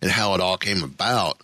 and 0.00 0.12
how 0.12 0.34
it 0.34 0.40
all 0.40 0.58
came 0.58 0.84
about, 0.84 1.38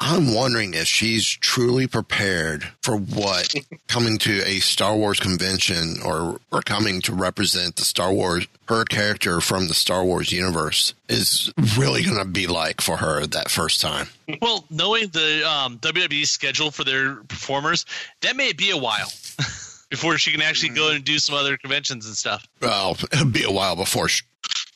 I'm 0.00 0.32
wondering 0.32 0.74
if 0.74 0.86
she's 0.86 1.26
truly 1.26 1.86
prepared 1.86 2.64
for 2.82 2.96
what 2.96 3.54
coming 3.88 4.18
to 4.18 4.42
a 4.46 4.60
Star 4.60 4.96
Wars 4.96 5.18
convention 5.18 5.96
or 6.04 6.40
or 6.52 6.62
coming 6.62 7.00
to 7.02 7.12
represent 7.12 7.76
the 7.76 7.84
Star 7.84 8.12
Wars 8.12 8.46
her 8.68 8.84
character 8.84 9.40
from 9.40 9.68
the 9.68 9.74
Star 9.74 10.04
Wars 10.04 10.30
universe 10.30 10.94
is 11.08 11.52
really 11.76 12.04
going 12.04 12.18
to 12.18 12.24
be 12.24 12.46
like 12.46 12.80
for 12.80 12.98
her 12.98 13.26
that 13.26 13.50
first 13.50 13.80
time. 13.80 14.08
Well, 14.42 14.64
knowing 14.70 15.08
the 15.08 15.48
um, 15.48 15.78
WWE 15.78 16.26
schedule 16.26 16.70
for 16.70 16.84
their 16.84 17.16
performers, 17.24 17.86
that 18.20 18.36
may 18.36 18.52
be 18.52 18.70
a 18.70 18.76
while 18.76 19.10
before 19.90 20.18
she 20.18 20.32
can 20.32 20.42
actually 20.42 20.74
go 20.74 20.90
and 20.90 21.02
do 21.02 21.18
some 21.18 21.34
other 21.34 21.56
conventions 21.56 22.06
and 22.06 22.14
stuff. 22.14 22.46
Well, 22.60 22.96
it'll 23.12 23.26
be 23.26 23.44
a 23.44 23.50
while 23.50 23.74
before 23.74 24.08
sh- 24.08 24.22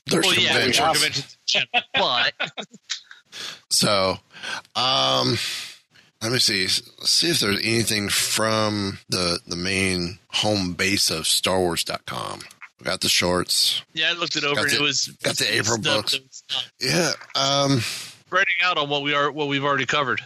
there's 0.07 0.27
well, 0.27 0.35
yeah, 0.35 0.63
conventions, 0.63 1.37
but 1.95 2.33
So, 3.71 4.19
um, 4.77 5.39
let 6.23 6.33
me 6.33 6.39
see. 6.39 6.67
See 6.69 7.31
if 7.31 7.41
there's 7.41 7.59
anything 7.65 8.09
from 8.09 8.99
the 9.09 9.41
the 9.47 9.57
main 9.57 10.19
home 10.29 10.75
base 10.75 11.11
of 11.11 11.25
StarWars.com. 11.25 12.41
We 12.81 12.85
got 12.85 13.01
the 13.01 13.09
shorts. 13.09 13.83
yeah, 13.95 14.11
I 14.11 14.13
looked 14.15 14.37
it 14.37 14.45
over 14.45 14.63
the- 14.69 14.75
it 14.77 14.81
was 14.81 15.07
got 15.23 15.37
the 15.37 15.53
April 15.55 15.79
books. 15.79 16.15
uh, 16.55 16.61
Yeah. 16.81 17.13
Um. 17.35 17.83
Writing 18.31 18.55
out 18.63 18.79
on 18.79 18.89
what 18.89 19.03
we 19.03 19.13
are, 19.15 19.31
what 19.31 19.49
we've 19.49 19.63
already 19.65 19.85
covered. 19.87 20.23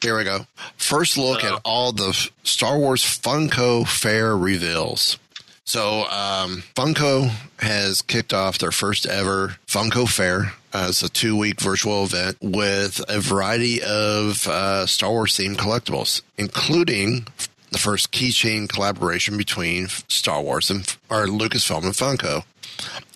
Here 0.00 0.16
we 0.16 0.24
go. 0.24 0.46
First 0.78 1.16
look 1.18 1.44
at 1.44 1.60
all 1.64 1.92
the 1.92 2.12
Star 2.44 2.76
Wars 2.78 3.04
Funko 3.04 3.86
Fair 3.86 4.36
reveals. 4.36 5.16
So, 5.64 6.06
um, 6.08 6.64
Funko 6.74 7.30
has 7.60 8.02
kicked 8.02 8.32
off 8.34 8.58
their 8.58 8.72
first 8.72 9.06
ever 9.06 9.58
Funko 9.68 10.08
Fair. 10.08 10.54
Uh, 10.72 10.86
it's 10.88 11.02
a 11.02 11.08
two 11.08 11.36
week 11.36 11.60
virtual 11.60 12.04
event 12.04 12.38
with 12.40 13.02
a 13.08 13.20
variety 13.20 13.82
of 13.82 14.46
uh, 14.46 14.86
Star 14.86 15.10
Wars 15.10 15.36
themed 15.36 15.56
collectibles, 15.56 16.22
including 16.38 17.26
the 17.70 17.78
first 17.78 18.12
keychain 18.12 18.68
collaboration 18.68 19.36
between 19.36 19.88
Star 20.08 20.40
Wars 20.42 20.70
and 20.70 20.80
or 21.10 21.26
Lucasfilm 21.26 21.84
and 21.84 21.94
Funko 21.94 22.44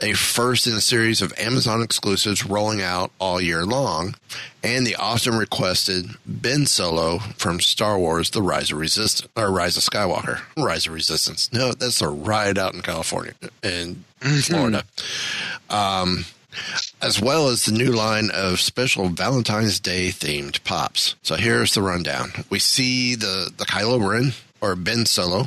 a 0.02 0.12
first 0.12 0.66
in 0.66 0.74
a 0.74 0.80
series 0.80 1.22
of 1.22 1.32
Amazon 1.38 1.82
exclusives 1.82 2.44
rolling 2.44 2.82
out 2.82 3.10
all 3.18 3.40
year 3.40 3.64
long, 3.64 4.14
and 4.62 4.86
the 4.86 4.96
often 4.96 5.36
requested 5.36 6.06
Ben 6.26 6.66
Solo 6.66 7.18
from 7.36 7.60
Star 7.60 7.98
Wars: 7.98 8.30
The 8.30 8.42
Rise 8.42 8.70
of 8.70 8.78
Resistance 8.78 9.28
or 9.36 9.50
Rise 9.50 9.76
of 9.76 9.82
Skywalker. 9.82 10.40
Rise 10.56 10.86
of 10.86 10.92
Resistance. 10.92 11.52
No, 11.52 11.72
that's 11.72 12.02
a 12.02 12.08
ride 12.08 12.58
out 12.58 12.74
in 12.74 12.82
California 12.82 13.32
and 13.62 14.04
Florida. 14.20 14.84
Um, 15.70 16.26
as 17.02 17.20
well 17.20 17.48
as 17.48 17.64
the 17.64 17.72
new 17.72 17.92
line 17.92 18.30
of 18.32 18.60
special 18.60 19.08
Valentine's 19.08 19.80
Day 19.80 20.08
themed 20.08 20.62
pops. 20.64 21.16
So 21.22 21.36
here's 21.36 21.74
the 21.74 21.82
rundown. 21.82 22.32
We 22.50 22.58
see 22.58 23.14
the 23.14 23.50
the 23.56 23.64
Kylo 23.64 24.06
Ren 24.08 24.32
or 24.60 24.76
Ben 24.76 25.06
Solo 25.06 25.46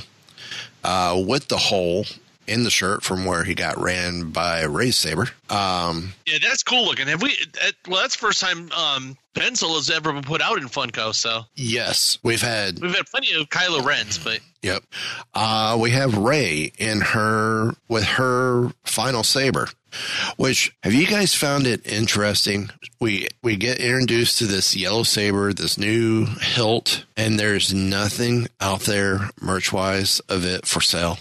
uh, 0.83 1.21
with 1.25 1.47
the 1.47 1.57
hole 1.57 2.05
in 2.47 2.63
the 2.63 2.71
shirt 2.71 3.03
from 3.03 3.25
where 3.25 3.43
he 3.43 3.53
got 3.53 3.77
ran 3.77 4.31
by 4.31 4.63
Rey 4.63 4.89
Saber. 4.89 5.27
Um, 5.51 6.13
Yeah, 6.25 6.39
that's 6.41 6.63
cool 6.63 6.85
looking. 6.85 7.07
Have 7.07 7.21
we? 7.21 7.35
That, 7.53 7.73
well, 7.87 8.01
that's 8.01 8.15
the 8.15 8.21
first 8.21 8.39
time 8.41 8.71
um, 8.71 9.17
Pencil 9.35 9.75
has 9.75 9.89
ever 9.91 10.11
been 10.11 10.23
put 10.23 10.41
out 10.41 10.57
in 10.57 10.67
Funko. 10.67 11.13
So 11.13 11.43
yes, 11.55 12.17
we've 12.23 12.41
had 12.41 12.79
we've 12.79 12.95
had 12.95 13.05
plenty 13.05 13.33
of 13.39 13.49
Kylo 13.49 13.85
Rens, 13.85 14.17
but 14.17 14.39
Yep. 14.61 14.83
Uh, 15.33 15.77
we 15.79 15.91
have 15.91 16.17
Rey 16.17 16.71
in 16.77 17.01
her 17.01 17.75
with 17.87 18.03
her 18.03 18.71
final 18.83 19.23
saber. 19.23 19.69
Which 20.37 20.75
have 20.83 20.93
you 20.93 21.05
guys 21.07 21.33
found 21.35 21.65
it 21.67 21.85
interesting? 21.85 22.69
We 22.99 23.27
we 23.41 23.55
get 23.55 23.79
introduced 23.79 24.37
to 24.39 24.45
this 24.45 24.75
yellow 24.75 25.03
saber, 25.03 25.53
this 25.53 25.77
new 25.77 26.25
hilt, 26.25 27.05
and 27.17 27.39
there's 27.39 27.73
nothing 27.73 28.47
out 28.61 28.81
there 28.81 29.29
merch 29.41 29.71
wise 29.73 30.19
of 30.29 30.45
it 30.45 30.65
for 30.65 30.81
sale. 30.81 31.17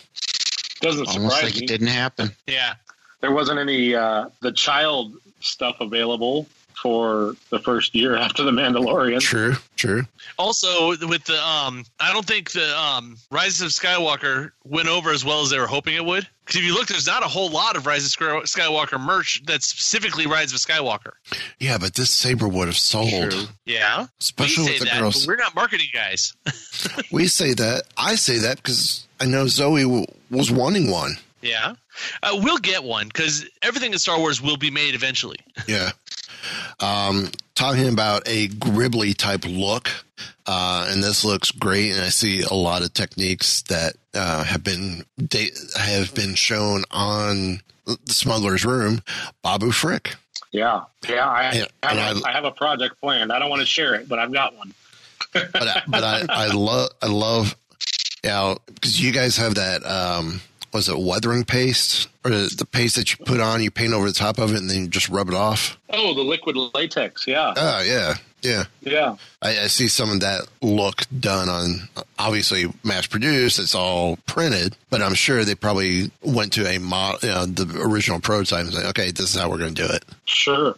Doesn't 0.81 1.09
Almost 1.09 1.12
surprise 1.37 1.43
like 1.45 1.55
me. 1.57 1.64
it 1.64 1.69
didn't 1.69 1.87
happen. 1.89 2.31
yeah, 2.47 2.75
There 3.21 3.33
wasn't 3.33 3.59
any 3.59 3.95
uh, 3.95 4.29
the 4.41 4.53
child 4.53 5.14
stuff 5.41 5.81
available 5.81 6.47
for 6.83 7.35
the 7.51 7.59
first 7.59 7.95
year 7.95 8.16
after 8.26 8.43
the 8.43 8.51
Mandalorian. 8.51 9.20
True, 9.20 9.55
true. 9.76 10.05
Also, 10.39 10.91
with 11.07 11.24
the 11.24 11.43
um, 11.47 11.85
I 12.01 12.12
don't 12.12 12.26
think 12.26 12.53
the 12.53 12.76
um, 12.79 13.16
Rise 13.31 13.61
of 13.61 13.68
Skywalker 13.70 14.53
went 14.64 14.89
over 14.89 15.11
as 15.11 15.24
well 15.24 15.43
as 15.43 15.51
they 15.51 15.59
were 15.59 15.66
hoping 15.66 15.95
it 15.95 16.05
would. 16.05 16.26
Because 16.45 16.61
if 16.61 16.66
you 16.66 16.72
look, 16.74 16.87
there's 16.87 17.07
not 17.07 17.22
a 17.22 17.29
whole 17.29 17.51
lot 17.51 17.76
of 17.76 17.87
Rise 17.87 18.07
of 18.07 18.12
Skywalker 18.45 18.99
merch 18.99 19.43
that's 19.45 19.66
specifically 19.66 20.26
Rise 20.26 20.53
of 20.55 20.59
Skywalker. 20.61 21.12
Yeah, 21.59 21.76
but 21.79 21.95
this 21.95 22.09
saber 22.11 22.49
would 22.49 22.68
have 22.68 22.76
sold. 22.76 23.33
True. 23.33 23.45
Yeah, 23.66 24.07
Especially 24.18 24.64
we 24.64 24.70
with 24.70 24.72
say 24.74 24.79
the 24.79 24.85
that, 24.87 25.01
girls. 25.01 25.26
but 25.26 25.33
we're 25.33 25.37
not 25.37 25.55
marketing 25.55 25.89
guys. 25.93 26.33
We 27.12 27.26
say 27.26 27.53
that. 27.55 27.83
I 27.99 28.14
say 28.14 28.39
that 28.39 28.57
because 28.59 29.07
I 29.20 29.26
know 29.26 29.47
Zoe 29.47 29.83
w- 29.83 30.07
was 30.31 30.51
wanting 30.51 30.91
one. 30.91 31.16
yeah, 31.43 31.74
uh, 32.22 32.39
we'll 32.43 32.59
get 32.59 32.83
one 32.85 33.09
because 33.09 33.45
everything 33.62 33.93
in 33.93 33.99
Star 33.99 34.18
Wars 34.18 34.41
will 34.41 34.57
be 34.57 34.70
made 34.70 34.95
eventually. 34.95 35.39
Yeah. 35.66 35.91
Um, 36.80 37.30
talking 37.55 37.89
about 37.89 38.22
a 38.26 38.49
Greebly 38.49 39.16
type 39.16 39.45
look, 39.47 39.89
uh, 40.47 40.89
and 40.91 41.03
this 41.03 41.24
looks 41.24 41.51
great. 41.51 41.93
And 41.93 42.03
I 42.03 42.09
see 42.09 42.43
a 42.43 42.55
lot 42.55 42.82
of 42.82 42.93
techniques 42.95 43.62
that 43.62 43.95
uh, 44.14 44.45
have 44.45 44.62
been 44.64 45.05
have 45.78 46.14
been 46.14 46.34
shown 46.34 46.84
on 46.91 47.61
the 47.86 47.99
Smuggler's 48.12 48.64
Room. 48.64 49.03
Babu 49.43 49.70
Frick. 49.72 50.14
Yeah, 50.51 50.84
yeah. 51.09 51.28
I, 51.28 51.53
Yeah, 51.53 51.64
I, 51.82 51.91
and 51.91 51.99
have, 51.99 52.22
I- 52.24 52.30
I 52.30 52.32
have 52.32 52.45
a 52.45 52.51
project 52.51 53.01
planned. 53.01 53.32
I 53.32 53.39
don't 53.39 53.51
want 53.51 53.61
to 53.61 53.66
share 53.66 53.95
it, 53.95 54.09
but 54.09 54.18
I've 54.18 54.32
got 54.32 54.57
one. 54.57 54.72
but 55.32 55.55
I, 55.57 55.82
but 55.86 56.05
I, 56.05 56.24
I 56.28 56.47
love 56.55 56.91
I 57.03 57.07
love 57.07 57.55
you 58.24 58.30
know 58.30 58.57
because 58.66 59.01
you 59.01 59.12
guys 59.12 59.36
have 59.36 59.57
that 59.57 59.84
um 59.84 60.41
was 60.73 60.89
it 60.89 60.99
weathering 60.99 61.45
paste 61.45 62.09
or 62.25 62.31
the 62.31 62.66
paste 62.71 62.97
that 62.97 63.11
you 63.11 63.25
put 63.25 63.41
on 63.41 63.62
you 63.62 63.71
paint 63.71 63.93
over 63.95 64.07
the 64.07 64.12
top 64.12 64.39
of 64.39 64.53
it 64.53 64.59
and 64.59 64.69
then 64.71 64.83
you 64.83 64.89
just 64.89 65.09
rub 65.09 65.29
it 65.29 65.35
off 65.35 65.79
Oh, 65.91 66.14
the 66.14 66.23
liquid 66.23 66.57
latex. 66.75 67.27
Yeah, 67.27 67.53
oh 67.57 67.83
yeah 67.83 68.14
yeah 68.43 68.64
yeah. 68.83 69.16
I, 69.43 69.51
I 69.62 69.66
see 69.66 69.89
some 69.89 70.11
of 70.12 70.21
that 70.21 70.47
look 70.62 71.03
done 71.19 71.49
on 71.49 71.89
obviously 72.21 72.66
mass 72.85 73.07
produced 73.07 73.59
it's 73.59 73.75
all 73.75 74.16
printed 74.27 74.77
but 74.91 75.03
I'm 75.03 75.14
sure 75.14 75.45
they 75.45 75.57
probably 75.57 76.11
went 76.23 76.53
to 76.53 76.64
a 76.69 76.79
mod 76.79 77.23
you 77.25 77.31
know, 77.31 77.47
the 77.47 77.81
original 77.83 78.21
prototype 78.21 78.66
and 78.66 78.73
say 78.75 78.87
okay 78.91 79.11
this 79.11 79.35
is 79.35 79.41
how 79.41 79.51
we're 79.51 79.59
going 79.59 79.75
to 79.75 79.87
do 79.89 79.93
it 79.93 80.05
Sure. 80.25 80.77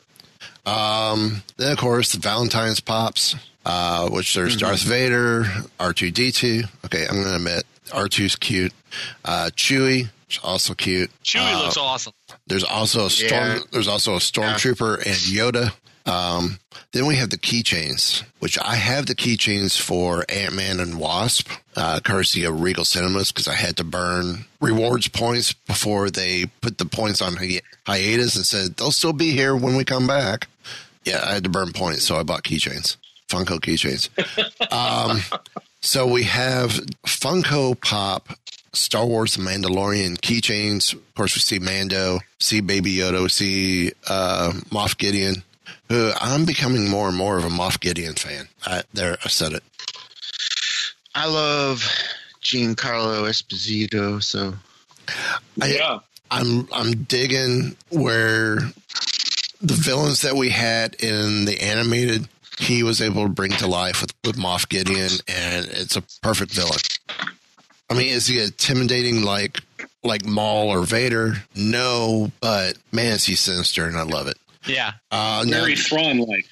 Um, 0.67 1.43
then 1.57 1.73
of 1.73 1.79
course 1.79 2.13
the 2.13 2.19
Valentine's 2.19 2.81
pops, 2.81 3.35
uh, 3.65 4.09
which 4.11 4.35
there's 4.35 4.57
Darth 4.57 4.83
Vader, 4.83 5.45
R2D2. 5.79 6.69
Okay, 6.85 7.07
I'm 7.09 7.17
gonna 7.23 7.37
admit 7.37 7.65
R2's 7.89 8.37
cute. 8.37 8.73
Uh, 9.25 9.51
Chewie, 9.57 10.09
is 10.31 10.39
also 10.43 10.75
cute. 10.75 11.11
Chewie 11.25 11.53
Uh, 11.53 11.63
looks 11.65 11.77
awesome. 11.77 12.13
There's 12.47 12.65
also 12.65 13.07
a 13.07 13.11
storm. 13.11 13.31
Yeah. 13.33 13.59
There's 13.73 13.89
also 13.89 14.15
a 14.15 14.19
stormtrooper 14.19 14.97
and 14.99 15.17
Yoda. 15.17 15.73
Um, 16.07 16.59
then 16.93 17.07
we 17.07 17.17
have 17.17 17.31
the 17.31 17.37
keychains, 17.39 18.25
which 18.39 18.59
I 18.59 18.75
have 18.77 19.07
the 19.07 19.15
keychains 19.15 19.79
for 19.79 20.25
Ant 20.29 20.55
Man 20.55 20.81
and 20.81 20.99
Wasp, 20.99 21.49
uh, 21.77 22.01
courtesy 22.03 22.45
of 22.45 22.61
Regal 22.61 22.85
Cinemas, 22.85 23.31
because 23.31 23.47
I 23.47 23.55
had 23.55 23.77
to 23.77 23.85
burn 23.85 24.47
rewards 24.61 25.07
points 25.09 25.53
before 25.53 26.11
they 26.11 26.47
put 26.63 26.79
the 26.79 26.87
points 26.87 27.21
on 27.21 27.37
hi- 27.37 27.61
hiatus 27.87 28.35
and 28.35 28.47
said 28.47 28.77
they'll 28.77 28.91
still 28.93 29.13
be 29.13 29.31
here 29.31 29.55
when 29.55 29.77
we 29.77 29.85
come 29.85 30.07
back. 30.07 30.49
Yeah, 31.05 31.23
I 31.25 31.35
had 31.35 31.45
to 31.45 31.51
burn 31.51 31.73
points, 31.73 32.05
so 32.05 32.17
I 32.17 32.23
bought 32.23 32.45
keychains, 32.45 32.97
Funko 33.29 33.61
keychains. 33.61 34.09
um, 34.73 35.21
so 35.81 36.07
we 36.07 36.25
have 36.25 36.71
Funko 37.07 37.79
Pop 37.81 38.29
Star 38.73 39.07
Wars 39.07 39.35
The 39.35 39.43
Mandalorian 39.43 40.19
keychains. 40.21 40.93
Of 40.95 41.15
course, 41.15 41.35
we 41.35 41.41
see 41.41 41.59
Mando, 41.59 42.21
see 42.39 42.61
Baby 42.61 42.95
Yoda, 42.95 43.23
we 43.23 43.29
see 43.29 43.93
uh, 44.09 44.53
Moff 44.71 44.97
Gideon. 44.99 45.43
Who 45.89 46.13
I'm 46.21 46.45
becoming 46.45 46.89
more 46.89 47.09
and 47.09 47.17
more 47.17 47.37
of 47.37 47.45
a 47.45 47.49
Moff 47.49 47.81
Gideon 47.81 48.15
fan. 48.15 48.49
I, 48.65 48.83
there, 48.95 49.19
I 49.25 49.29
said 49.29 49.53
it. 49.53 49.63
I 51.15 51.27
love 51.27 51.85
Giancarlo 52.43 53.29
Esposito. 53.29 54.23
So 54.23 54.55
I, 55.61 55.67
Yeah. 55.75 55.99
I'm 56.31 56.69
I'm 56.73 57.03
digging 57.05 57.77
where 57.89 58.59
the 59.61 59.75
villains 59.75 60.23
that 60.23 60.37
we 60.37 60.51
had 60.51 60.95
in 61.03 61.45
the 61.45 61.61
animated 61.61 62.29
he 62.61 62.83
was 62.85 63.01
able 63.01 63.25
to 63.25 63.29
bring 63.29 63.51
to 63.53 63.67
life 63.67 64.01
with, 64.03 64.15
with 64.25 64.37
Moff 64.37 64.69
Gideon, 64.69 65.11
and 65.27 65.67
it's 65.67 65.97
a 65.97 66.03
perfect 66.23 66.53
villain. 66.53 66.79
I 67.91 67.95
mean, 67.95 68.09
is 68.09 68.27
he 68.27 68.41
intimidating 68.41 69.23
like 69.23 69.61
like 70.05 70.25
Maul 70.25 70.69
or 70.69 70.83
Vader? 70.85 71.35
No, 71.57 72.31
but 72.41 72.79
man, 72.93 73.15
is 73.15 73.27
he 73.27 73.35
sinister, 73.35 73.87
and 73.87 73.97
I 73.97 74.03
love 74.03 74.29
it. 74.29 74.37
Yeah. 74.67 74.93
Uh, 75.11 75.45
Very 75.47 75.75
Thrawn 75.75 76.19
like. 76.19 76.47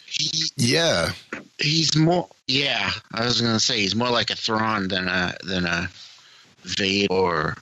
yeah, 0.57 1.12
he's 1.59 1.95
more. 1.97 2.28
Yeah, 2.47 2.91
I 3.12 3.24
was 3.24 3.41
gonna 3.41 3.61
say 3.61 3.78
he's 3.80 3.95
more 3.95 4.11
like 4.11 4.30
a 4.30 4.34
Thrawn 4.34 4.89
than 4.89 5.07
a 5.09 5.34
than 5.45 5.64
a 5.66 5.89
Vader 6.64 7.12
or 7.12 7.57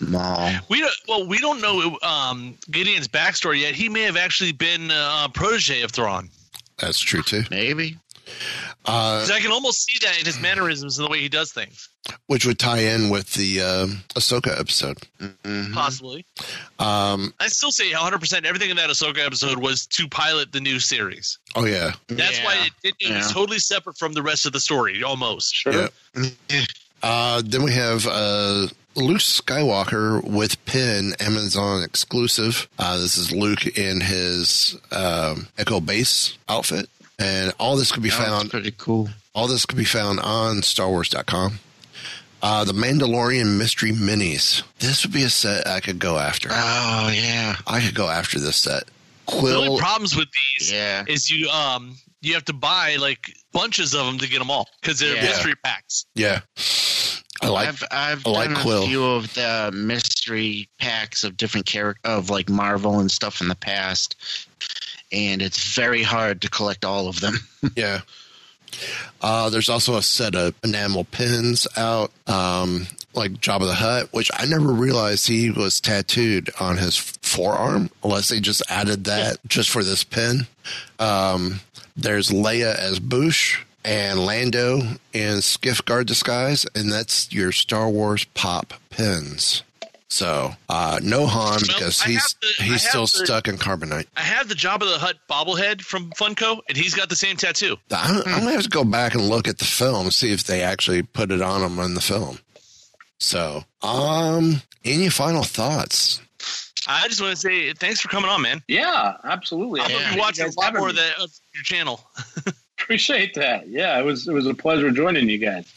Maul. 0.00 0.52
We 0.68 0.80
don't, 0.80 0.94
well, 1.08 1.26
we 1.26 1.38
don't 1.38 1.60
know 1.60 1.98
um, 2.02 2.54
Gideon's 2.70 3.08
backstory 3.08 3.60
yet. 3.60 3.74
He 3.74 3.88
may 3.88 4.02
have 4.02 4.16
actually 4.16 4.52
been 4.52 4.90
uh, 4.90 5.26
a 5.26 5.28
protege 5.28 5.82
of 5.82 5.90
Thrawn. 5.90 6.30
that's 6.78 7.00
true 7.00 7.22
too. 7.22 7.42
Maybe. 7.50 7.98
Uh, 8.86 9.20
'Cause 9.20 9.30
I 9.30 9.40
can 9.40 9.52
almost 9.52 9.84
see 9.84 9.98
that 10.06 10.18
in 10.18 10.24
his 10.24 10.38
mannerisms 10.38 10.98
and 10.98 11.06
the 11.06 11.10
way 11.10 11.20
he 11.20 11.28
does 11.28 11.52
things. 11.52 11.88
which 12.26 12.46
would 12.46 12.58
tie 12.58 12.78
in 12.78 13.10
with 13.10 13.34
the 13.34 13.60
um, 13.60 14.02
Ahsoka 14.16 14.58
episode. 14.58 14.96
Mhm. 15.20 15.74
Possibly. 15.74 16.24
Um, 16.78 17.34
I 17.38 17.48
still 17.48 17.70
say 17.70 17.92
100% 17.92 18.46
everything 18.46 18.70
in 18.70 18.76
that 18.78 18.88
Ahsoka 18.88 19.18
episode 19.24 19.58
was 19.58 19.86
to 19.88 20.08
pilot 20.08 20.50
the 20.50 20.60
new 20.60 20.80
series. 20.80 21.38
oh 21.54 21.66
yeah, 21.66 21.92
That's 22.08 22.38
Yeah. 22.38 22.44
why 22.44 22.54
it, 22.66 22.72
it, 22.82 22.94
it 23.00 23.14
was 23.14 23.26
Yeah. 23.26 23.32
totally 23.32 23.58
separate 23.58 23.98
from 23.98 24.14
the 24.14 24.22
rest 24.22 24.46
of 24.46 24.52
the 24.52 24.60
story, 24.60 25.02
almost. 25.02 25.54
Sure. 25.54 25.90
Yeah. 26.16 26.30
Uh, 27.02 27.42
then 27.44 27.62
we 27.62 27.72
have 27.72 28.06
uh, 28.06 28.68
Luke 28.96 29.18
Skywalker 29.20 30.22
with 30.24 30.62
Pin, 30.64 31.14
Amazon 31.20 31.82
exclusive. 31.82 32.68
Uh, 32.78 32.96
this 32.98 33.16
is 33.18 33.30
Luke 33.32 33.66
in 33.78 34.00
his 34.00 34.76
um, 34.90 35.48
Echo 35.58 35.80
Base 35.80 36.36
outfit, 36.48 36.88
and 37.20 37.52
all 37.60 37.76
this 37.76 37.92
could 37.92 38.02
be 38.02 38.10
That 38.10 38.18
found. 38.26 38.50
pretty 38.50 38.72
cool. 38.76 39.08
All 39.34 39.46
this 39.46 39.64
could 39.66 39.78
be 39.78 39.84
found 39.84 40.18
on 40.20 40.56
StarWars.com. 40.62 41.60
Uh, 42.42 42.64
the 42.64 42.72
Mandalorian 42.72 43.58
Mystery 43.58 43.92
Minis. 43.92 44.62
This 44.78 45.04
would 45.04 45.12
be 45.12 45.22
a 45.24 45.30
set 45.30 45.66
I 45.66 45.80
could 45.80 45.98
go 45.98 46.16
after. 46.18 46.48
Oh 46.50 47.10
yeah, 47.14 47.56
I 47.66 47.80
could 47.80 47.94
go 47.94 48.08
after 48.08 48.40
this 48.40 48.56
set. 48.56 48.84
Quill. 49.26 49.60
The 49.62 49.68
only 49.68 49.80
problems 49.80 50.16
with 50.16 50.28
these 50.58 50.72
yeah. 50.72 51.04
is 51.06 51.30
you 51.30 51.48
um 51.50 51.96
you 52.22 52.32
have 52.34 52.44
to 52.46 52.52
buy 52.54 52.96
like 52.96 53.32
bunches 53.52 53.94
of 53.94 54.06
them 54.06 54.18
to 54.18 54.28
get 54.28 54.38
them 54.38 54.50
all 54.50 54.68
because 54.80 54.98
they're 54.98 55.14
Yeah. 55.16 55.22
mystery 55.22 55.54
packs. 55.62 56.06
Yeah, 56.14 56.40
I 57.42 57.48
like. 57.48 57.68
I've 57.68 57.84
I've 57.90 58.26
I 58.26 58.30
like 58.30 58.50
done 58.54 58.62
Quill. 58.62 58.82
a 58.84 58.86
few 58.86 59.04
of 59.04 59.32
the 59.34 59.70
mystery 59.74 60.68
packs 60.78 61.22
of 61.24 61.36
different 61.36 61.66
character 61.66 62.00
of 62.08 62.30
like 62.30 62.48
Marvel 62.48 63.00
and 63.00 63.10
stuff 63.10 63.40
in 63.42 63.48
the 63.48 63.54
past, 63.54 64.16
and 65.12 65.42
it's 65.42 65.74
very 65.74 66.02
hard 66.02 66.42
to 66.42 66.50
collect 66.50 66.84
all 66.84 67.08
of 67.08 67.20
them. 67.20 67.34
Yeah. 67.76 68.00
Uh, 69.20 69.50
there's 69.50 69.68
also 69.68 69.96
a 69.96 70.02
set 70.02 70.34
of 70.34 70.54
enamel 70.64 71.04
pins 71.04 71.66
out, 71.76 72.10
um, 72.26 72.86
like 73.14 73.32
Jabba 73.32 73.66
the 73.66 73.74
Hutt, 73.74 74.12
which 74.12 74.30
I 74.32 74.46
never 74.46 74.72
realized 74.72 75.26
he 75.26 75.50
was 75.50 75.80
tattooed 75.80 76.50
on 76.60 76.76
his 76.78 76.96
forearm, 76.96 77.90
unless 78.02 78.28
they 78.28 78.40
just 78.40 78.62
added 78.70 79.04
that 79.04 79.38
just 79.46 79.70
for 79.70 79.82
this 79.82 80.04
pin. 80.04 80.46
Um, 80.98 81.60
there's 81.96 82.30
Leia 82.30 82.74
as 82.74 83.00
Boushh 83.00 83.58
and 83.84 84.24
Lando 84.24 84.80
in 85.12 85.42
Skiff 85.42 85.84
Guard 85.84 86.06
disguise, 86.06 86.66
and 86.74 86.90
that's 86.90 87.32
your 87.32 87.52
Star 87.52 87.88
Wars 87.88 88.24
pop 88.34 88.74
pins. 88.90 89.62
So 90.12 90.52
uh, 90.68 90.98
no 91.02 91.24
Han 91.26 91.60
because 91.66 92.02
he's 92.02 92.34
the- 92.58 92.64
he's 92.64 92.86
still 92.86 93.02
the- 93.02 93.06
stuck 93.24 93.46
in 93.48 93.56
carbonite. 93.58 94.06
I 94.16 94.22
have 94.22 94.48
the 94.48 94.54
Jabba 94.56 94.80
the 94.80 94.98
Hutt 94.98 95.16
bobblehead 95.30 95.80
from 95.82 96.10
Funko, 96.10 96.60
and 96.68 96.76
he's 96.76 96.94
got 96.94 97.08
the 97.08 97.14
same 97.16 97.36
tattoo. 97.36 97.76
I'm, 97.92 98.16
I'm 98.26 98.40
gonna 98.40 98.50
have 98.52 98.64
to 98.64 98.68
go 98.68 98.82
back 98.84 99.14
and 99.14 99.28
look 99.28 99.46
at 99.46 99.58
the 99.58 99.64
film, 99.64 100.10
see 100.10 100.32
if 100.32 100.44
they 100.44 100.62
actually 100.62 101.02
put 101.02 101.30
it 101.30 101.40
on 101.40 101.62
him 101.62 101.78
in 101.78 101.94
the 101.94 102.00
film. 102.00 102.40
So, 103.18 103.64
um, 103.82 104.62
any 104.84 105.10
final 105.10 105.44
thoughts? 105.44 106.20
I 106.88 107.06
just 107.06 107.20
want 107.20 107.32
to 107.34 107.40
say 107.40 107.72
thanks 107.74 108.00
for 108.00 108.08
coming 108.08 108.30
on, 108.30 108.42
man. 108.42 108.62
Yeah, 108.66 109.16
absolutely. 109.22 109.80
I'm 109.80 109.90
Yeah. 109.90 110.00
gonna 110.02 110.14
be 110.14 110.20
watching 110.20 110.46
a 110.46 110.60
lot 110.60 110.74
more 110.74 110.88
of 110.88 110.94
me. 110.96 111.02
that 111.02 111.18
of 111.22 111.30
your 111.54 111.62
channel. 111.62 112.00
Appreciate 112.80 113.34
that. 113.34 113.68
Yeah, 113.68 113.98
it 113.98 114.04
was 114.04 114.26
it 114.26 114.32
was 114.32 114.46
a 114.46 114.54
pleasure 114.54 114.90
joining 114.90 115.28
you 115.28 115.38
guys. 115.38 115.72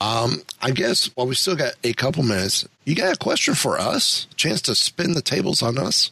Um, 0.00 0.42
I 0.62 0.70
guess 0.70 1.06
while 1.14 1.26
we 1.26 1.34
still 1.34 1.56
got 1.56 1.74
a 1.84 1.92
couple 1.92 2.22
minutes, 2.22 2.66
you 2.84 2.94
got 2.94 3.12
a 3.12 3.18
question 3.18 3.54
for 3.54 3.78
us? 3.78 4.26
Chance 4.36 4.62
to 4.62 4.74
spin 4.74 5.12
the 5.12 5.22
tables 5.22 5.62
on 5.62 5.78
us? 5.78 6.10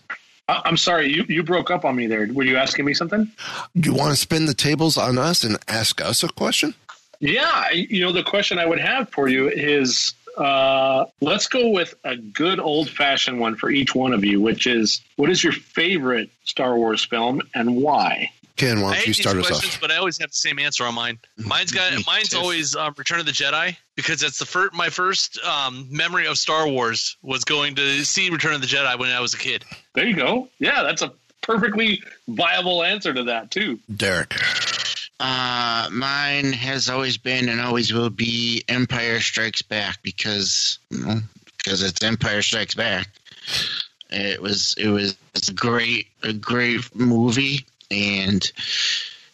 I, 0.49 0.63
I'm 0.65 0.77
sorry, 0.77 1.13
you 1.13 1.25
you 1.29 1.43
broke 1.43 1.71
up 1.71 1.85
on 1.85 1.97
me 1.97 2.07
there. 2.07 2.29
Were 2.33 2.45
you 2.45 2.57
asking 2.57 2.85
me 2.85 2.95
something? 2.95 3.31
Do 3.79 3.91
you 3.91 3.97
want 3.97 4.11
to 4.11 4.17
spin 4.17 4.47
the 4.47 4.55
tables 4.55 4.97
on 4.97 5.19
us 5.19 5.45
and 5.45 5.59
ask 5.69 6.01
us 6.01 6.23
a 6.23 6.29
question? 6.29 6.75
Yeah, 7.19 7.71
you 7.71 8.03
know 8.03 8.13
the 8.13 8.23
question 8.23 8.59
I 8.59 8.67
would 8.67 8.81
have 8.81 9.09
for 9.11 9.29
you 9.29 9.49
is 9.49 10.13
uh, 10.37 11.07
let's 11.21 11.49
go 11.49 11.71
with 11.71 11.95
a 12.05 12.17
good 12.17 12.61
old 12.61 12.91
fashioned 12.91 13.41
one 13.41 13.57
for 13.57 13.71
each 13.71 13.95
one 13.95 14.13
of 14.13 14.25
you, 14.25 14.41
which 14.41 14.67
is 14.67 15.01
what 15.17 15.31
is 15.31 15.43
your 15.43 15.53
favorite 15.53 16.31
Star 16.45 16.77
Wars 16.77 17.05
film 17.05 17.41
and 17.55 17.77
why? 17.77 18.31
Ken, 18.57 18.81
why 18.81 18.89
I 18.89 18.93
don't 18.93 18.97
hate 18.97 19.07
you 19.07 19.15
these 19.15 19.21
start 19.21 19.37
us 19.37 19.47
questions, 19.49 19.75
off? 19.75 19.81
but 19.81 19.91
I 19.91 19.97
always 19.97 20.19
have 20.19 20.31
the 20.31 20.37
same 20.37 20.59
answer 20.59 20.85
on 20.85 20.95
mine. 20.95 21.19
Mine's 21.37 21.73
got 21.73 21.93
mine's 22.07 22.35
always 22.35 22.75
um, 22.75 22.95
Return 22.97 23.21
of 23.21 23.27
the 23.27 23.33
Jedi 23.33 23.77
because 23.97 24.21
that's 24.21 24.39
the 24.39 24.47
first 24.47 24.73
my 24.75 24.89
first 24.89 25.39
um, 25.45 25.87
memory 25.91 26.27
of 26.27 26.39
Star 26.39 26.69
Wars 26.69 27.17
was 27.23 27.45
going 27.45 27.75
to 27.77 28.05
see 28.05 28.31
Return 28.31 28.55
of 28.55 28.63
the 28.63 28.67
Jedi 28.67 28.99
when 28.99 29.11
I 29.11 29.21
was 29.21 29.35
a 29.35 29.39
kid. 29.39 29.65
There 29.95 30.07
you 30.07 30.17
go. 30.17 30.49
Yeah, 30.59 30.83
that's 30.83 31.03
a 31.03 31.13
perfectly 31.43 32.03
viable 32.29 32.83
answer 32.83 33.13
to 33.13 33.25
that 33.25 33.51
too. 33.51 33.79
Derek. 33.95 34.35
Uh, 35.19 35.89
mine 35.93 36.53
has 36.53 36.91
always 36.91 37.17
been 37.17 37.49
and 37.49 37.61
always 37.61 37.93
will 37.93 38.11
be 38.11 38.63
Empire 38.69 39.21
Strikes 39.21 39.63
Back 39.63 40.03
because 40.03 40.79
you 40.91 41.05
know, 41.05 41.21
because 41.57 41.83
it's 41.83 42.03
Empire 42.03 42.43
Strikes 42.43 42.75
Back. 42.75 43.09
It 44.11 44.41
was 44.41 44.75
it 44.79 44.89
was 44.89 45.17
a 45.49 45.53
great 45.53 46.09
a 46.23 46.33
great 46.33 46.95
movie 46.95 47.67
and 47.91 48.51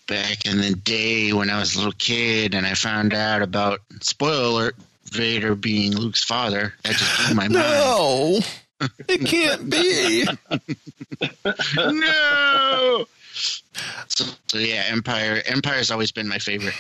back 0.09 0.47
in 0.47 0.61
the 0.61 0.75
day 0.75 1.33
when 1.33 1.49
I 1.51 1.59
was 1.59 1.75
a 1.75 1.79
little 1.79 1.93
kid 1.93 2.55
and 2.55 2.67
I 2.67 2.75
found 2.75 3.15
out 3.15 3.43
about 3.43 3.81
spoiler 4.01 4.45
alert 4.45 4.77
Vader 5.05 5.55
being 5.55 5.95
Luke's 5.97 6.25
father, 6.25 6.75
that 6.85 6.95
just 6.95 7.27
blew 7.27 7.35
my 7.35 7.43
mind. 7.49 7.53
No, 7.53 8.39
it 9.09 9.27
can't 9.27 9.69
be. 9.71 10.25
no. 11.77 13.07
So, 14.09 14.25
so 14.49 14.59
yeah, 14.59 14.85
Empire 14.89 15.43
Empire's 15.47 15.91
always 15.91 16.13
been 16.13 16.29
my 16.29 16.39
favorite. 16.39 16.75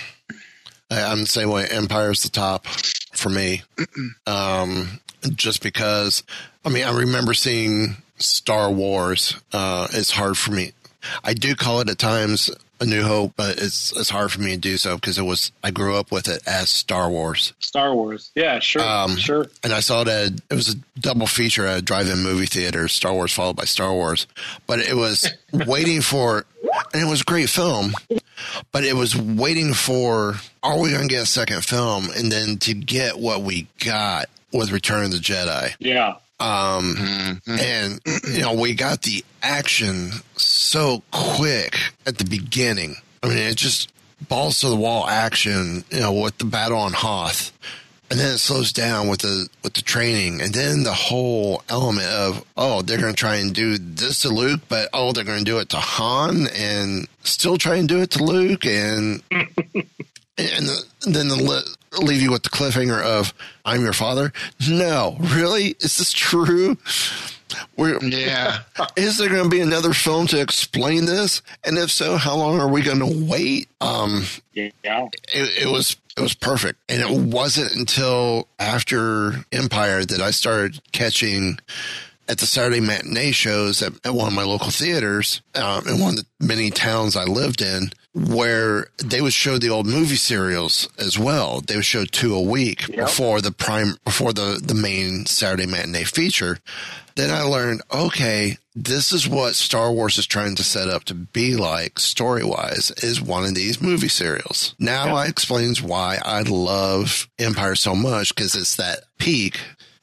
I- 0.91 1.03
I'm 1.05 1.20
the 1.20 1.27
same 1.27 1.51
way. 1.51 1.66
Empire's 1.66 2.23
the 2.23 2.29
top 2.29 2.66
for 2.66 3.29
me. 3.29 3.62
Um, 4.27 5.01
just 5.37 5.62
because, 5.62 6.23
I 6.64 6.68
mean, 6.70 6.85
I 6.85 6.91
remember 6.97 7.35
seeing 7.35 7.97
Star 8.18 8.70
Wars. 8.70 9.37
Uh, 9.53 9.87
it's 9.93 10.11
hard 10.11 10.37
for 10.39 10.51
me. 10.53 10.73
I 11.25 11.35
do 11.35 11.55
call 11.55 11.81
it 11.81 11.89
at 11.89 11.99
times 11.99 12.51
A 12.81 12.87
New 12.87 13.03
Hope, 13.03 13.33
but 13.37 13.59
it's 13.59 13.93
it's 13.97 14.11
hard 14.11 14.31
for 14.33 14.41
me 14.41 14.53
to 14.53 14.57
do 14.57 14.77
so 14.77 14.95
because 14.97 15.19
it 15.19 15.23
was 15.23 15.53
I 15.63 15.71
grew 15.71 15.97
up 15.97 16.11
with 16.13 16.29
it 16.29 16.43
as 16.47 16.69
Star 16.69 17.09
Wars, 17.11 17.53
Star 17.59 17.95
Wars. 17.95 18.31
Yeah, 18.35 18.59
sure, 18.61 18.83
Um, 18.83 19.17
sure. 19.17 19.47
and 19.65 19.73
I 19.73 19.81
saw 19.81 20.03
it 20.03 20.09
at 20.09 20.33
it 20.51 20.55
was 20.55 20.75
a 20.75 21.01
double 21.01 21.27
feature 21.27 21.67
at 21.67 21.79
a 21.79 21.83
drive-in 21.83 22.23
movie 22.23 22.47
theater, 22.47 22.89
Star 22.89 23.13
Wars 23.13 23.33
followed 23.33 23.57
by 23.57 23.65
Star 23.65 23.93
Wars. 23.93 24.27
But 24.67 24.81
it 24.81 24.95
was 24.95 25.29
waiting 25.53 26.01
for, 26.03 26.45
and 26.93 27.03
it 27.07 27.11
was 27.11 27.21
a 27.23 27.25
great 27.25 27.49
film. 27.51 27.95
But 28.73 28.85
it 28.85 28.95
was 28.95 29.17
waiting 29.17 29.73
for, 29.73 30.35
are 30.65 30.79
we 30.81 30.91
going 30.91 31.03
to 31.03 31.15
get 31.15 31.23
a 31.23 31.27
second 31.27 31.65
film? 31.65 32.09
And 32.17 32.31
then 32.33 32.57
to 32.59 32.75
get 32.75 33.17
what 33.19 33.43
we 33.43 33.69
got 33.85 34.27
with 34.53 34.73
Return 34.73 35.05
of 35.05 35.11
the 35.13 35.19
Jedi. 35.19 35.75
Yeah, 35.79 36.15
Um, 36.43 36.97
Mhm. 37.47 37.61
and 37.61 38.01
you 38.34 38.40
know, 38.43 38.53
we 38.55 38.74
got 38.74 39.03
the 39.03 39.24
action 39.43 40.12
so 40.36 41.03
quick 41.11 41.78
at 42.07 42.18
the 42.18 42.24
beginning. 42.24 42.97
I 43.22 43.28
mean, 43.28 43.38
it 43.38 43.57
just 43.57 43.88
balls 44.28 44.61
to 44.61 44.68
the 44.68 44.76
wall 44.76 45.09
action, 45.09 45.84
you 45.90 46.01
know, 46.01 46.12
with 46.12 46.38
the 46.38 46.45
battle 46.45 46.78
on 46.78 46.93
Hoth. 46.93 47.53
And 48.11 48.20
then 48.20 48.34
it 48.34 48.38
slows 48.38 48.72
down 48.74 49.09
with 49.09 49.20
the 49.20 49.49
with 49.62 49.72
the 49.72 49.80
training, 49.80 50.43
and 50.43 50.53
then 50.53 50.82
the 50.82 50.93
whole 50.93 51.62
element 51.70 52.09
of 52.09 52.45
oh 52.59 52.82
they're 52.82 52.99
going 53.01 53.14
to 53.14 53.18
try 53.18 53.36
and 53.36 53.55
do 53.55 53.78
this 53.78 54.20
to 54.20 54.28
Luke, 54.28 54.61
but 54.68 54.90
oh 54.93 55.12
they're 55.12 55.24
going 55.24 55.38
to 55.38 55.51
do 55.51 55.59
it 55.59 55.70
to 55.70 55.78
Han, 55.78 56.47
and 56.49 57.09
still 57.24 57.57
try 57.57 57.76
and 57.76 57.88
do 57.88 58.03
it 58.03 58.11
to 58.11 58.22
Luke, 58.22 58.66
and 58.66 59.22
and 59.30 59.86
the, 60.36 60.84
then 61.07 61.28
the, 61.28 61.76
leave 61.99 62.22
you 62.22 62.30
with 62.30 62.43
the 62.43 62.51
cliffhanger 62.51 63.01
of 63.03 63.34
I'm 63.64 63.82
your 63.82 63.93
father. 63.93 64.32
No, 64.68 65.16
really, 65.20 65.76
is 65.80 65.99
this 65.99 66.12
true? 66.12 66.76
We're, 67.76 68.03
Yeah. 68.03 68.61
is 68.97 69.18
there 69.18 69.28
going 69.28 69.45
to 69.45 69.49
be 69.51 69.61
another 69.61 69.93
film 69.93 70.26
to 70.28 70.40
explain 70.40 71.05
this? 71.05 71.43
And 71.64 71.78
if 71.78 71.90
so, 71.90 72.16
how 72.16 72.36
long 72.36 72.61
are 72.61 72.68
we 72.68 72.82
going 72.82 73.01
to 73.01 73.26
wait? 73.26 73.68
Um, 73.80 74.24
yeah. 74.55 74.70
it, 75.34 75.64
it 75.64 75.70
was 75.70 75.97
It 76.16 76.20
was 76.20 76.34
perfect. 76.34 76.78
And 76.88 77.03
it 77.03 77.11
wasn't 77.11 77.74
until 77.74 78.49
after 78.59 79.45
Empire 79.53 80.05
that 80.05 80.20
I 80.20 80.30
started 80.30 80.80
catching 80.93 81.59
at 82.28 82.38
the 82.38 82.47
Saturday 82.47 82.80
matinee 82.80 83.32
shows 83.32 83.82
at, 83.82 83.93
at 84.07 84.14
one 84.14 84.28
of 84.28 84.34
my 84.34 84.45
local 84.45 84.70
theaters 84.70 85.43
um, 85.55 85.86
in 85.88 86.01
one 86.01 86.11
of 86.11 86.16
the 86.16 86.26
many 86.47 86.70
towns 86.70 87.16
I 87.16 87.24
lived 87.24 87.61
in 87.61 87.90
where 88.15 88.89
they 88.99 89.21
would 89.21 89.33
show 89.33 89.59
the 89.59 89.71
old 89.71 89.87
movie 89.87 90.17
serials 90.17 90.89
as 90.99 91.19
well. 91.19 91.61
They 91.61 91.77
would 91.77 91.85
show 91.85 92.05
two 92.05 92.35
a 92.35 92.43
week 92.43 92.95
before 92.95 93.41
the 93.41 93.53
prime, 93.53 93.97
before 94.05 94.33
the, 94.33 94.61
the 94.63 94.75
main 94.75 95.27
Saturday 95.27 95.67
matinee 95.67 96.05
feature. 96.05 96.59
Then 97.15 97.31
I 97.31 97.43
learned, 97.43 97.83
okay, 97.93 98.59
this 98.75 99.13
is 99.13 99.29
what 99.29 99.55
Star 99.55 99.93
Wars 99.93 100.17
is 100.17 100.27
trying 100.27 100.55
to 100.57 100.65
set 100.65 100.89
up 100.89 101.05
to 101.05 101.15
be 101.15 101.57
like 101.57 101.99
story 101.99 102.45
wise 102.45 102.91
is 103.03 103.21
one 103.21 103.45
of 103.45 103.55
these 103.55 103.83
movie 103.83 104.09
serials. 104.09 104.75
Now 104.79 105.15
I 105.15 105.27
explains 105.27 105.83
why 105.83 106.19
I 106.25 106.43
love 106.43 107.29
Empire 107.39 107.75
so 107.75 107.95
much 107.95 108.35
because 108.35 108.55
it's 108.55 108.77
that 108.77 109.05
peak. 109.19 109.61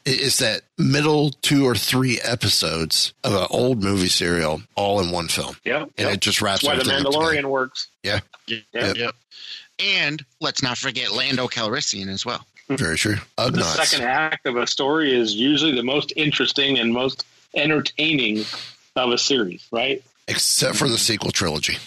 It- 0.09 0.21
It's 0.21 0.37
that 0.37 0.61
middle 0.77 1.31
two 1.41 1.65
or 1.67 1.75
three 1.75 2.19
episodes 2.21 3.13
of 3.23 3.33
an 3.33 3.47
old 3.49 3.83
movie 3.83 4.09
serial 4.09 4.61
all 4.75 4.99
in 5.01 5.11
one 5.11 5.27
film. 5.27 5.55
Yeah, 5.63 5.83
And 5.83 5.91
yeah. 5.97 6.09
it 6.11 6.21
just 6.21 6.41
wraps 6.41 6.61
That's 6.65 6.87
why 6.87 6.97
the 6.97 7.03
Mandalorian 7.09 7.45
works. 7.45 7.87
Yeah. 8.03 8.19
Yep. 8.47 8.63
Yep. 8.73 8.97
yep. 8.97 9.15
And 9.79 10.25
let's 10.41 10.61
not 10.61 10.77
forget 10.77 11.11
Lando 11.11 11.47
Calrissian 11.47 12.09
as 12.09 12.25
well. 12.25 12.45
Very 12.69 12.97
true. 12.97 13.15
The 13.37 13.63
second 13.63 14.05
act 14.05 14.45
of 14.45 14.55
a 14.57 14.67
story 14.67 15.17
is 15.17 15.33
usually 15.33 15.73
the 15.73 15.83
most 15.83 16.13
interesting 16.15 16.77
and 16.77 16.93
most 16.93 17.25
entertaining 17.55 18.45
of 18.95 19.11
a 19.11 19.17
series, 19.17 19.65
right? 19.71 20.03
Except 20.27 20.75
for 20.75 20.87
the 20.87 20.97
sequel 20.97 21.31
trilogy. 21.31 21.77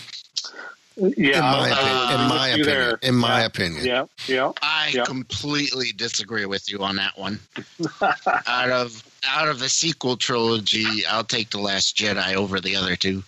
Yeah, 0.97 1.36
in 1.36 1.40
my, 1.40 1.47
I'll- 1.47 1.62
opinion, 1.64 1.97
I'll 1.97 2.14
in 2.14 2.20
uh, 2.20 2.28
my 2.28 2.49
agree 2.49 2.61
with 2.61 2.66
you 2.66 2.72
opinion. 2.72 2.88
there. 3.01 3.09
In 3.09 3.14
my 3.14 3.38
Yeah. 3.40 3.47
opinion. 3.47 3.84
Yeah, 3.84 4.05
yeah. 4.28 4.53
I 4.62 4.90
Yeah. 4.95 5.05
completely 5.05 5.93
disagree 5.93 6.47
with 6.47 6.70
you 6.70 6.78
on 6.82 6.97
that 6.97 7.18
one. 7.18 7.40
out 8.47 8.70
of 8.70 9.03
out 9.26 9.49
of 9.49 9.59
the 9.61 9.68
sequel 9.68 10.16
trilogy, 10.16 11.07
I'll 11.07 11.24
take 11.24 11.51
the 11.51 11.59
Last 11.59 11.97
Jedi 11.97 12.34
over 12.34 12.61
the 12.61 12.76
other 12.76 12.97
two. 12.97 13.22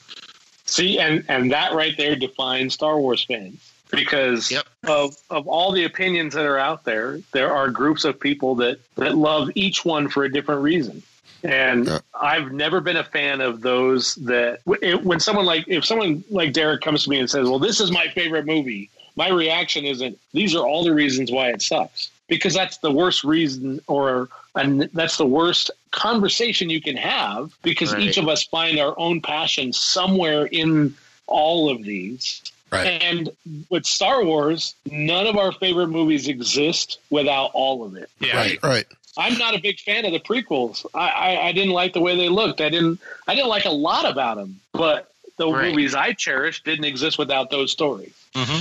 See, 0.66 0.98
and 0.98 1.24
and 1.28 1.52
that 1.52 1.72
right 1.74 1.96
there 1.96 2.16
defines 2.16 2.74
Star 2.74 2.98
Wars 2.98 3.24
fans 3.24 3.58
because 3.90 4.50
Yep. 4.50 4.66
of 4.86 5.16
of 5.30 5.46
all 5.46 5.72
the 5.72 5.84
opinions 5.84 6.34
that 6.34 6.46
are 6.46 6.58
out 6.58 6.84
there, 6.84 7.20
there 7.32 7.54
are 7.54 7.70
groups 7.70 8.04
of 8.04 8.18
people 8.18 8.54
that 8.56 8.78
that 8.96 9.16
love 9.16 9.50
each 9.54 9.84
one 9.84 10.08
for 10.08 10.24
a 10.24 10.32
different 10.32 10.62
reason. 10.62 11.02
And 11.44 11.86
Yeah. 11.86 11.98
I've 12.18 12.52
never 12.52 12.80
been 12.80 12.96
a 12.96 13.04
fan 13.04 13.40
of 13.40 13.60
those 13.60 14.14
that 14.16 14.60
it, 14.82 15.04
when 15.04 15.20
someone 15.20 15.44
like 15.46 15.64
if 15.68 15.84
someone 15.84 16.24
like 16.30 16.52
Derek 16.52 16.80
comes 16.82 17.04
to 17.04 17.10
me 17.10 17.18
and 17.18 17.28
says, 17.30 17.48
"Well, 17.48 17.58
this 17.58 17.80
is 17.80 17.90
my 17.90 18.08
favorite 18.08 18.46
movie," 18.46 18.88
my 19.16 19.28
reaction 19.28 19.84
isn't, 19.84 20.18
"These 20.32 20.54
are 20.54 20.66
all 20.66 20.84
the 20.84 20.92
reasons 20.94 21.30
why 21.30 21.50
it 21.50 21.60
sucks," 21.62 22.10
because 22.28 22.54
that's 22.54 22.78
the 22.78 22.90
worst 22.90 23.24
reason 23.24 23.80
or 23.86 24.28
and 24.56 24.88
that's 24.94 25.16
the 25.16 25.26
worst 25.26 25.70
conversation 25.90 26.70
you 26.70 26.80
can 26.80 26.96
have 26.96 27.52
because 27.62 27.92
Right. 27.92 28.02
each 28.02 28.16
of 28.18 28.28
us 28.28 28.44
find 28.44 28.78
our 28.78 28.94
own 28.98 29.20
passion 29.20 29.72
somewhere 29.72 30.46
in 30.46 30.94
all 31.26 31.68
of 31.70 31.82
these. 31.82 32.40
Right. 32.70 32.86
And 33.02 33.30
with 33.68 33.84
Star 33.86 34.24
Wars, 34.24 34.74
none 34.90 35.26
of 35.26 35.36
our 35.36 35.52
favorite 35.52 35.88
movies 35.88 36.26
exist 36.28 36.98
without 37.10 37.50
all 37.52 37.84
of 37.84 37.96
it. 37.96 38.08
Yeah. 38.20 38.36
Right, 38.36 38.58
right. 38.62 38.86
I'm 39.16 39.38
not 39.38 39.54
a 39.54 39.58
big 39.60 39.78
fan 39.80 40.04
of 40.04 40.12
the 40.12 40.20
prequels. 40.20 40.84
I, 40.94 41.08
I, 41.08 41.46
I 41.48 41.52
didn't 41.52 41.72
like 41.72 41.92
the 41.92 42.00
way 42.00 42.16
they 42.16 42.28
looked. 42.28 42.60
I 42.60 42.68
didn't. 42.68 43.00
I 43.28 43.34
didn't 43.34 43.48
like 43.50 43.64
a 43.64 43.70
lot 43.70 44.08
about 44.10 44.36
them. 44.36 44.60
But 44.72 45.10
the 45.36 45.48
Right. 45.48 45.70
movies 45.70 45.94
I 45.94 46.12
cherish 46.12 46.62
didn't 46.62 46.84
exist 46.84 47.18
without 47.18 47.50
those 47.50 47.70
stories. 47.72 48.12
Mm-hmm. 48.34 48.60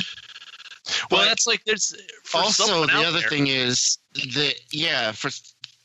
Well, 1.12 1.22
But 1.22 1.26
that's 1.26 1.48
like 1.48 1.64
there's 1.66 1.96
also, 2.34 2.86
the 2.86 2.94
other 3.06 3.20
there- 3.20 3.30
thing 3.30 3.48
is 3.48 3.98
that 4.14 4.56
yeah, 4.72 5.12
for 5.12 5.32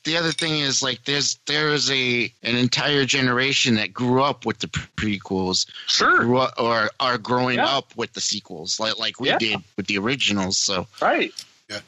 the 0.05 0.17
other 0.17 0.31
thing 0.31 0.59
is 0.59 0.81
like 0.81 1.03
there's 1.05 1.37
there 1.45 1.69
is 1.73 1.89
a 1.91 2.31
an 2.43 2.55
entire 2.55 3.05
generation 3.05 3.75
that 3.75 3.93
grew 3.93 4.21
up 4.23 4.45
with 4.45 4.59
the 4.59 4.67
prequels, 4.67 5.65
Sure. 5.87 6.19
grew 6.19 6.37
up, 6.39 6.53
or 6.57 6.89
are 6.99 7.17
growing 7.17 7.57
Yeah. 7.57 7.65
up 7.77 7.95
with 7.95 8.13
the 8.13 8.21
sequels, 8.21 8.79
like 8.79 8.97
like 8.99 9.19
we 9.19 9.29
Yeah. 9.29 9.37
did 9.39 9.59
with 9.77 9.87
the 9.87 9.97
originals. 9.97 10.57
So 10.57 10.87
Right. 11.01 11.33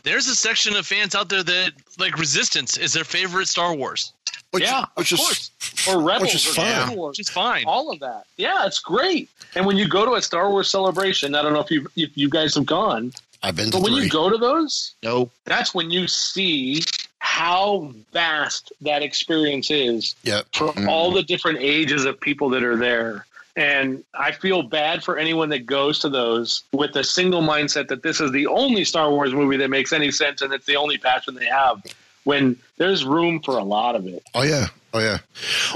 There's 0.04 0.28
a 0.28 0.36
section 0.36 0.76
of 0.76 0.86
fans 0.86 1.16
out 1.16 1.30
there 1.30 1.44
that 1.44 1.72
like 2.00 2.18
Resistance 2.18 2.78
is 2.78 2.94
their 2.94 3.04
favorite 3.04 3.48
Star 3.48 3.74
Wars, 3.74 4.14
Which, 4.52 4.64
yeah. 4.64 4.86
which 4.96 5.12
of 5.12 5.20
is 5.20 5.26
course. 5.26 5.52
Or 5.88 6.02
Rebels. 6.02 6.34
is 6.34 6.48
or 6.48 6.54
fine. 6.54 6.86
Clone 6.86 6.98
Wars. 6.98 7.18
which 7.18 7.20
is 7.20 7.30
fine. 7.30 7.66
all 7.66 7.92
of 7.92 8.00
that. 8.00 8.26
Yeah, 8.38 8.66
it's 8.66 8.80
great. 8.80 9.30
And 9.56 9.66
when 9.66 9.78
you 9.78 9.88
go 9.88 10.06
to 10.06 10.14
a 10.14 10.22
Star 10.22 10.50
Wars 10.50 10.70
celebration, 10.70 11.36
I 11.36 11.42
don't 11.42 11.54
know 11.54 11.62
if 11.62 11.72
you 11.72 11.88
if 11.96 12.16
you 12.18 12.30
guys 12.30 12.56
have 12.56 12.66
gone, 12.66 13.12
I've 13.44 13.56
been 13.56 13.72
to 13.72 13.78
but 13.78 13.84
when 13.84 13.94
three. 13.94 14.04
you 14.04 14.10
go 14.10 14.30
to 14.30 14.38
those, 14.38 14.94
no, 15.04 15.30
that's 15.46 15.74
when 15.74 15.92
you 15.92 16.08
see 16.08 16.82
how 17.20 17.94
vast 18.12 18.74
that 18.82 19.02
experience 19.04 19.72
is 19.72 20.16
yep. 20.24 20.46
for 20.54 20.70
mm. 20.74 20.88
all 20.88 21.12
the 21.12 21.24
different 21.24 21.60
ages 21.60 22.06
of 22.06 22.20
people 22.20 22.50
that 22.50 22.64
are 22.64 22.76
there. 22.76 23.26
And 23.56 24.04
I 24.14 24.32
feel 24.32 24.64
bad 24.64 25.04
for 25.04 25.18
anyone 25.18 25.50
that 25.50 25.66
goes 25.66 26.00
to 26.00 26.10
those 26.10 26.64
with 26.72 26.96
a 26.96 27.04
single 27.04 27.42
mindset 27.42 27.90
that 27.90 28.02
this 28.04 28.22
is 28.22 28.32
the 28.32 28.48
only 28.48 28.86
Star 28.86 29.10
Wars 29.12 29.34
movie 29.34 29.58
that 29.58 29.70
makes 29.70 29.92
any 29.94 30.12
sense 30.12 30.42
and 30.42 30.54
it's 30.54 30.66
the 30.66 30.78
only 30.78 30.98
passion 30.98 31.36
they 31.36 31.46
have. 31.48 31.84
When 32.24 32.58
there's 32.78 33.04
room 33.04 33.42
for 33.42 33.58
a 33.58 33.64
lot 33.64 33.96
of 33.96 34.06
it, 34.08 34.24
Oh 34.34 34.44
yeah. 34.44 34.68
Oh 34.94 35.00
yeah. 35.00 35.18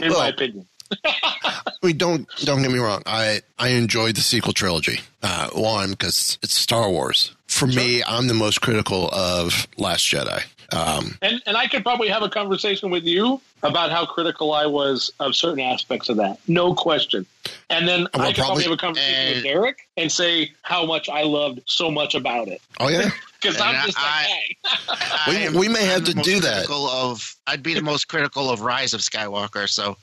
in 0.01 0.09
Well, 0.09 0.19
my 0.19 0.27
opinion. 0.29 0.67
I 1.05 1.61
mean, 1.83 1.97
don't 1.97 2.27
don't 2.43 2.61
get 2.61 2.71
me 2.71 2.79
wrong. 2.79 3.01
I 3.05 3.41
I 3.57 3.69
enjoyed 3.69 4.15
the 4.15 4.21
sequel 4.21 4.53
trilogy. 4.53 4.99
Uh, 5.23 5.49
one 5.53 5.91
because 5.91 6.37
it's 6.43 6.53
Star 6.53 6.89
Wars. 6.89 7.31
For 7.47 7.65
me, 7.67 8.03
I'm 8.05 8.27
the 8.27 8.33
most 8.33 8.61
critical 8.61 9.09
of 9.11 9.67
Last 9.77 10.05
Jedi. 10.05 10.43
Um, 10.75 11.17
And 11.21 11.41
and 11.45 11.55
I 11.57 11.67
could 11.67 11.83
probably 11.83 12.07
have 12.09 12.21
a 12.23 12.29
conversation 12.29 12.89
with 12.89 13.03
you 13.03 13.41
about 13.63 13.91
how 13.91 14.05
critical 14.05 14.53
I 14.53 14.65
was 14.65 15.11
of 15.19 15.35
certain 15.35 15.59
aspects 15.61 16.09
of 16.09 16.17
that. 16.17 16.37
No 16.47 16.73
question. 16.75 17.25
And 17.69 17.87
then 17.87 18.07
Well, 18.13 18.23
I 18.23 18.33
could 18.33 18.43
probably- 18.43 18.45
probably, 18.45 18.63
have 18.63 18.71
a 18.73 18.77
conversation 18.77 19.27
with 19.27 19.35
and- 19.37 19.43
Derek 19.43 19.87
and 19.97 20.11
say 20.11 20.51
how 20.61 20.85
much 20.85 21.09
I 21.09 21.23
loved 21.23 21.61
so 21.65 21.89
much 21.89 22.13
about 22.15 22.47
it. 22.47 22.61
oh 22.79 22.87
yeah. 22.89 23.09
Because 23.41 23.61
I'm 23.61 23.75
just 23.85 23.95
that 23.97 24.27
I- 24.65 24.95
guy. 25.25 25.31
We- 25.31 25.45
am- 25.45 25.53
we 25.53 25.67
may 25.67 25.85
have 25.85 25.99
I'm 26.07 26.13
to 26.15 26.21
do 26.23 26.39
that. 26.39 26.67
Of 26.69 27.35
I'd 27.45 27.61
be 27.61 27.75
the 27.75 27.81
most 27.83 28.07
critical 28.07 28.49
of 28.49 28.61
Rise 28.61 28.93
of 28.95 29.01
Skywalker. 29.01 29.69
So 29.69 29.97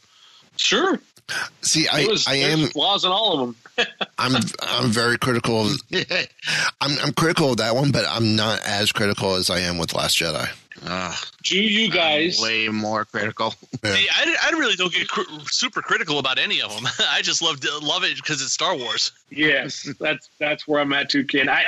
Sure. 0.56 1.00
See, 1.62 1.88
I 1.88 2.04
was, 2.06 2.26
I 2.28 2.34
am 2.34 2.66
flaws 2.68 3.04
in 3.04 3.10
all 3.10 3.32
of 3.32 3.56
them. 3.76 3.86
I'm 4.18 4.34
I'm 4.62 4.90
very 4.90 5.16
critical. 5.16 5.66
Of, 5.66 5.80
I'm 6.80 6.98
I'm 7.02 7.12
critical 7.14 7.52
of 7.52 7.56
that 7.58 7.74
one, 7.74 7.90
but 7.90 8.04
I'm 8.08 8.36
not 8.36 8.60
as 8.66 8.92
critical 8.92 9.34
as 9.36 9.48
I 9.48 9.60
am 9.60 9.78
with 9.78 9.94
Last 9.94 10.18
Jedi. 10.18 10.48
Ugh, 10.84 11.14
Do 11.44 11.58
you 11.62 11.90
guys 11.90 12.40
way 12.40 12.68
more 12.68 13.04
critical. 13.04 13.54
Yeah. 13.84 13.94
See, 13.94 14.08
I, 14.12 14.36
I 14.46 14.50
really 14.50 14.74
don't 14.74 14.92
get 14.92 15.08
cr- 15.08 15.22
super 15.44 15.80
critical 15.82 16.18
about 16.18 16.38
any 16.38 16.60
of 16.60 16.74
them. 16.74 16.86
I 17.10 17.22
just 17.22 17.40
love 17.42 17.62
love 17.82 18.02
it 18.04 18.16
because 18.16 18.42
it's 18.42 18.52
Star 18.52 18.76
Wars. 18.76 19.12
Yes, 19.30 19.88
that's 20.00 20.28
that's 20.38 20.66
where 20.66 20.80
I'm 20.80 20.92
at 20.92 21.08
too, 21.10 21.24
Ken. 21.24 21.48
I 21.48 21.64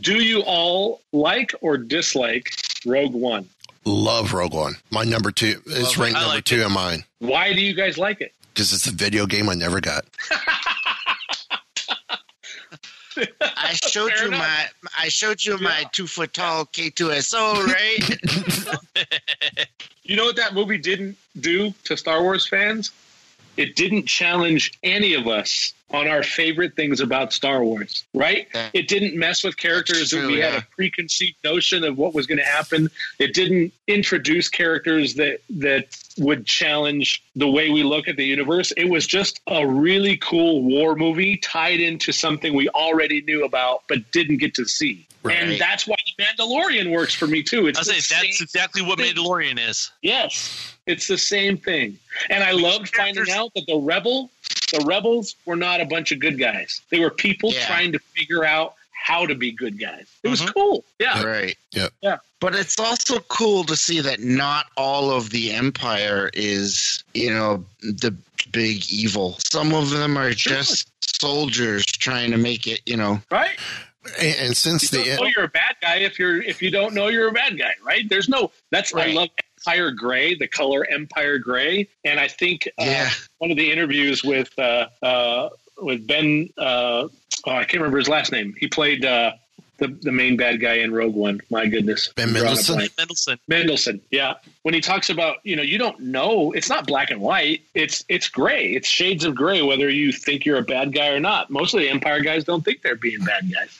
do 0.00 0.22
you 0.22 0.40
all 0.42 1.00
like 1.12 1.52
or 1.60 1.78
dislike 1.78 2.52
Rogue 2.84 3.14
One? 3.14 3.48
Love 3.84 4.32
Rogue 4.32 4.52
One. 4.54 4.74
My 4.90 5.04
number 5.04 5.30
two. 5.30 5.60
It's 5.66 5.68
Love 5.68 5.90
it. 5.92 5.98
ranked 5.98 6.14
number 6.14 6.28
like 6.34 6.44
two 6.44 6.62
in 6.62 6.72
mine 6.72 7.04
Why 7.20 7.52
do 7.52 7.60
you 7.60 7.72
guys 7.74 7.96
like 7.98 8.20
it? 8.20 8.32
because 8.52 8.72
it's 8.72 8.86
a 8.86 8.90
video 8.90 9.26
game 9.26 9.48
I 9.50 9.54
never 9.54 9.80
got. 9.80 10.04
I 13.40 13.72
showed 13.88 14.12
Fair 14.12 14.22
you 14.22 14.28
enough. 14.28 14.40
my 14.40 14.66
I 14.98 15.08
showed 15.08 15.44
you 15.44 15.58
my 15.58 15.84
two 15.92 16.06
foot 16.06 16.32
tall 16.34 16.66
K2SO, 16.66 17.66
right? 17.66 19.06
You 20.08 20.14
know 20.14 20.24
what 20.26 20.36
that 20.36 20.54
movie 20.54 20.78
didn't 20.78 21.16
do 21.40 21.74
to 21.84 21.96
Star 21.96 22.22
Wars 22.22 22.46
fans? 22.46 22.92
It 23.56 23.74
didn't 23.74 24.06
challenge 24.06 24.78
any 24.84 25.14
of 25.14 25.26
us 25.26 25.72
on 25.90 26.06
our 26.06 26.22
favorite 26.22 26.76
things 26.76 27.00
about 27.00 27.32
Star 27.32 27.64
Wars, 27.64 28.04
right? 28.14 28.46
Yeah. 28.54 28.70
It 28.72 28.86
didn't 28.86 29.16
mess 29.16 29.42
with 29.42 29.56
characters 29.56 29.98
That's 29.98 30.10
that 30.12 30.18
true, 30.20 30.32
we 30.32 30.38
had 30.40 30.54
a 30.54 30.66
preconceived 30.76 31.36
notion 31.42 31.82
of 31.82 31.98
what 31.98 32.14
was 32.14 32.26
going 32.26 32.38
to 32.38 32.44
happen. 32.44 32.88
It 33.18 33.34
didn't 33.34 33.72
introduce 33.88 34.48
characters 34.48 35.14
that 35.14 35.40
that 35.50 35.86
would 36.18 36.46
challenge 36.46 37.22
the 37.34 37.48
way 37.48 37.70
we 37.70 37.82
look 37.82 38.08
at 38.08 38.16
the 38.16 38.24
universe. 38.24 38.72
It 38.76 38.88
was 38.88 39.06
just 39.06 39.40
a 39.46 39.66
really 39.66 40.16
cool 40.16 40.62
war 40.62 40.94
movie 40.96 41.36
tied 41.36 41.80
into 41.80 42.12
something 42.12 42.54
we 42.54 42.68
already 42.70 43.22
knew 43.22 43.44
about 43.44 43.82
but 43.88 44.10
didn't 44.12 44.38
get 44.38 44.54
to 44.54 44.64
see. 44.64 45.06
Right. 45.22 45.36
And 45.38 45.60
that's 45.60 45.88
why 45.88 45.96
The 46.16 46.22
Mandalorian 46.24 46.92
works 46.92 47.12
for 47.14 47.26
me 47.26 47.42
too. 47.42 47.66
It's 47.66 47.78
I 47.78 47.82
say 47.82 48.14
that's 48.14 48.40
exactly 48.40 48.80
what 48.82 48.98
thing. 48.98 49.12
Mandalorian 49.12 49.58
is. 49.68 49.90
Yes, 50.00 50.76
it's 50.86 51.08
the 51.08 51.18
same 51.18 51.56
thing. 51.56 51.98
And 52.30 52.44
I 52.44 52.52
loved 52.52 52.94
finding 52.94 53.28
out 53.30 53.52
that 53.54 53.66
the 53.66 53.76
rebel, 53.76 54.30
the 54.72 54.84
rebels 54.86 55.34
were 55.44 55.56
not 55.56 55.80
a 55.80 55.84
bunch 55.84 56.12
of 56.12 56.20
good 56.20 56.38
guys. 56.38 56.80
They 56.90 57.00
were 57.00 57.10
people 57.10 57.52
Yeah. 57.52 57.66
trying 57.66 57.92
to 57.92 57.98
figure 58.14 58.44
out 58.44 58.74
how 59.06 59.24
to 59.24 59.36
be 59.36 59.52
good 59.52 59.78
guys. 59.78 60.08
It 60.24 60.28
was 60.28 60.40
Mhm. 60.40 60.52
cool. 60.52 60.84
Yeah. 60.98 61.22
right. 61.22 61.56
Yep. 61.72 61.92
Yeah. 62.02 62.16
But 62.40 62.56
it's 62.56 62.78
also 62.80 63.20
cool 63.20 63.62
to 63.64 63.76
see 63.76 64.00
that 64.00 64.18
not 64.20 64.66
all 64.76 65.12
of 65.12 65.30
the 65.30 65.52
Empire 65.52 66.28
is, 66.34 67.04
you 67.14 67.30
know, 67.30 67.64
the 67.80 68.16
big 68.50 68.82
evil. 68.90 69.38
Some 69.38 69.72
of 69.74 69.90
them 69.90 70.16
are 70.18 70.32
Sure. 70.32 70.56
just 70.56 70.88
soldiers 71.20 71.84
trying 71.86 72.32
to 72.32 72.36
make 72.36 72.66
it, 72.66 72.80
you 72.84 72.96
know. 72.96 73.22
Right? 73.30 73.56
And, 74.18 74.36
and 74.40 74.56
since 74.56 74.92
you 74.92 74.98
the 74.98 75.04
don't 75.04 75.20
know 75.22 75.30
you're 75.36 75.44
a 75.44 75.48
bad 75.48 75.76
guy 75.80 75.96
if 75.98 76.18
you're 76.18 76.42
if 76.42 76.60
you 76.60 76.70
don't 76.70 76.92
know 76.94 77.06
you're 77.08 77.28
a 77.28 77.32
bad 77.32 77.56
guy, 77.58 77.74
right? 77.84 78.08
There's 78.08 78.28
no 78.28 78.50
that's 78.72 78.92
I 78.92 78.98
Right. 78.98 79.14
love 79.14 79.28
Empire 79.60 79.90
Gray, 79.92 80.34
the 80.34 80.46
color 80.48 80.84
Empire 80.90 81.38
Gray, 81.38 81.88
and 82.04 82.18
I 82.20 82.26
think 82.28 82.68
uh, 82.78 82.84
Yeah. 82.84 83.10
one 83.38 83.50
of 83.52 83.56
the 83.56 83.70
interviews 83.70 84.22
with 84.24 84.56
uh, 84.58 84.88
uh, 85.02 85.48
with 85.80 86.06
Ben, 86.06 86.50
uh, 86.58 87.08
oh, 87.08 87.10
I 87.46 87.64
can't 87.64 87.74
remember 87.74 87.98
his 87.98 88.08
last 88.08 88.32
name. 88.32 88.54
He 88.58 88.68
played 88.68 89.04
uh, 89.04 89.32
the 89.78 89.88
the 89.88 90.12
main 90.12 90.36
bad 90.36 90.60
guy 90.60 90.74
in 90.74 90.92
Rogue 90.92 91.14
One. 91.14 91.40
My 91.50 91.66
goodness, 91.66 92.08
Ben 92.16 92.28
I'm 92.28 92.34
drawing 92.34 92.46
a 92.46 92.50
Mendelsohn? 92.50 92.88
Mendelsohn. 92.98 93.38
Mendelsohn, 93.48 94.00
yeah. 94.10 94.34
When 94.62 94.74
he 94.74 94.80
talks 94.80 95.10
about, 95.10 95.36
you 95.44 95.56
know, 95.56 95.62
you 95.62 95.78
don't 95.78 96.00
know, 96.00 96.52
it's 96.52 96.68
not 96.68 96.86
black 96.86 97.10
and 97.10 97.20
white. 97.20 97.62
It's 97.74 98.04
it's 98.08 98.28
gray. 98.28 98.72
It's 98.72 98.88
shades 98.88 99.24
of 99.24 99.34
gray, 99.34 99.62
whether 99.62 99.88
you 99.88 100.12
think 100.12 100.44
you're 100.44 100.58
a 100.58 100.62
bad 100.62 100.94
guy 100.94 101.08
or 101.08 101.20
not. 101.20 101.50
Most 101.50 101.74
of 101.74 101.80
the 101.80 101.88
Empire 101.88 102.20
guys 102.20 102.44
don't 102.44 102.64
think 102.64 102.82
they're 102.82 102.96
being 102.96 103.20
bad 103.20 103.50
guys. 103.52 103.78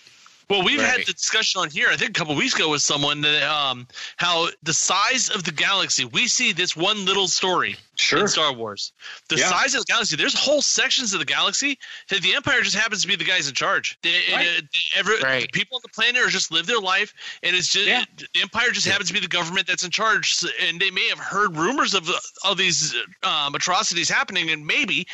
Well, 0.49 0.62
we've 0.62 0.80
had 0.80 1.01
the 1.01 1.12
discussion 1.12 1.61
on 1.61 1.70
here. 1.70 1.88
I 1.90 1.97
think 1.97 2.11
a 2.11 2.12
couple 2.12 2.36
weeks 2.36 2.55
ago 2.55 2.70
with 2.70 2.80
someone 2.82 3.20
that 3.22 3.42
um, 3.42 3.88
how 4.16 4.49
the 4.62 4.72
size 4.72 5.28
of 5.28 5.42
the 5.42 5.51
galaxy. 5.51 6.05
We 6.05 6.28
see 6.28 6.53
this 6.53 6.76
one 6.76 7.05
little 7.05 7.26
story 7.26 7.74
Sure. 7.97 8.20
in 8.20 8.28
Star 8.28 8.53
Wars. 8.53 8.92
The 9.28 9.36
Yeah. 9.38 9.49
size 9.49 9.74
of 9.74 9.80
the 9.80 9.92
galaxy. 9.92 10.14
There's 10.14 10.38
whole 10.38 10.62
sections 10.62 11.12
of 11.14 11.18
the 11.18 11.24
galaxy 11.24 11.78
that 12.11 12.22
the 12.22 12.34
Empire 12.36 12.62
just 12.62 12.76
happens 12.76 13.03
to 13.03 13.09
be 13.09 13.16
the 13.16 13.24
guys 13.24 13.49
in 13.49 13.55
charge. 13.55 13.99
They, 14.03 14.22
Right. 14.32 14.59
uh, 14.59 14.61
every, 14.94 15.18
Right. 15.20 15.51
People 15.51 15.76
on 15.78 15.82
the 15.82 15.88
planet 15.88 16.22
are 16.22 16.28
just 16.30 16.53
live 16.53 16.66
their 16.66 16.78
life, 16.80 17.12
and 17.42 17.57
it's 17.57 17.72
just 17.72 17.86
Yeah. 17.86 18.05
the 18.16 18.40
Empire 18.40 18.70
just 18.70 18.86
happens 18.86 19.09
to 19.09 19.14
be 19.14 19.20
the 19.20 19.26
government 19.28 19.66
that's 19.66 19.82
in 19.82 19.90
charge. 19.90 20.36
And 20.61 20.78
they 20.80 20.92
may 20.92 21.09
have 21.09 21.18
heard 21.18 21.57
rumors 21.57 21.92
of 21.94 22.09
of 22.44 22.57
these 22.57 22.94
um, 23.24 23.55
atrocities 23.57 24.09
happening, 24.09 24.51
and 24.51 24.64
maybe 24.64 25.09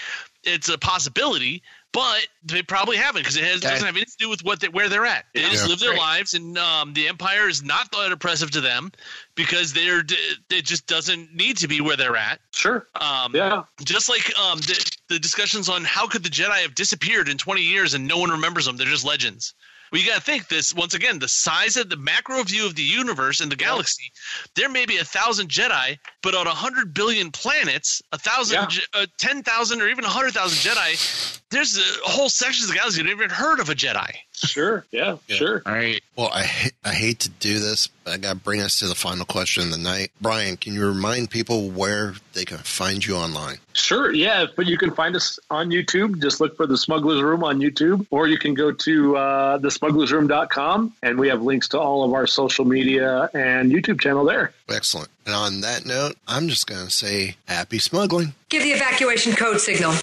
it's 0.45 0.69
a 0.69 0.77
possibility. 0.77 1.63
But 1.93 2.27
they 2.43 2.63
probably 2.63 2.97
haven't 2.97 3.21
because 3.23 3.37
it 3.37 3.45
has, 3.45 3.61
That- 3.61 3.71
doesn't 3.73 3.85
have 3.87 3.95
anything 3.97 4.13
to 4.19 4.25
do 4.25 4.29
with 4.31 4.43
what 4.45 4.61
they, 4.61 4.69
where 4.69 4.89
they're 4.89 5.05
at. 5.05 5.27
They 5.35 5.43
just 5.51 5.69
live 5.69 5.79
their 5.79 5.91
Right. 5.91 5.99
lives, 5.99 6.33
and 6.33 6.57
um, 6.57 6.95
the 6.95 7.07
empire 7.07 7.49
is 7.49 7.63
not 7.63 7.93
that 7.93 8.13
oppressive 8.13 8.51
to 8.53 8.63
them 8.63 8.93
because 9.35 9.75
they're 9.75 10.03
it 10.51 10.65
just 10.65 10.87
doesn't 10.87 11.35
need 11.35 11.59
to 11.59 11.69
be 11.69 11.83
where 11.83 11.97
they're 11.97 12.17
at. 12.17 12.41
Sure. 12.55 12.87
Um, 12.99 13.35
Yeah. 13.37 13.65
Just 13.85 14.09
like 14.09 14.37
um, 14.39 14.59
the, 14.61 14.91
the 15.11 15.19
discussions 15.19 15.69
on 15.69 15.85
how 15.85 16.07
could 16.07 16.23
the 16.23 16.31
Jedi 16.31 16.63
have 16.63 16.75
disappeared 16.75 17.29
in 17.29 17.37
20 17.37 17.61
years 17.61 17.93
and 17.93 18.09
no 18.09 18.17
one 18.19 18.31
remembers 18.31 18.65
them? 18.65 18.77
They're 18.79 18.87
just 18.87 19.05
legends. 19.05 19.53
Well, 19.91 20.01
you 20.01 20.07
got 20.09 20.15
to 20.15 20.23
think 20.23 20.49
this 20.49 20.75
once 20.75 20.95
again. 20.95 21.19
The 21.19 21.29
size 21.29 21.77
of 21.77 21.91
the 21.91 21.99
macro 21.99 22.43
view 22.45 22.65
of 22.65 22.75
the 22.75 22.83
universe 22.83 23.41
and 23.43 23.53
the 23.53 23.57
galaxy. 23.57 24.11
There 24.57 24.71
may 24.71 24.87
be 24.87 24.97
a 24.97 25.05
thousand 25.05 25.51
Jedi, 25.51 25.99
but 26.23 26.35
on 26.35 26.47
a 26.47 26.55
hundred 26.55 26.95
billion 26.95 27.31
planets, 27.31 28.01
a 28.11 28.17
thousand, 28.17 28.75
Yeah. 28.75 28.81
Uh, 29.03 29.07
ten 29.19 29.43
thousand, 29.43 29.83
or 29.83 29.89
even 29.91 30.07
a 30.07 30.09
hundred 30.09 30.33
thousand 30.33 30.57
Jedi. 30.61 31.42
There's 31.53 31.79
a 31.79 32.09
whole 32.09 32.29
sections 32.29 32.65
of 32.65 32.71
the 32.71 32.77
galaxy 32.77 33.03
that 33.03 33.09
never 33.09 33.23
even 33.23 33.35
heard 33.35 33.61
of 33.61 33.69
a 33.69 33.75
Jedi. 33.75 34.11
Sure. 34.35 34.85
Yeah. 34.93 35.17
Sure. 35.29 35.63
All 35.65 35.73
right. 35.73 36.03
well, 36.17 36.29
I 36.33 36.43
ha- 36.45 36.71
I 36.85 36.93
hate 36.93 37.21
to 37.21 37.29
do 37.31 37.59
this, 37.61 37.87
but 37.87 38.13
I 38.15 38.17
got 38.19 38.31
to 38.31 38.37
bring 38.39 38.61
us 38.61 38.79
to 38.81 38.87
the 38.89 38.95
final 38.95 39.25
question 39.25 39.65
of 39.65 39.71
the 39.71 39.79
night. 39.79 40.11
Brian, 40.21 40.57
can 40.57 40.75
you 40.75 40.87
remind 40.87 41.31
people 41.31 41.71
where 41.71 42.15
they 42.35 42.45
can 42.45 42.59
find 42.59 43.05
you 43.05 43.15
online? 43.17 43.57
Sure. 43.75 44.13
Yeah. 44.13 44.47
But 44.55 44.67
you 44.67 44.77
can 44.77 44.91
find 44.93 45.15
us 45.17 45.39
on 45.51 45.71
YouTube. 45.71 46.21
Just 46.21 46.41
look 46.41 46.57
for 46.57 46.67
the 46.67 46.77
Smuggler's 46.77 47.23
Room 47.23 47.43
on 47.45 47.61
YouTube, 47.61 48.07
or 48.11 48.27
you 48.29 48.37
can 48.39 48.55
go 48.55 48.73
to 48.73 49.17
uh, 49.17 49.59
thesmugglersroom.com, 49.59 50.93
and 51.03 51.19
we 51.19 51.29
have 51.29 51.43
links 51.43 51.69
to 51.69 51.81
all 51.81 52.05
of 52.05 52.13
our 52.13 52.27
social 52.27 52.65
media 52.65 53.31
and 53.35 53.73
YouTube 53.73 54.01
channel 54.01 54.25
there. 54.25 54.53
Excellent. 54.69 55.09
And 55.27 55.35
on 55.35 55.61
that 55.63 55.87
note, 55.87 56.17
I'm 56.27 56.49
just 56.49 56.67
going 56.67 56.85
to 56.85 56.91
say 56.91 57.37
happy 57.47 57.79
smuggling. 57.79 58.35
Give 58.49 58.63
the 58.63 58.73
evacuation 58.73 59.35
code 59.35 59.61
signal. 59.61 59.95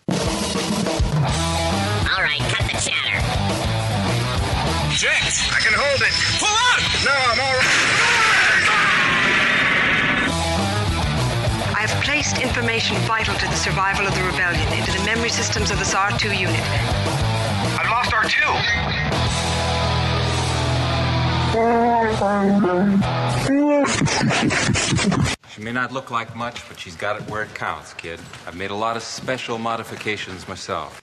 All 2.40 2.46
right, 2.46 2.54
cut 2.54 2.66
the 2.72 2.78
chatter. 2.80 3.20
Jet, 4.96 5.34
I 5.52 5.60
can 5.60 5.74
hold 5.74 6.02
it. 6.02 6.14
Pull 6.40 6.48
out! 6.48 6.80
No, 7.06 7.12
I'm 7.12 7.40
all 7.40 7.54
right. 7.54 7.68
I 11.76 11.82
have 11.88 12.04
placed 12.04 12.40
information 12.42 12.98
vital 13.08 13.36
to 13.36 13.46
the 13.46 13.56
survival 13.56 14.08
of 14.08 14.16
the 14.16 14.24
rebellion 14.24 14.74
into 14.74 14.92
the 14.92 15.04
memory 15.06 15.30
systems 15.30 15.72
of 15.72 15.80
this 15.80 15.94
R2 15.94 16.38
unit. 16.38 16.60
I've 17.80 17.90
lost 17.90 18.12
R2. 18.12 19.30
She 25.54 25.62
may 25.62 25.72
not 25.72 25.92
look 25.92 26.12
like 26.12 26.36
much, 26.36 26.68
but 26.68 26.80
she's 26.80 26.96
got 26.96 27.22
it 27.22 27.30
where 27.30 27.44
it 27.44 27.54
counts, 27.54 27.94
kid. 27.94 28.20
I've 28.48 28.56
made 28.56 28.72
a 28.72 28.76
lot 28.76 28.96
of 28.98 29.04
special 29.04 29.58
modifications 29.58 30.48
myself. 30.48 31.02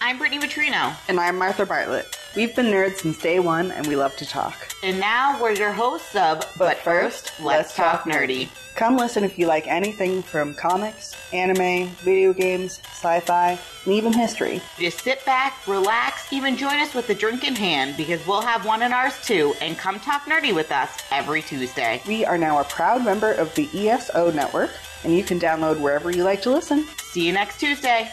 I'm 0.00 0.18
Brittany 0.18 0.46
Vitrino. 0.46 0.94
And 1.08 1.18
I'm 1.18 1.38
Martha 1.38 1.64
Bartlett. 1.64 2.18
We've 2.36 2.54
been 2.54 2.66
nerds 2.66 2.98
since 2.98 3.18
day 3.18 3.38
one 3.38 3.70
and 3.70 3.86
we 3.86 3.96
love 3.96 4.14
to 4.16 4.26
talk. 4.26 4.54
And 4.82 5.00
now 5.00 5.40
we're 5.42 5.52
your 5.52 5.72
hosts 5.72 6.14
of 6.14 6.44
But 6.58 6.76
First, 6.78 7.32
Let's 7.40 7.74
Talk 7.74 8.02
Nerdy. 8.02 8.48
Come 8.74 8.98
listen 8.98 9.24
if 9.24 9.38
you 9.38 9.46
like 9.46 9.66
anything 9.66 10.22
from 10.22 10.52
comics, 10.52 11.14
anime, 11.32 11.88
video 12.04 12.34
games, 12.34 12.78
sci 12.84 13.20
fi, 13.20 13.58
and 13.84 13.94
even 13.94 14.12
history. 14.12 14.60
Just 14.78 15.00
sit 15.00 15.24
back, 15.24 15.66
relax, 15.66 16.30
even 16.30 16.58
join 16.58 16.74
us 16.74 16.92
with 16.92 17.08
a 17.08 17.14
drink 17.14 17.44
in 17.48 17.56
hand 17.56 17.96
because 17.96 18.24
we'll 18.26 18.42
have 18.42 18.66
one 18.66 18.82
in 18.82 18.92
ours 18.92 19.18
too, 19.24 19.54
and 19.62 19.78
come 19.78 19.98
talk 19.98 20.24
nerdy 20.26 20.54
with 20.54 20.70
us 20.72 20.90
every 21.10 21.40
Tuesday. 21.40 22.02
We 22.06 22.26
are 22.26 22.36
now 22.36 22.60
a 22.60 22.64
proud 22.64 23.02
member 23.02 23.32
of 23.32 23.54
the 23.54 23.66
ESO 23.72 24.30
network, 24.32 24.72
and 25.04 25.16
you 25.16 25.24
can 25.24 25.40
download 25.40 25.80
wherever 25.80 26.10
you 26.10 26.22
like 26.22 26.42
to 26.42 26.50
listen. 26.50 26.86
See 26.98 27.26
you 27.26 27.32
next 27.32 27.58
Tuesday. 27.58 28.12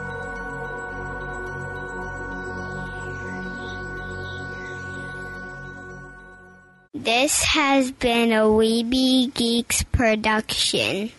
This 6.93 7.41
has 7.45 7.89
been 7.89 8.33
a 8.33 8.41
Weeby 8.41 9.33
Geeks 9.33 9.83
production. 9.83 11.11